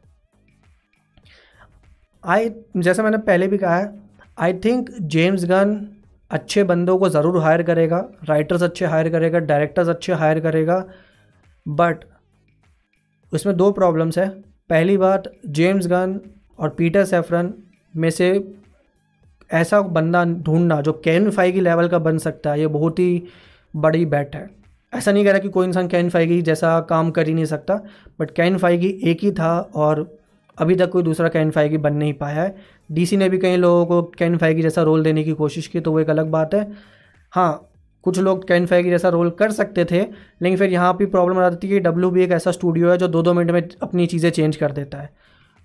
आई 2.23 2.49
जैसे 2.77 3.03
मैंने 3.03 3.17
पहले 3.17 3.47
भी 3.47 3.57
कहा 3.57 3.75
है 3.77 3.93
आई 4.39 4.53
थिंक 4.53 4.89
जेम्स 5.01 5.45
गन 5.45 5.75
अच्छे 6.31 6.63
बंदों 6.63 6.97
को 6.97 7.09
ज़रूर 7.09 7.37
हायर 7.41 7.63
करेगा 7.63 7.97
राइटर्स 8.23 8.63
अच्छे 8.63 8.85
हायर 8.85 9.09
करेगा 9.09 9.39
डायरेक्टर्स 9.39 9.87
अच्छे 9.87 10.13
हायर 10.13 10.39
करेगा 10.39 10.83
बट 11.67 12.03
उसमें 13.33 13.55
दो 13.57 13.71
प्रॉब्लम्स 13.71 14.17
है. 14.17 14.27
पहली 14.69 14.97
बात 14.97 15.31
जेम्स 15.47 15.87
गन 15.87 16.19
और 16.59 16.69
पीटर 16.69 17.05
सेफरन 17.05 17.53
में 17.93 18.09
से 18.09 18.29
ऐसा 19.53 19.81
बंदा 19.81 20.23
ढूंढना 20.25 20.81
जो 20.81 20.93
कैन 21.05 21.31
की 21.31 21.61
लेवल 21.61 21.87
का 21.87 21.99
बन 21.99 22.17
सकता 22.17 22.51
है, 22.51 22.59
ये 22.59 22.67
बहुत 22.67 22.99
ही 22.99 23.23
बड़ी 23.73 24.05
बैट 24.05 24.35
है. 24.35 24.49
ऐसा 24.95 25.11
नहीं 25.11 25.23
कह 25.25 25.31
रहा 25.31 25.39
कि 25.39 25.49
कोई 25.49 25.67
इंसान 25.67 25.87
कैन 25.87 26.09
फाइगी 26.09 26.41
जैसा 26.41 26.79
काम 26.89 27.11
कर 27.11 27.27
ही 27.27 27.33
नहीं 27.33 27.45
सकता 27.45 27.75
बट 28.19 28.31
कैन 28.31 28.57
फाइगी 28.57 28.87
एक 29.03 29.23
ही 29.23 29.31
था 29.31 29.57
और 29.75 30.07
अभी 30.57 30.75
तक 30.75 30.89
कोई 30.89 31.03
दूसरा 31.03 31.29
कैन 31.29 31.51
फाइगी 31.51 31.77
बन 31.77 31.93
नहीं 31.93 32.13
पाया 32.13 32.41
है। 32.41 32.55
डीसी 32.89 33.17
ने 33.17 33.29
भी 33.29 33.37
कई 33.37 33.55
लोगों 33.57 33.85
को 33.85 34.01
कैन 34.17 34.37
फाइगी 34.37 34.61
जैसा 34.61 34.81
रोल 34.81 35.03
देने 35.03 35.23
की 35.23 35.31
कोशिश 35.33 35.67
की 35.67 35.79
तो 35.79 35.91
वो 35.91 35.99
एक 35.99 36.09
अलग 36.09 36.29
बात 36.31 36.53
है। 36.53 36.71
हाँ 37.33 37.69
कुछ 38.03 38.19
लोग 38.19 38.47
कैन 38.47 38.65
फाइगी 38.65 38.89
जैसा 38.89 39.09
रोल 39.09 39.29
कर 39.29 39.51
सकते 39.51 39.85
थे, 39.85 40.01
लेकिन 40.41 40.57
फिर 40.57 40.71
यहाँ 40.71 40.95
भी 40.97 41.05
प्रॉब्लम 41.05 41.37
आ 41.37 41.49
जाती 41.49 41.67
है 41.67 41.73
कि 41.73 41.79
डब्ल्यू 41.79 42.09
भी 42.09 42.23
एक 42.23 42.31
ऐसा 42.31 42.51
स्टूडियो 42.51 42.89
है 42.91 42.97
जो 42.97 43.07
दो 43.07 43.21
दो 43.21 43.33
मिनट 43.33 43.51
में 43.51 43.61
अपनी 43.81 44.05
चीज़ें 44.07 44.29
चेंज 44.29 44.55
कर 44.55 44.71
देता 44.71 44.97
है। 44.97 45.09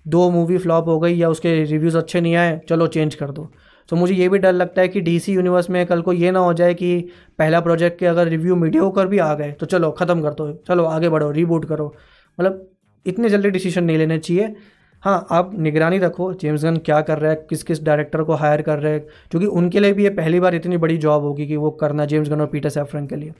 दो 0.05 0.29
मूवी 0.31 0.57
फ्लॉप 0.57 0.87
हो 0.87 0.99
गई 0.99 1.15
या 1.15 1.29
उसके 1.29 1.53
रिव्यूज़ 1.63 1.97
अच्छे 1.97 2.21
नहीं 2.21 2.35
आए, 2.35 2.59
चलो 2.69 2.87
चेंज 2.87 3.15
कर 3.15 3.31
दो। 3.31 3.51
तो 3.89 3.95
मुझे 3.95 4.13
ये 4.13 4.27
भी 4.29 4.37
डर 4.39 4.53
लगता 4.53 4.81
है 4.81 4.87
कि 4.87 5.01
डीसी 5.01 5.33
यूनिवर्स 5.33 5.69
में 5.69 5.85
कल 5.85 6.01
को 6.01 6.13
ये 6.13 6.31
ना 6.31 6.39
हो 6.39 6.53
जाए 6.53 6.73
कि 6.73 6.99
पहला 7.39 7.59
प्रोजेक्ट 7.61 7.99
के 7.99 8.05
अगर 8.07 8.27
रिव्यू 8.27 8.55
मीडिया 8.57 8.83
होकर 8.83 9.07
भी 9.07 9.17
आ 9.19 9.33
गए 9.35 9.51
तो 9.51 9.65
चलो, 9.67 9.91
ख़त्म 9.91 10.21
कर 10.21 10.33
दो 10.33 10.51
चलो, 10.67 10.85
आगे 10.85 11.09
बढ़ो 11.09 11.31
रीबूट 11.31 11.65
करो। 11.65 11.93
मतलब 12.37 12.67
इतने 13.05 13.29
जल्दी 13.29 13.49
डिसीज़न 13.49 13.83
नहीं 13.83 13.97
लेने 13.97 14.17
चाहिए। 14.19 14.55
हाँ 15.03 15.25
आप 15.31 15.51
निगरानी 15.59 15.97
रखो 15.99 16.31
जेम्स 16.33 16.63
गन 16.63 16.75
क्या 16.77 16.99
कर 17.01 17.19
रहा 17.19 17.31
है 17.31 17.45
किस 17.49 17.63
किस 17.63 17.83
डायरेक्टर 17.83 18.23
को 18.23 18.33
हायर 18.33 18.61
कर 18.61 18.79
रहे 18.79 18.91
हैं, 18.93 19.01
क्योंकि 19.31 19.47
उनके 19.47 19.79
लिए 19.79 19.93
भी 19.93 20.03
ये 20.03 20.09
पहली 20.11 20.39
बार 20.39 20.55
इतनी 20.55 20.77
बड़ी 20.77 20.97
जॉब 20.97 21.23
होगी 21.23 21.47
कि 21.47 21.55
वो 21.57 21.71
करना 21.79 22.05
जेम्स 22.05 22.29
गन 22.29 22.41
और 22.41 22.47
पीटर 22.47 22.69
सेफ्रन 22.69 23.07
के 23.07 23.15
लिए। 23.15 23.33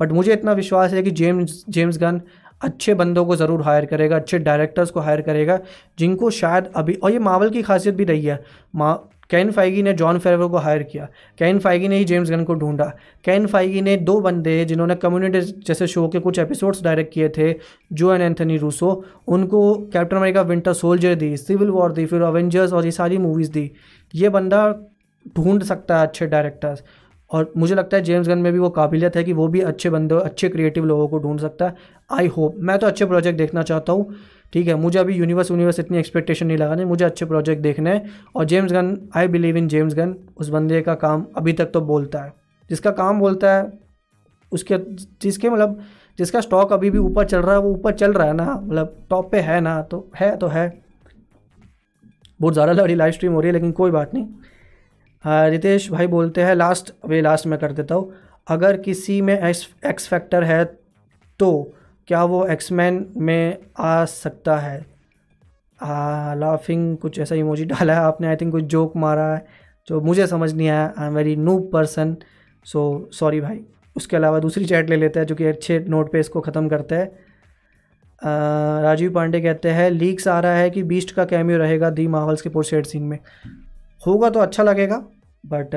बट 0.00 0.12
मुझे 0.12 0.32
इतना 0.32 0.52
विश्वास 0.54 0.92
है 0.92 1.02
कि 1.02 1.10
जेम्स 1.12 1.64
जेम्स 1.68 1.98
गन 1.98 2.20
अच्छे 2.60 2.94
बंदों 2.94 3.24
को 3.26 3.36
ज़रूर 3.36 3.62
हायर 3.62 3.84
करेगा, 3.86 4.16
अच्छे 4.16 4.38
डायरेक्टर्स 4.40 4.90
को 4.90 5.00
हायर 5.00 5.20
करेगा, 5.22 5.58
जिनको 5.98 6.30
शायद 6.32 6.70
अभी, 6.76 6.94
और 6.94 7.12
ये 7.12 7.18
मावल 7.20 7.50
की 7.50 7.62
खासियत 7.62 7.94
भी 7.94 8.04
रही 8.04 8.24
है। 8.24 8.42
मा 8.74 8.92
कैन 9.30 9.50
फाइगी 9.50 9.82
ने 9.82 9.92
जॉन 9.92 10.18
फेरवर 10.18 10.48
को 10.48 10.56
हायर 10.58 10.82
किया। 10.82 11.08
कैन 11.38 11.58
फाइगी 11.58 11.88
ने 11.88 11.96
ही 11.98 12.04
जेम्स 12.04 12.30
गन 12.30 12.44
को 12.44 12.54
ढूंढा। 12.54 12.84
कैन 13.24 13.46
फाइगी 13.46 13.80
ने 13.80 13.96
दो 13.98 14.20
बंदे 14.20 14.64
जिन्होंने 14.64 14.94
कम्युनिटी 14.96 15.40
जैसे 15.40 15.86
शो 15.86 16.06
के 16.08 16.18
कुछ 16.18 16.38
एपिसोड्स 16.38 16.82
डायरेक्ट 16.84 17.12
किए 17.14 17.28
थे 17.28 17.54
जो 17.92 18.12
एन 18.14 18.22
एंथनी 18.22 18.56
रूसो 18.56 18.90
उनको 19.28 19.72
कैप्टन 19.92 20.16
अमेरिका 20.16 20.42
विंटर 20.42 20.72
सोल्जर 20.74 21.14
दी 21.14 21.36
सिविल 21.36 21.70
वॉर 21.70 21.92
दी, 21.92 22.06
फिर 22.06 22.22
अवेंजर्स 22.22 22.72
और 22.72 22.84
ये 22.84 22.90
सारी 22.92 23.18
मूवीज़ 23.18 23.50
दी। 23.52 23.70
ये 24.14 24.28
बंदा 24.28 24.68
ढूंढ 25.36 25.62
सकता 25.64 25.98
है 25.98 26.06
अच्छे 26.06 26.26
डायरेक्टर्स 26.26 26.82
और 27.30 27.52
मुझे 27.56 27.74
लगता 27.74 27.96
है 27.96 28.02
जेम्स 28.02 28.28
गन 28.28 28.38
में 28.38 28.52
भी 28.52 28.58
वो 28.58 28.68
काबिलियत 28.70 29.16
है 29.16 29.22
कि 29.24 29.32
वो 29.32 29.46
भी 29.48 29.60
अच्छे 29.62 29.90
बंदे, 29.90 30.14
अच्छे 30.14 30.48
क्रिएटिव 30.48 30.84
लोगों 30.84 31.08
को 31.08 31.18
ढूंढ 31.18 31.40
सकता 31.40 31.66
है। 31.66 31.74
आई 32.10 32.26
होप 32.26 32.56
मैं 32.58 32.78
तो 32.78 32.86
अच्छे 32.86 33.04
प्रोजेक्ट 33.04 33.38
देखना 33.38 33.62
चाहता 33.62 33.92
हूँ। 33.92 34.14
ठीक 34.52 34.68
है, 34.68 34.74
मुझे 34.74 34.98
अभी 34.98 35.14
यूनिवर्स 35.14 35.50
यूनिवर्स 35.50 35.78
इतनी 35.80 35.98
एक्सपेक्टेशन 35.98 36.46
नहीं 36.46 36.58
लगानी, 36.58 36.84
मुझे 36.84 37.04
अच्छे 37.04 37.24
प्रोजेक्ट 37.26 37.62
देखने 37.62 37.90
हैं। 37.90 38.14
और 38.36 38.44
James 38.44 38.72
Gunn 38.72 38.96
I 39.16 39.28
believe 39.28 39.56
in 39.56 39.68
James 39.68 39.94
Gunn 39.94 40.14
उस 40.36 40.48
बंदे 40.48 40.80
का 40.82 40.94
काम 40.96 41.26
अभी 41.36 41.52
तक 41.52 41.70
तो 41.74 41.80
बोलता 41.82 42.22
है। 42.22 42.32
जिसका 42.70 42.90
काम 42.92 43.20
बोलता 43.20 43.54
है, 43.54 43.70
उसके, 44.52 44.76
जिसके 45.22 45.50
मतलब 45.50 45.78
जिसका 46.18 46.40
स्टॉक 46.40 46.72
अभी 46.72 46.90
भी 46.90 46.98
ऊपर 46.98 47.24
चल 47.24 47.38
रहा 47.38 47.54
है, 47.54 47.60
वो 47.60 47.70
ऊपर 47.70 47.94
चल 47.94 48.12
रहा 48.12 48.26
है 48.26 48.32
ना 48.34 48.52
मतलब 48.56 48.96
टॉप 49.10 49.30
पे 49.32 49.40
है 49.40 49.60
ना 49.60 49.80
तो 49.82 50.06
है 50.16 50.36
तो 50.36 50.46
है। 50.48 50.68
बहुत 52.40 52.54
ज़्यादा 52.54 52.72
लड़ी 52.72 52.94
लाइव 52.94 53.12
स्ट्रीम 53.12 53.32
हो 53.32 53.40
रही 53.40 53.48
है, 53.48 53.52
लेकिन 53.52 53.72
कोई 53.72 53.90
बात 53.90 54.14
नहीं। 54.14 55.50
रितेश 55.50 55.90
भाई 55.90 56.06
बोलते 56.06 56.42
हैं 56.42 56.54
लास्ट 56.54 56.92
वे 57.06 57.20
लास्ट 57.20 57.46
में 57.46 57.58
कर 57.58 57.72
देता 57.72 57.94
हूँ। 57.94 58.12
अगर 58.48 58.76
किसी 58.78 59.20
में 59.22 59.38
एक्स 59.38 59.68
एक्स 59.86 60.08
फैक्टर 60.08 60.44
है 60.44 60.64
तो 61.40 61.50
क्या 62.08 62.22
वो 62.24 62.44
एक्समैन 62.46 63.06
में 63.16 63.56
आ 63.78 64.04
सकता 64.04 64.56
है? 64.58 64.78
लाफिंग 66.38 66.96
कुछ 66.96 67.18
ऐसा 67.18 67.34
इमोजी 67.34 67.64
डाला 67.72 67.94
है 67.94 68.00
आपने 68.00 68.26
आई 68.26 68.36
थिंक 68.36 68.52
कुछ 68.52 68.64
जोक 68.64 68.96
मारा 68.96 69.26
है, 69.34 69.44
जो 69.88 70.00
मुझे 70.00 70.26
समझ 70.26 70.52
नहीं 70.52 70.68
आया। 70.68 70.92
I 70.98 71.06
am 71.08 71.14
very 71.14 71.34
new 71.36 71.58
person 71.72 72.16
so 72.66 73.08
sorry 73.12 73.40
भाई। 73.40 73.60
उसके 73.96 74.16
अलावा 74.16 74.38
दूसरी 74.38 74.64
चैट 74.64 74.90
ले 74.90 74.96
लेते 74.96 75.20
हैं 75.20 75.26
जो 75.26 75.34
कि 75.34 75.44
अच्छे 75.44 75.78
नोट 75.88 76.12
पे 76.12 76.20
इसको 76.20 76.40
ख़त्म 76.40 76.68
करते 76.68 76.94
हैं। 76.94 77.10
राजीव 78.82 79.12
पांडे 79.14 79.40
कहते 79.40 79.70
हैं 79.70 79.90
लीक्स 79.90 80.28
आ 80.28 80.38
रहा 80.40 80.54
है 80.54 80.70
कि 80.70 80.82
बीस्ट 80.84 81.10
का 81.14 81.24
कैमियो 81.24 81.58
रहेगा 81.58 81.90
दी 81.90 82.06
मावल्स 82.08 82.42
के 82.42 82.48
पोस्ट 82.48 82.86
सीन 82.86 83.02
में। 83.02 83.18
होगा 84.00 84.30
तो 84.30 84.40
अच्छा 84.40 84.62
लगेगा 84.62 84.96
बट 85.44 85.74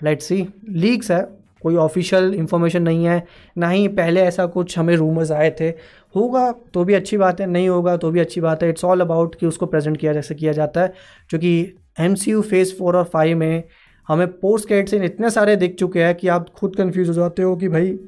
लेट्स 0.00 0.24
सी 0.24 0.46
लीक्स 0.68 1.10
है। 1.10 1.22
कोई 1.62 1.76
ऑफिशियल 1.76 2.34
इन्फॉर्मेशन 2.34 2.82
नहीं 2.82 3.04
है, 3.04 3.24
ना 3.58 3.68
ही 3.68 3.88
पहले 3.88 4.22
ऐसा 4.22 4.46
कुछ 4.46 4.78
हमें 4.78 4.94
रूमर्स 4.96 5.32
आए 5.32 5.50
थे। 5.60 5.68
होगा 6.14 6.50
तो 6.74 6.84
भी 6.84 6.94
अच्छी 6.94 7.16
बात 7.16 7.40
है, 7.40 7.46
नहीं 7.46 7.68
होगा 7.68 7.96
तो 7.96 8.10
भी 8.10 8.20
अच्छी 8.20 8.40
बात 8.40 8.62
है। 8.62 8.68
इट्स 8.68 8.84
ऑल 8.84 9.00
अबाउट 9.00 9.34
कि 9.34 9.46
उसको 9.46 9.66
प्रेजेंट 9.66 9.96
किया 9.96 10.12
जैसे 10.12 10.34
किया 10.34 10.52
जाता 10.52 10.80
है 10.80 10.92
क्योंकि 11.30 11.72
M 12.00 12.14
C 12.14 12.30
U 12.30 12.42
phase 12.42 12.74
four 12.74 12.96
और 12.96 13.04
फाइव 13.04 13.36
में 13.38 13.62
हमें 14.08 14.26
पोस्ट 14.30 14.68
कैट 14.68 14.88
सीन 14.88 15.04
इतने 15.04 15.30
सारे 15.30 15.56
दिख 15.56 15.74
चुके 15.74 16.02
हैं 16.02 16.14
कि 16.14 16.28
आप 16.28 16.48
खुद 16.50 16.76
कन्फ्यूज़ 16.76 17.08
हो 17.08 17.14
जाते 17.14 17.42
हो 17.42 17.56
कि 17.56 17.68
भाई 17.68 17.98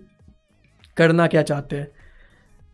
करना 0.97 1.27
क्या 1.27 1.43
चाहते 1.43 1.77
हैं। 1.77 1.89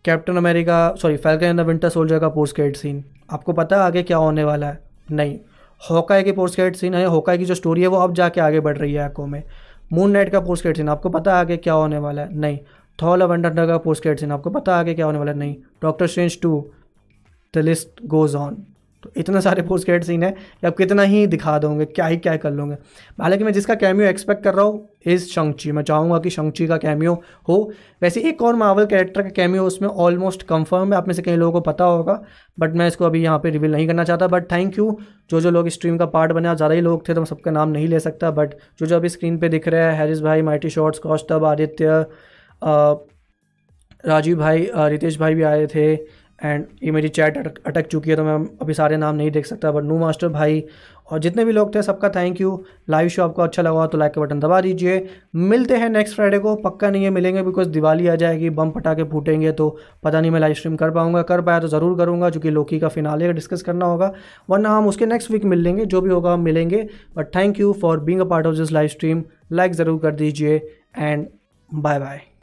Captain 0.04 0.36
America 0.36 0.94
sorry 0.98 1.16
Falcon 1.16 1.46
and 1.46 1.60
the 1.60 1.64
Winter 1.66 1.88
Soldier 1.88 2.18
का 2.18 2.28
पोस्ट 2.28 2.56
कैट 2.56 2.76
सीन 2.76 3.04
आपको 3.32 3.52
पता 3.52 3.76
है 3.76 3.82
आगे 3.82 4.02
क्या 4.02 4.16
होने 4.16 4.44
वाला 4.44 4.66
है? 4.66 4.78
नहीं। 5.10 5.38
हॉकाई 5.80 6.22
के 6.22 6.32
पोस्ट 6.32 6.56
कैट 6.56 6.76
सीन 6.76 6.94
है 6.94 7.04
हॉकाई 7.06 7.38
की 7.38 7.44
जो 7.44 7.54
स्टोरी 7.54 7.80
है, 7.80 7.86
वो 7.86 7.96
अब 7.96 8.14
जाके 8.14 8.40
आगे 8.40 8.60
बढ़ 8.60 8.76
रही 8.78 8.92
है 8.92 9.00
आको 9.00 9.26
में। 9.26 9.42
मून 9.92 10.10
नाइट 10.10 10.28
का 10.28 10.40
पोस्ट 10.40 10.62
क्रेडिट 10.62 10.76
सीन 10.76 10.88
आपको 10.88 11.08
पता 11.08 11.40
आगे 11.40 11.56
क्या 11.56 11.74
होने 11.74 11.98
वाला 11.98 12.22
है? 12.22 12.34
नहीं। 12.34 12.58
थॉल 13.02 13.22
ऑफ़ 13.22 13.30
अंडर 13.30 13.66
का 13.66 13.78
पोस्ट 13.78 14.02
क्रेडिट 14.02 14.20
सीन 14.20 14.32
आपको 14.32 14.50
पता 14.50 14.76
आगे 14.76 14.94
क्या 14.94 15.06
होने 15.06 15.18
वाला 15.18 15.32
है? 15.32 15.38
नहीं। 15.38 15.56
Doctor 15.82 16.06
Strange 16.06 16.40
two 16.40 16.70
the 17.54 17.58
list 17.58 17.88
goes 18.04 18.34
on 18.34 18.66
तो 19.04 19.10
इतने 19.16 19.40
सारे 19.40 19.62
पोस्ट 19.62 19.84
क्रेडिट 19.84 20.04
सीन 20.04 20.22
है 20.22 20.30
कि 20.30 20.66
आप 20.66 20.76
कितना 20.76 21.02
ही 21.02 21.26
दिखा 21.28 21.58
दोगे, 21.58 21.84
क्या 21.86 22.06
ही 22.06 22.16
क्या 22.16 22.36
कर 22.36 22.50
लोगे। 22.52 22.74
हालाँकि 23.20 23.44
मैं 23.44 23.52
जिसका 23.52 23.74
कैमियो 23.76 24.08
एक्सपेक्ट 24.08 24.42
कर 24.44 24.54
रहा 24.54 24.64
हूँ 24.64 24.88
इज़ 25.06 25.26
शंक्ची 25.26 25.72
मैं 25.72 25.82
चाहूँगा 25.82 26.18
कि 26.18 26.30
शंक्ची 26.30 26.66
का 26.66 26.76
कैमियो 26.76 27.12
हो। 27.48 27.58
वैसे 28.02 28.20
एक 28.28 28.42
और 28.42 28.54
मावल 28.56 28.86
कैरेक्टर 28.86 29.22
का 29.22 29.28
कैमियो 29.36 29.64
उसमें 29.66 29.88
ऑलमोस्ट 29.88 30.42
कंफर्म 30.48 30.92
है, 30.92 30.98
आप 30.98 31.08
में 31.08 31.14
से 31.14 31.22
कई 31.22 31.36
लोगों 31.36 31.52
को 31.52 31.60
पता 31.70 31.84
होगा 31.84 32.20
बट 32.58 32.74
मैं 32.74 32.86
इसको 32.88 33.04
अभी 33.06 33.22
यहाँ 33.22 33.38
पे 33.38 33.50
रिवील 33.50 33.72
नहीं 33.72 33.86
करना 33.86 34.04
चाहता। 34.04 34.26
बट 34.28 34.50
थैंक 34.52 34.78
यू 34.78 34.98
जो 35.30 35.40
जो 35.40 35.50
लोग 35.50 35.68
स्ट्रीम 35.68 35.98
का 35.98 36.06
पार्ट 36.08 36.32
बने, 36.32 36.54
ज़्यादा 36.54 36.74
ही 36.74 36.80
लोग 36.80 37.08
थे 37.08 37.14
तो 37.14 37.20
मैं 37.20 37.26
सबका 37.26 37.50
नाम 37.50 37.68
नहीं 37.68 37.88
ले 37.88 38.00
सकता 38.00 38.30
बट 38.32 38.54
जो 38.80 38.86
जो 38.86 38.96
अभी 38.96 39.08
स्क्रीन 39.08 39.38
पर 39.38 39.48
दिख 39.48 39.68
रहे 39.68 39.82
हैं 39.82 39.98
हैरिस 39.98 40.20
भाई 40.22 40.42
माइटी 40.42 40.70
शॉर्ट्स 40.70 40.98
कौस्तब 40.98 41.44
आदित्य 41.44 42.04
राजीव 44.04 44.38
भाई 44.38 44.68
रितेश 44.76 45.18
भाई 45.18 45.34
भी 45.34 45.42
आए 45.44 45.66
थे 45.66 45.94
एंड 46.38 46.66
ये 46.82 46.90
मेरी 46.90 47.08
चैट 47.10 47.36
अटक 47.38 47.58
अटक 47.66 47.86
चुकी 47.86 48.10
है 48.10 48.16
तो 48.16 48.24
मैं 48.24 48.34
अभी 48.62 48.74
सारे 48.74 48.96
नाम 48.96 49.14
नहीं 49.14 49.30
देख 49.30 49.46
सकता 49.46 49.70
बट 49.72 49.84
नू 49.84 49.98
मास्टर 49.98 50.28
भाई 50.30 50.62
और 51.06 51.18
जितने 51.18 51.44
भी 51.44 51.52
लोग 51.52 51.74
थे, 51.74 51.82
सबका 51.82 52.08
थैंक 52.10 52.40
यू 52.40 52.64
लाइव 52.90 53.08
शो 53.08 53.22
आपको 53.22 53.42
अच्छा 53.42 53.62
लगा 53.62 53.86
तो 53.86 53.98
लाइक 53.98 54.12
का 54.12 54.20
बटन 54.20 54.40
दबा 54.40 54.60
दीजिए। 54.60 55.06
मिलते 55.34 55.76
हैं 55.76 55.88
नेक्स्ट 55.90 56.14
फ्राइडे 56.14 56.38
को, 56.38 56.54
पक्का 56.56 56.90
नहीं 56.90 57.04
है 57.04 57.10
मिलेंगे 57.10 57.42
बिकॉज़ 57.42 57.68
दिवाली 57.68 58.06
आ 58.08 58.14
जाएगी 58.14 58.50
बम 58.50 58.70
पटाखे 58.70 59.04
फूटेंगे 59.04 59.52
तो 59.52 59.68
पता 60.02 60.20
नहीं 60.20 60.30
मैं 60.30 60.40
लाइव 60.40 60.54
स्ट्रीम 60.54 60.76
कर 60.76 60.90
पाऊँगा। 60.90 61.22
कर 61.24 61.40
पाया 61.42 61.60
तो 61.60 61.68
ज़रूर 61.68 61.96
करूँगा 61.98 62.30
चूँकि 62.30 62.50
लोकी 62.50 62.78
का 62.78 62.88
फिनाले 62.88 63.26
का 63.26 63.32
डिस्कस 63.32 63.62
करना 63.62 63.86
होगा, 63.86 64.12
वरना 64.50 64.76
हम 64.76 64.88
उसके 64.88 65.06
नेक्स्ट 65.06 65.30
वीक 65.30 65.44
मिल 65.44 65.58
लेंगे, 65.58 65.84
जो 65.84 66.00
भी 66.00 66.10
होगा 66.10 66.32
हम 66.32 66.40
मिलेंगे। 66.42 66.86
But 67.16 67.34
thank 67.36 67.60
you 67.60 67.72
for 67.82 68.00
being 68.00 68.20
a 68.20 68.24
part 68.26 68.46
of 68.46 68.56
this 68.56 68.72
live 68.72 68.88
stream 68.88 69.24
like 69.52 69.72
ज़रूर 69.72 70.00
कर 70.00 70.14
दीजिए 70.14 70.56
एंड 70.98 71.26
बाय 71.70 71.98
बाय 71.98 72.28